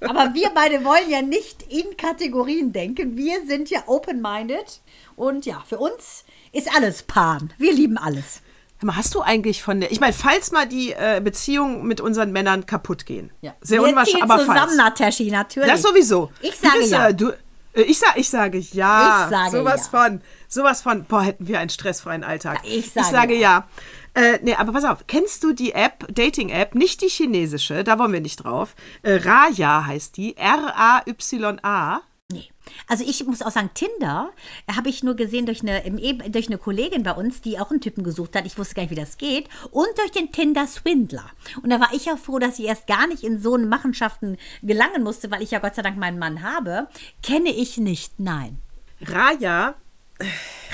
[0.00, 3.16] Aber wir beide wollen ja nicht in Kategorien denken.
[3.16, 4.80] Wir sind ja open-minded.
[5.16, 7.52] Und ja, für uns ist alles Pan.
[7.58, 8.42] Wir lieben alles.
[8.86, 9.92] Hast du eigentlich von der.
[9.92, 13.30] Ich meine, falls mal die äh, Beziehungen mit unseren Männern kaputt gehen.
[13.40, 13.54] Ja.
[13.60, 14.76] Sehr wir unwahrscheinlich, aber zusammen, falls.
[14.76, 15.70] Nataschi, natürlich.
[15.70, 16.32] Das sowieso.
[16.40, 17.08] Ich sage bist, ja.
[17.08, 17.30] äh, Du,
[17.74, 19.24] äh, ich, sag, ich sage ja.
[19.24, 20.00] Ich sage sowas ja.
[20.00, 20.20] von.
[20.48, 21.04] Sowas von.
[21.04, 22.60] Boah, hätten wir einen stressfreien Alltag.
[22.64, 23.68] Ja, ich sage ich sage ja.
[24.14, 25.06] Äh, nee, aber pass auf.
[25.06, 28.74] Kennst du die App, Dating-App, nicht die chinesische, da wollen wir nicht drauf.
[29.02, 30.36] Äh, Raya heißt die.
[30.36, 32.02] R-A-Y-A.
[32.30, 32.48] Nee.
[32.88, 34.30] Also ich muss auch sagen, Tinder
[34.74, 35.82] habe ich nur gesehen durch eine,
[36.30, 38.46] durch eine Kollegin bei uns, die auch einen Typen gesucht hat.
[38.46, 39.48] Ich wusste gar nicht, wie das geht.
[39.70, 41.24] Und durch den Tinder-Swindler.
[41.62, 44.38] Und da war ich ja froh, dass ich erst gar nicht in so eine Machenschaften
[44.62, 46.88] gelangen musste, weil ich ja Gott sei Dank meinen Mann habe.
[47.22, 48.58] Kenne ich nicht, nein.
[49.02, 49.74] Raya.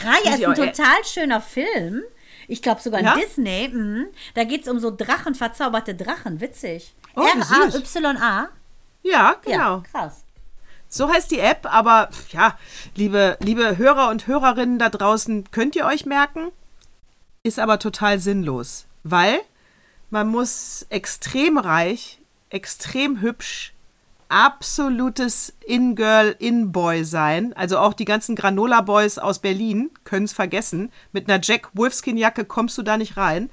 [0.05, 2.03] Raya ist ein äh, total schöner Film.
[2.49, 3.15] Ich glaube sogar Ja?
[3.15, 3.69] Disney.
[3.69, 4.07] Mhm.
[4.35, 6.41] Da geht es um so Drachen, verzauberte Drachen.
[6.41, 6.95] Witzig.
[7.15, 7.23] Oh.
[7.23, 8.49] R-A-Y-A.
[9.03, 9.77] Ja, genau.
[9.77, 10.25] Ja, krass.
[10.89, 12.59] So heißt die App, aber ja,
[12.95, 16.51] liebe, liebe Hörer und Hörerinnen da draußen, könnt ihr euch merken,
[17.43, 19.41] ist aber total sinnlos, weil
[20.09, 23.75] man muss extrem reich, extrem hübsch,
[24.29, 27.53] absolutes In-Girl, In-Boy sein.
[27.55, 30.93] Also auch die ganzen Granola-Boys aus Berlin können es vergessen.
[31.13, 33.51] Mit einer Jack Wolfskin-Jacke kommst du da nicht rein.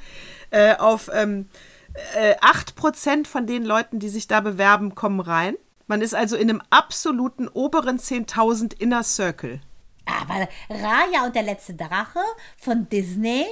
[0.52, 1.50] Äh, auf ähm,
[2.16, 5.56] äh, 8% von den Leuten, die sich da bewerben, kommen rein.
[5.88, 9.62] Man ist also in einem absoluten oberen 10.000 Inner Circle.
[10.06, 12.20] Aber Raya und der letzte Drache
[12.58, 13.46] von Disney,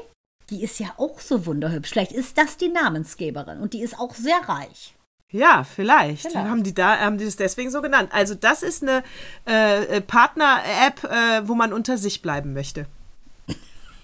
[0.49, 1.89] die ist ja auch so wunderhübsch.
[1.89, 4.95] Vielleicht ist das die Namensgeberin und die ist auch sehr reich.
[5.33, 6.21] Ja, vielleicht.
[6.29, 6.47] Vielleicht.
[6.47, 8.09] Haben die da, haben die das deswegen so genannt.
[8.13, 9.03] Also das ist eine
[9.45, 12.85] äh, Partner-App, äh, wo man unter sich bleiben möchte.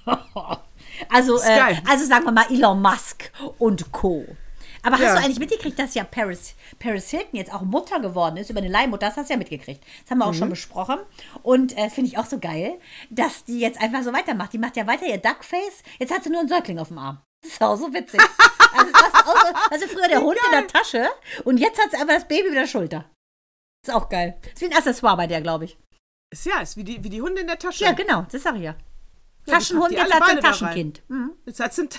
[1.09, 4.25] Also, äh, also sagen wir mal Elon Musk und Co.
[4.83, 5.05] Aber Ja.
[5.09, 8.59] hast du eigentlich mitgekriegt, dass ja Paris, Paris Hilton jetzt auch Mutter geworden ist über
[8.59, 9.07] eine Leihmutter?
[9.07, 9.81] Das hast du ja mitgekriegt.
[10.03, 10.37] Das haben wir auch Mhm.
[10.37, 10.97] schon besprochen.
[11.41, 12.73] Und äh, finde ich auch so geil,
[13.09, 14.51] dass die jetzt einfach so weitermacht.
[14.51, 15.83] Die macht ja weiter ihr Duckface.
[15.99, 17.19] Jetzt hat sie nur einen Säugling auf dem Arm.
[17.43, 18.19] Das ist auch so witzig.
[18.79, 21.09] Also, auch so, also früher der Hund in der Tasche
[21.45, 23.05] und jetzt hat sie einfach das Baby über der Schulter.
[23.85, 24.39] Ist auch geil.
[24.53, 25.77] Ist wie ein Accessoire bei der, glaube ich.
[26.31, 27.83] Ist ja, ist wie die, wie die Hunde in der Tasche.
[27.83, 28.75] Ja, genau, das sag ich ja.
[29.45, 30.41] Taschenhund, die jetzt hat ein.
[30.41, 31.01] Taschenkind.
[31.07, 31.31] Mhm.
[31.45, 31.89] Jetzt hat sie ein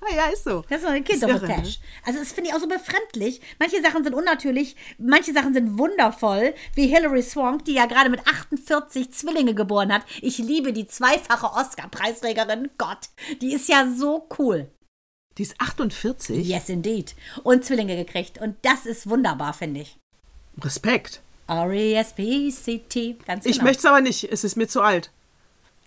[0.00, 0.64] Ah, ja, ist so.
[0.68, 1.38] Das ist so eine Ist irre, ne?
[1.38, 1.80] Kinderfetisch.
[2.04, 3.40] Also das finde ich auch so befremdlich.
[3.58, 8.26] Manche Sachen sind unnatürlich, manche Sachen sind wundervoll, wie Hilary Swank, die ja gerade mit
[8.26, 10.02] 48 Zwillinge geboren hat.
[10.22, 12.70] Ich liebe die zweifache Oscar-Preisträgerin.
[12.78, 14.70] Gott, die ist ja so cool.
[15.38, 16.46] Die ist 48.
[16.46, 17.14] Yes, indeed.
[17.44, 18.38] Und Zwillinge gekriegt.
[18.40, 19.96] Und das ist wunderbar, finde ich.
[20.60, 21.20] Respekt.
[21.46, 23.18] R-E-S-P-C-T.
[23.26, 23.54] Ganz genau.
[23.56, 24.24] Ich möchte es aber nicht.
[24.24, 25.10] Es ist mir zu alt.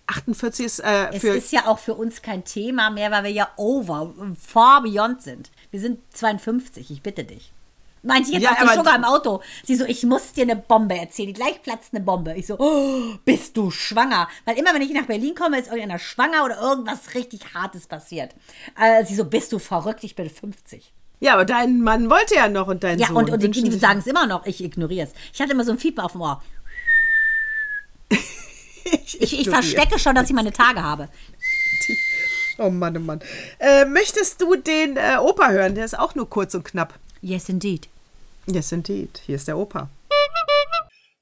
[0.06, 1.28] 48 ist äh, Es für.
[1.36, 5.50] ist ja auch für uns kein Thema mehr, weil wir ja over, far beyond sind.
[5.70, 7.51] Wir sind 52, ich bitte dich.
[8.04, 9.42] Meinte ich jetzt Ja, der aber- Sugar im Auto.
[9.64, 11.32] Sie so, ich muss dir eine Bombe erzählen.
[11.32, 12.34] Gleich platzt eine Bombe.
[12.34, 14.28] Ich so, oh, bist du schwanger?
[14.44, 18.34] Weil immer, wenn ich nach Berlin komme, ist irgendeiner schwanger oder irgendwas richtig Hartes passiert.
[18.80, 20.02] Äh, sie so, bist du verrückt?
[20.02, 20.92] Ich bin 50.
[21.20, 23.16] ja, aber dein Mann wollte ja noch und dein Ja, Sohn.
[23.18, 24.46] und, und die, die sagen es immer noch.
[24.46, 25.12] Ich ignoriere es.
[25.32, 26.42] Ich hatte immer so ein Fieber auf dem Ohr.
[28.84, 29.62] Ich, ich ignoriere.
[29.62, 31.08] verstecke schon, dass ich meine Tage habe.
[32.58, 33.20] Oh Mann, oh Mann.
[33.58, 35.74] Äh, möchtest du den äh, Opa hören?
[35.76, 36.94] Der ist auch nur kurz und knapp.
[37.22, 37.88] Yes, indeed.
[38.46, 39.22] Yes, indeed.
[39.24, 39.88] Hier ist der Opa.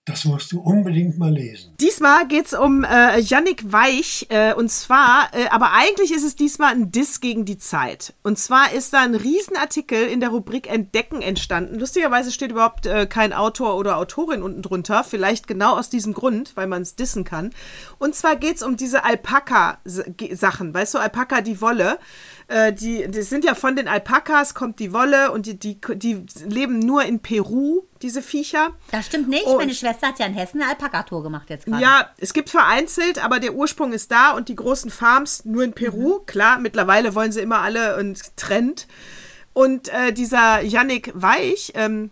[0.07, 1.74] Das musst du unbedingt mal lesen.
[1.78, 4.26] Diesmal geht es um äh, Yannick Weich.
[4.30, 8.14] Äh, und zwar, äh, aber eigentlich ist es diesmal ein Diss gegen die Zeit.
[8.22, 11.78] Und zwar ist da ein Riesenartikel in der Rubrik Entdecken entstanden.
[11.78, 15.05] Lustigerweise steht überhaupt äh, kein Autor oder Autorin unten drunter.
[15.05, 17.51] Vielleicht genau aus diesem Grund, weil man es dissen kann.
[17.98, 20.74] Und zwar geht es um diese Alpaka-Sachen.
[20.74, 21.98] Weißt du, Alpaka, die Wolle.
[22.51, 26.26] Äh, die, die sind ja von den Alpakas, kommt die Wolle und die, die, die
[26.44, 28.70] leben nur in Peru, diese Viecher.
[28.90, 29.44] Das stimmt nicht.
[29.44, 31.80] Und- Meine Schwester hat ja in Hessen eine Alpaka-Tour gemacht jetzt gerade.
[31.80, 35.74] Ja, es gibt vereinzelt, aber der Ursprung ist da und die großen Farms nur in
[35.74, 36.18] Peru.
[36.26, 38.88] Klar, mittlerweile wollen sie immer alle und Trend.
[39.53, 42.11] Und äh, dieser Yannick Weich, ähm,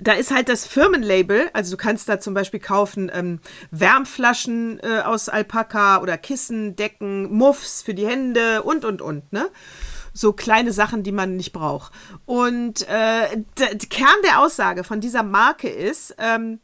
[0.00, 3.40] da ist halt das Firmenlabel, also du kannst da zum Beispiel kaufen ähm,
[3.70, 9.48] Wärmflaschen äh, aus Alpaka oder Kissen, Decken, Muffs für die Hände und, und, und, ne?
[10.12, 11.92] So kleine Sachen, die man nicht braucht.
[12.26, 16.58] Und äh, der Kern der Aussage von dieser Marke ist, ähm,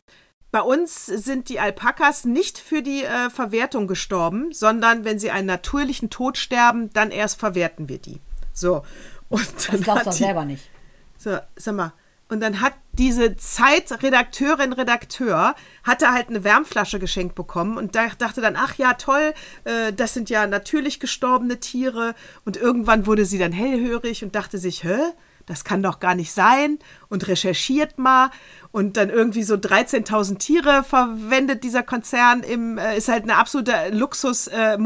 [0.51, 5.47] bei uns sind die Alpakas nicht für die äh, Verwertung gestorben, sondern wenn sie einen
[5.47, 8.21] natürlichen Tod sterben, dann erst verwerten wir die.
[8.53, 8.83] So.
[9.29, 10.71] Und dann Das glaubst du selber nicht.
[11.19, 11.93] so, sag mal.
[12.29, 15.55] Und dann hat diese Zeitredakteurin, Redakteur,
[15.85, 19.33] hatte halt eine Wärmflasche geschenkt bekommen und da dachte dann, ach ja, toll,
[19.65, 22.15] äh, das sind ja natürlich gestorbene Tiere.
[22.45, 24.99] Und irgendwann wurde sie dann hellhörig und dachte sich, hä?
[25.47, 26.79] Das kann doch gar nicht sein
[27.09, 28.31] und recherchiert mal
[28.73, 33.73] und dann irgendwie so 13.000 Tiere verwendet dieser Konzern im äh, ist halt eine absolute
[33.91, 34.77] Luxus äh,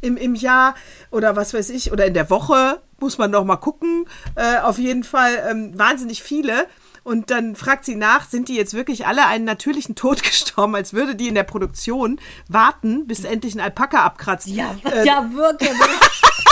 [0.00, 0.74] im, im Jahr
[1.10, 4.06] oder was weiß ich oder in der Woche muss man noch mal gucken.
[4.36, 6.66] Äh, auf jeden Fall ähm, wahnsinnig viele.
[7.04, 10.92] Und dann fragt sie nach, sind die jetzt wirklich alle einen natürlichen Tod gestorben, als
[10.92, 14.46] würde die in der Produktion warten, bis endlich ein Alpaka abkratzt.
[14.46, 15.70] Ja, Äh, ja wirklich.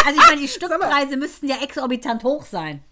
[0.07, 2.83] Also ich meine, die Stückpreise müssten ja exorbitant hoch sein.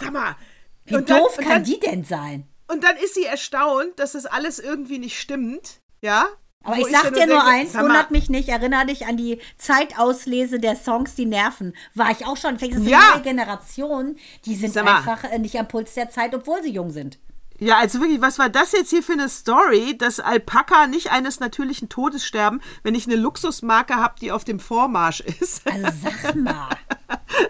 [0.00, 0.36] Sag mal.
[0.84, 2.46] Wie und dann, doof und kann dann, die denn sein?
[2.68, 5.80] Und dann ist sie erstaunt, dass das alles irgendwie nicht stimmt.
[6.00, 6.26] Ja?
[6.64, 9.16] Aber Wo ich sag dann dir nur denke, eins, wundert mich nicht, erinnere dich an
[9.16, 11.74] die Zeitauslese der Songs, die nerven.
[11.94, 12.58] War ich auch schon.
[12.58, 12.98] Vielleicht ist es Ja.
[12.98, 16.90] eine neue Generation, die sind einfach äh, nicht am Puls der Zeit, obwohl sie jung
[16.90, 17.18] sind.
[17.60, 21.40] Ja, also wirklich, was war das jetzt hier für eine Story, dass Alpaka nicht eines
[21.40, 25.62] natürlichen Todes sterben, wenn ich eine Luxusmarke habe, die auf dem Vormarsch ist?
[25.66, 26.68] Also sag mal.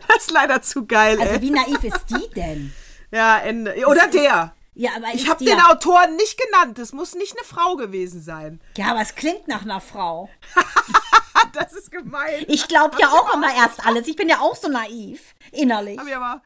[0.08, 1.40] Das ist leider zu geil, Also ey.
[1.42, 2.72] wie naiv ist die denn?
[3.10, 3.74] Ja, Ende.
[3.86, 4.54] Oder der.
[4.74, 6.78] Ja, aber Ich ist habe den ja, Autoren nicht genannt.
[6.78, 8.60] Es muss nicht eine Frau gewesen sein.
[8.76, 10.28] ja, aber es klingt nach einer Frau.
[11.52, 12.44] Das ist gemein.
[12.48, 14.06] Ich glaube ja auch immer erst alles.
[14.08, 15.98] Ich bin ja auch so naiv, innerlich.
[15.98, 16.42] Hab ich aber.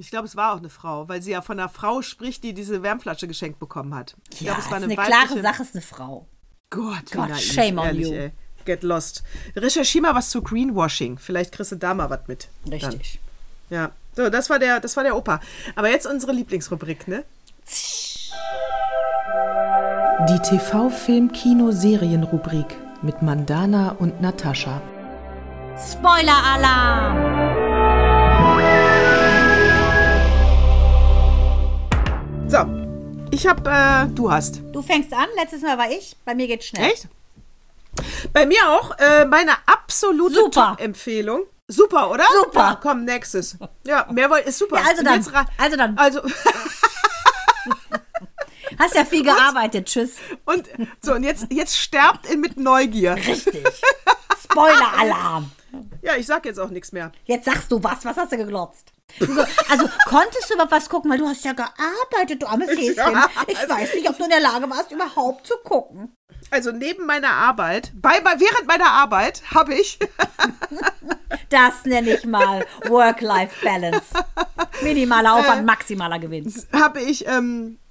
[0.00, 2.54] Ich glaube, es war auch eine Frau, weil sie ja von einer Frau spricht, die
[2.54, 4.16] diese Wärmflasche geschenkt bekommen hat.
[4.32, 6.26] Ich Ja, glaube, es war ist eine, eine klare Sache, ist eine Frau.
[6.70, 8.14] Gott, Gott, naiv, shame on ehrlich, you.
[8.14, 8.32] Ey.
[8.64, 9.22] Get lost.
[9.56, 11.18] Recherchier mal was zu Greenwashing.
[11.18, 12.48] Vielleicht kriegst du da mal was mit.
[12.70, 13.20] Richtig.
[13.68, 13.78] Dann.
[13.78, 13.90] Ja.
[14.16, 15.38] So, das war der, das war der Opa.
[15.76, 17.24] Aber jetzt unsere Lieblingsrubrik, ne?
[20.28, 22.66] Die TV-Film-Kino-Serien-Rubrik
[23.02, 24.80] mit Mandana und Natascha.
[25.76, 27.69] Spoiler-Alarm!
[32.50, 32.66] So,
[33.30, 34.60] ich hab, äh, du hast.
[34.72, 36.90] Du fängst an, letztes Mal war ich, bei mir geht's schnell.
[36.90, 37.06] Echt?
[38.32, 40.50] Bei mir auch äh, meine absolute.
[40.50, 41.42] Top-Empfehlung.
[41.68, 42.24] Super, oder?
[42.42, 42.58] Super.
[42.58, 43.56] Ja, komm, nächstes.
[43.86, 44.78] Ja, mehr wollt, ist super.
[44.78, 45.46] Ja, also Und dann.
[45.58, 45.96] Also dann.
[45.96, 46.22] Also,
[48.80, 50.16] Hast ja viel gearbeitet, tschüss.
[50.44, 50.68] und
[51.00, 53.14] so, und jetzt, jetzt sterbt ihr mit Neugier.
[53.14, 53.64] Richtig.
[54.42, 55.52] Spoiler-Alarm.
[56.02, 57.12] Ja, ich sag jetzt auch nichts mehr.
[57.26, 58.92] Jetzt sagst du was, was hast du geglotzt?
[59.68, 62.94] Also, konntest du überhaupt was gucken, weil du hast ja gearbeitet, du armes Häschen.
[62.96, 66.14] Ja, Ich also- weiß nicht, ob du in der Lage warst, überhaupt zu gucken.
[66.50, 69.98] Also neben meiner Arbeit, bei, bei während meiner Arbeit habe ich
[71.48, 74.06] Das nenne ich mal Work-Life-Balance.
[74.82, 76.52] Minimaler Aufwand, maximaler Gewinn.
[76.72, 77.89] habe ich, ähm, äh,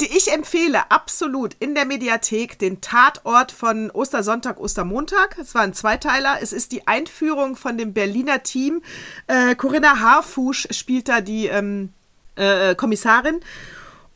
[0.00, 5.36] ich empfehle absolut in der Mediathek den Tatort von Ostersonntag, Ostermontag.
[5.38, 6.38] Es war ein Zweiteiler.
[6.40, 8.82] Es ist die Einführung von dem Berliner Team.
[9.26, 11.92] Äh, Corinna Harfusch spielt da die ähm,
[12.36, 13.40] äh, Kommissarin.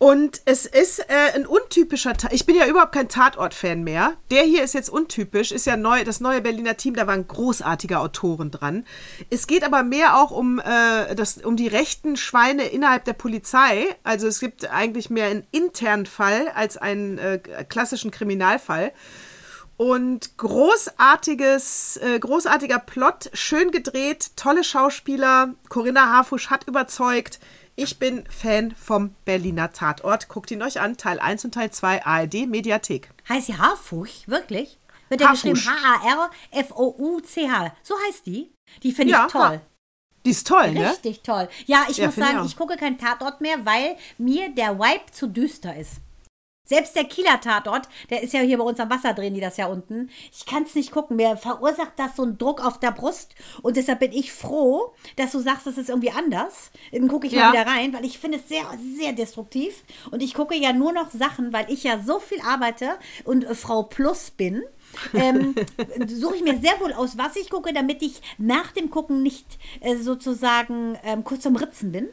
[0.03, 4.15] Und es ist äh, ein untypischer Ta Ich bin ja überhaupt kein Tatort-Fan mehr.
[4.33, 8.01] Der hier ist jetzt untypisch, ist ja neu, das neue Berliner Team, da waren großartige
[8.01, 8.85] Autoren dran.
[9.31, 13.95] Es geht aber mehr auch um, äh, das, um die rechten Schweine innerhalb der Polizei.
[14.03, 17.39] Also es gibt eigentlich mehr einen internen Fall als einen äh,
[17.69, 18.91] klassischen Kriminalfall.
[19.77, 25.55] Und großartiges, äh, großartiger Plot, schön gedreht, tolle Schauspieler.
[25.69, 27.39] Corinna Harfusch hat überzeugt.
[27.75, 30.29] Ich bin Fan vom Berliner Tatort.
[30.29, 33.09] Guckt ihn euch an, Teil 1 und Teil 2, ARD Mediathek.
[33.29, 34.27] Heißt sie Harfuch?
[34.27, 34.79] Wirklich?
[35.09, 35.59] Wird ja geschrieben
[36.53, 37.75] H-A-R-F-O-U-C-H.
[37.83, 38.53] So heißt die.
[38.83, 39.61] Die finde Ja, ich toll.
[40.25, 40.91] Die ist toll, ne?
[40.91, 41.49] Richtig toll.
[41.67, 42.45] Ja, ich Ja, muss ich sagen, auch.
[42.47, 45.95] ich gucke keinen Tatort mehr, weil mir der Vibe zu düster ist.
[46.65, 49.57] Selbst der Kieler Tatort, der ist ja hier bei uns am Wasser drehen, die das
[49.57, 50.11] ja unten.
[50.33, 51.17] Ich kann es nicht gucken.
[51.17, 53.35] Mir verursacht das so einen Druck auf der Brust.
[53.63, 56.71] Und deshalb bin ich froh, dass du sagst, das ist irgendwie anders.
[56.93, 57.47] Dann gucke ich Ja.
[57.49, 58.63] mal wieder rein, weil ich finde es sehr,
[58.97, 59.83] sehr destruktiv.
[60.13, 62.91] Und ich gucke ja nur noch Sachen, weil ich ja so viel arbeite
[63.25, 64.63] und äh, Frau Plus bin.
[65.15, 65.55] ähm,
[66.07, 69.47] suche ich mir sehr wohl aus, was ich gucke, damit ich nach dem Gucken nicht
[69.81, 72.09] äh, sozusagen ähm, kurz zum Ritzen bin.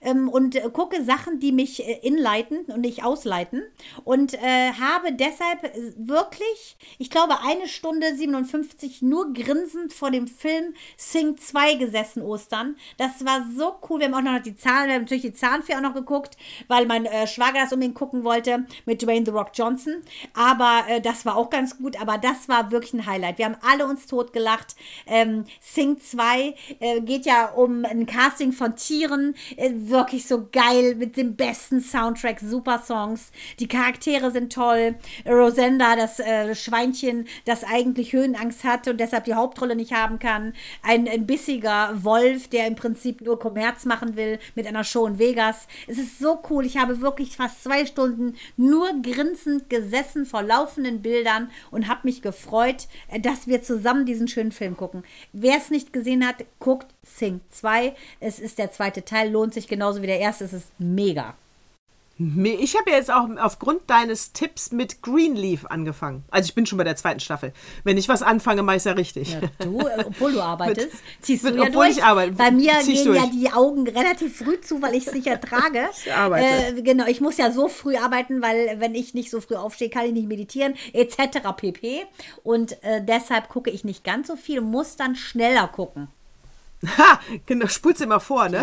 [0.00, 3.62] Ähm, und äh, gucke Sachen, die mich äh, inleiten und nicht ausleiten.
[4.04, 10.26] Und äh, habe deshalb äh, wirklich, ich glaube, eine Stunde 57 nur grinsend vor dem
[10.26, 12.76] Film Sing 2 gesessen Ostern.
[12.98, 14.00] Das war so cool.
[14.00, 16.36] Wir haben auch noch die Zahlen, wir haben natürlich die Zahnfee auch noch geguckt,
[16.68, 20.02] weil mein äh, Schwager das unbedingt gucken wollte mit Dwayne The Rock Johnson.
[20.34, 22.00] Aber äh, das war auch ganz gut.
[22.00, 23.38] Aber das war wirklich ein Highlight.
[23.38, 24.76] Wir haben alle uns totgelacht.
[25.06, 29.34] Ähm, Sing 2 äh, geht ja um ein Casting von Tieren.
[29.64, 33.30] Äh, wirklich so geil mit dem besten Soundtrack, super Songs.
[33.58, 34.96] Die Charaktere sind toll.
[35.26, 40.52] Rosenda, das äh, Schweinchen, das eigentlich Höhenangst hat und deshalb die Hauptrolle nicht haben kann.
[40.82, 45.18] Ein, ein bissiger Wolf, der im Prinzip nur Kommerz machen will mit einer Show in
[45.18, 45.66] Vegas.
[45.86, 46.66] Es ist so cool.
[46.66, 52.20] Ich habe wirklich fast zwei Stunden nur grinsend gesessen vor laufenden Bildern und habe mich
[52.20, 55.04] gefreut, äh, dass wir zusammen diesen schönen Film gucken.
[55.32, 57.94] Wer es nicht gesehen hat, guckt Sing 2.
[58.20, 60.44] Es ist der zweite Teil, lohnt sich genauso wie der erste.
[60.44, 61.34] Es ist mega.
[62.16, 66.22] Me- Ich habe ja jetzt auch aufgrund deines Tipps mit Greenleaf angefangen.
[66.30, 67.52] Also ich bin schon bei der zweiten Staffel.
[67.82, 69.36] Wenn ich was anfange, mache ich es ja richtig.
[69.58, 71.96] Du, äh, obwohl du arbeitest, Mit- ziehst mit- du ja obwohl durch.
[71.98, 73.30] ich arbeite, Bei mir gehen ja durch.
[73.32, 75.88] die Augen relativ früh zu, weil ich es nicht ertrage.
[76.06, 76.76] Ich arbeite.
[76.78, 79.88] Äh, genau, ich muss ja so früh arbeiten, weil wenn ich nicht so früh aufstehe,
[79.90, 81.38] kann ich nicht meditieren, etc.
[81.56, 82.04] pp.
[82.44, 86.06] Und äh, deshalb gucke ich nicht ganz so viel, muss dann schneller gucken.
[86.98, 88.62] Ha, genau, spul's immer vor, ne?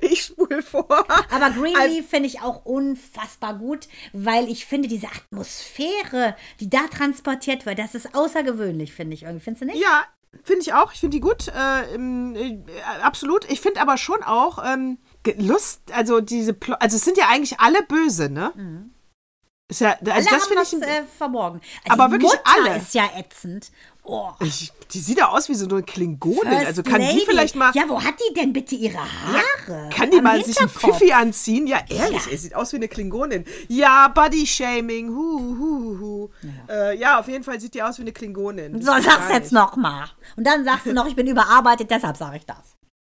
[0.00, 0.86] Ich spul vor.
[1.30, 6.86] Aber Greenleaf Also- finde ich auch unfassbar gut, weil ich finde, diese Atmosphäre, die da
[6.88, 9.42] transportiert wird, das ist außergewöhnlich, finde ich irgendwie.
[9.44, 9.82] Findest du nicht?
[9.82, 10.04] Ja,
[10.44, 10.92] finde ich auch.
[10.92, 11.48] Ich finde die gut.
[11.48, 12.58] Äh, äh,
[13.02, 13.50] absolut.
[13.50, 14.98] Ich finde aber schon auch ähm,
[15.38, 18.52] Lust, also diese, Plo also es sind ja eigentlich alle böse, ne?
[19.68, 20.10] Ist ja, also Mhm.
[20.12, 20.92] Alle das finde ich.
[20.92, 21.60] äh, verborgen.
[21.88, 22.76] Also Aber die wirklich Mutter alle.
[22.76, 23.72] ist ja ätzend.
[24.08, 24.30] Oh.
[24.40, 26.40] ich, die sieht ja aus wie so eine Klingonin.
[26.48, 27.18] First also kann Lady.
[27.20, 27.72] die vielleicht mal.
[27.74, 29.88] Ja, wo hat die denn bitte ihre Haare?
[29.90, 30.68] Kann die Am mal sich ein.
[30.68, 31.66] Pfiffi anziehen?
[31.66, 33.44] Ja, ehrlich, es sieht aus wie eine Klingonin.
[33.68, 36.28] Ja, Body-Shaming, hu, hu, hu.
[36.68, 36.74] Ja.
[36.90, 38.74] Äh, ja, auf jeden Fall sieht die aus wie eine Klingonin.
[38.74, 39.52] Das So, sag's jetzt nicht.
[39.52, 40.06] noch mal.
[40.36, 42.58] Und dann sagst du noch, ich bin überarbeitet, deshalb sage ich das.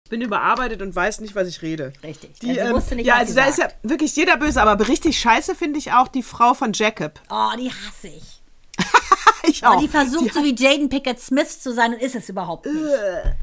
[0.05, 1.93] Ich bin überarbeitet und weiß nicht, was ich rede.
[2.03, 2.41] Richtig.
[2.41, 3.77] Die, Ja, sie ähm, wusste nicht, ja, was also da ist ja sagt.
[3.85, 7.21] wirklich jeder böse, aber richtig scheiße finde ich auch die Frau von Jacob.
[7.31, 8.40] Oh, die hasse ich.
[9.47, 12.67] Ich Oh, die versucht so wie Jaden Pickett Smith zu sein und ist es überhaupt
[12.67, 12.77] nicht.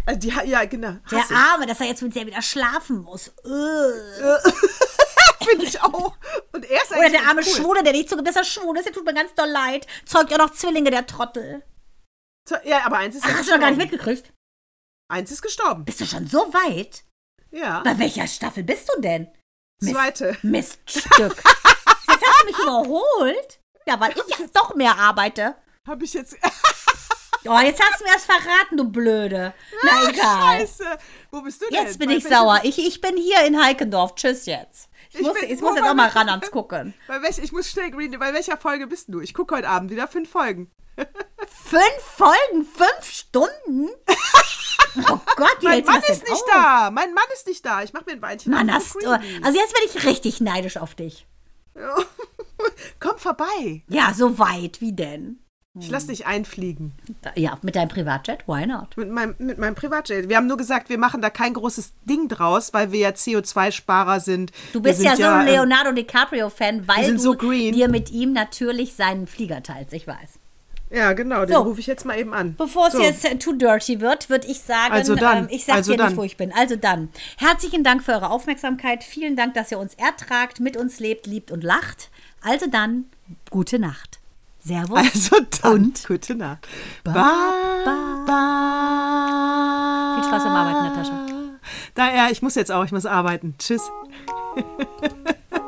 [0.05, 0.95] Also die, ja, genau.
[1.11, 1.31] Der ich.
[1.31, 3.29] Arme, dass er jetzt mit der wieder schlafen muss.
[3.29, 4.37] Äh.
[5.45, 6.15] Finde ich auch.
[6.51, 7.47] Und er ist Oder der arme cool.
[7.47, 9.87] Schwule, der nicht so, dass er schwul ist, der tut mir ganz doll leid.
[10.05, 11.63] Zeugt ja noch Zwillinge, der Trottel.
[12.63, 14.33] Ja, aber eins ist Ach, hast du noch gar nicht mitgekriegt?
[15.09, 15.85] Eins ist gestorben.
[15.85, 17.03] Bist du schon so weit?
[17.51, 17.81] Ja.
[17.81, 19.27] Bei welcher Staffel bist du denn?
[19.81, 20.37] Zweite.
[20.41, 21.43] Miststück.
[21.43, 23.59] Jetzt hast du mich überholt.
[23.85, 25.55] Ja, weil ich jetzt doch mehr arbeite.
[25.87, 26.35] Habe ich jetzt.
[27.49, 29.53] Oh, jetzt hast du mir das verraten, du Blöde.
[29.83, 30.59] Na egal.
[30.59, 30.83] Scheiße.
[31.31, 31.85] Wo bist du denn?
[31.85, 32.59] Jetzt bin Bei ich sauer.
[32.63, 34.15] Ich, ich bin hier in Heikendorf.
[34.15, 34.89] Tschüss jetzt.
[35.11, 36.93] Ich, Ich muss, bin- ich muss jetzt auch mal ran ans Gucken.
[37.07, 38.11] Bei welch, ich muss schnell green.
[38.19, 39.21] Bei welcher Folge bist du?
[39.21, 40.69] Ich gucke heute Abend wieder fünf Folgen.
[41.47, 43.89] Fünf Folgen, fünf Stunden?
[45.09, 46.45] Oh Gott, wie Mein Mann ist nicht aus?
[46.51, 46.91] da.
[46.91, 47.81] Mein Mann ist nicht da.
[47.83, 48.51] Ich mache mir ein Weinchen.
[48.51, 49.07] Mann, auf hast du.
[49.09, 51.25] Also jetzt werde ich richtig neidisch auf dich.
[52.99, 53.83] Komm vorbei.
[53.87, 54.81] Ja, so weit.
[54.81, 55.39] Wie denn?
[55.79, 56.93] Ich lass dich einfliegen.
[57.35, 58.95] Ja, mit deinem Privatjet, why not?
[58.97, 60.29] Mit meinem, mit meinem Privatjet.
[60.29, 64.19] Wir haben nur gesagt, wir machen da kein großes Ding draus, weil wir ja CO2-Sparer
[64.19, 64.51] sind.
[64.73, 67.87] Du bist wir ja sind so ein ähm, Leonardo DiCaprio-Fan, weil sind du so dir
[67.89, 70.39] mit ihm natürlich seinen Flieger teilst, ich weiß.
[70.89, 71.61] Ja, genau, den So.
[71.63, 72.55] rufe ich jetzt mal eben an.
[72.55, 73.01] Bevor es So.
[73.01, 76.11] jetzt äh, too dirty wird, würde ich sagen, Also ähm, ich sage also dir nicht,
[76.11, 76.17] dann.
[76.17, 76.53] wo ich bin.
[76.53, 79.03] Also dann, herzlichen Dank für eure Aufmerksamkeit.
[79.03, 82.09] Vielen Dank, dass ihr uns ertragt, mit uns lebt, liebt und lacht.
[82.41, 83.05] Also dann,
[83.49, 84.16] gute Nacht.
[84.63, 84.97] Servus.
[84.97, 86.05] Also dann, Und?
[86.07, 86.67] gute Nacht.
[87.03, 91.25] Ba- Ba- ba- Viel Spaß beim Arbeiten, Natascha.
[91.95, 93.55] Da, ja, ich muss jetzt auch, ich muss arbeiten.
[93.57, 93.89] Tschüss.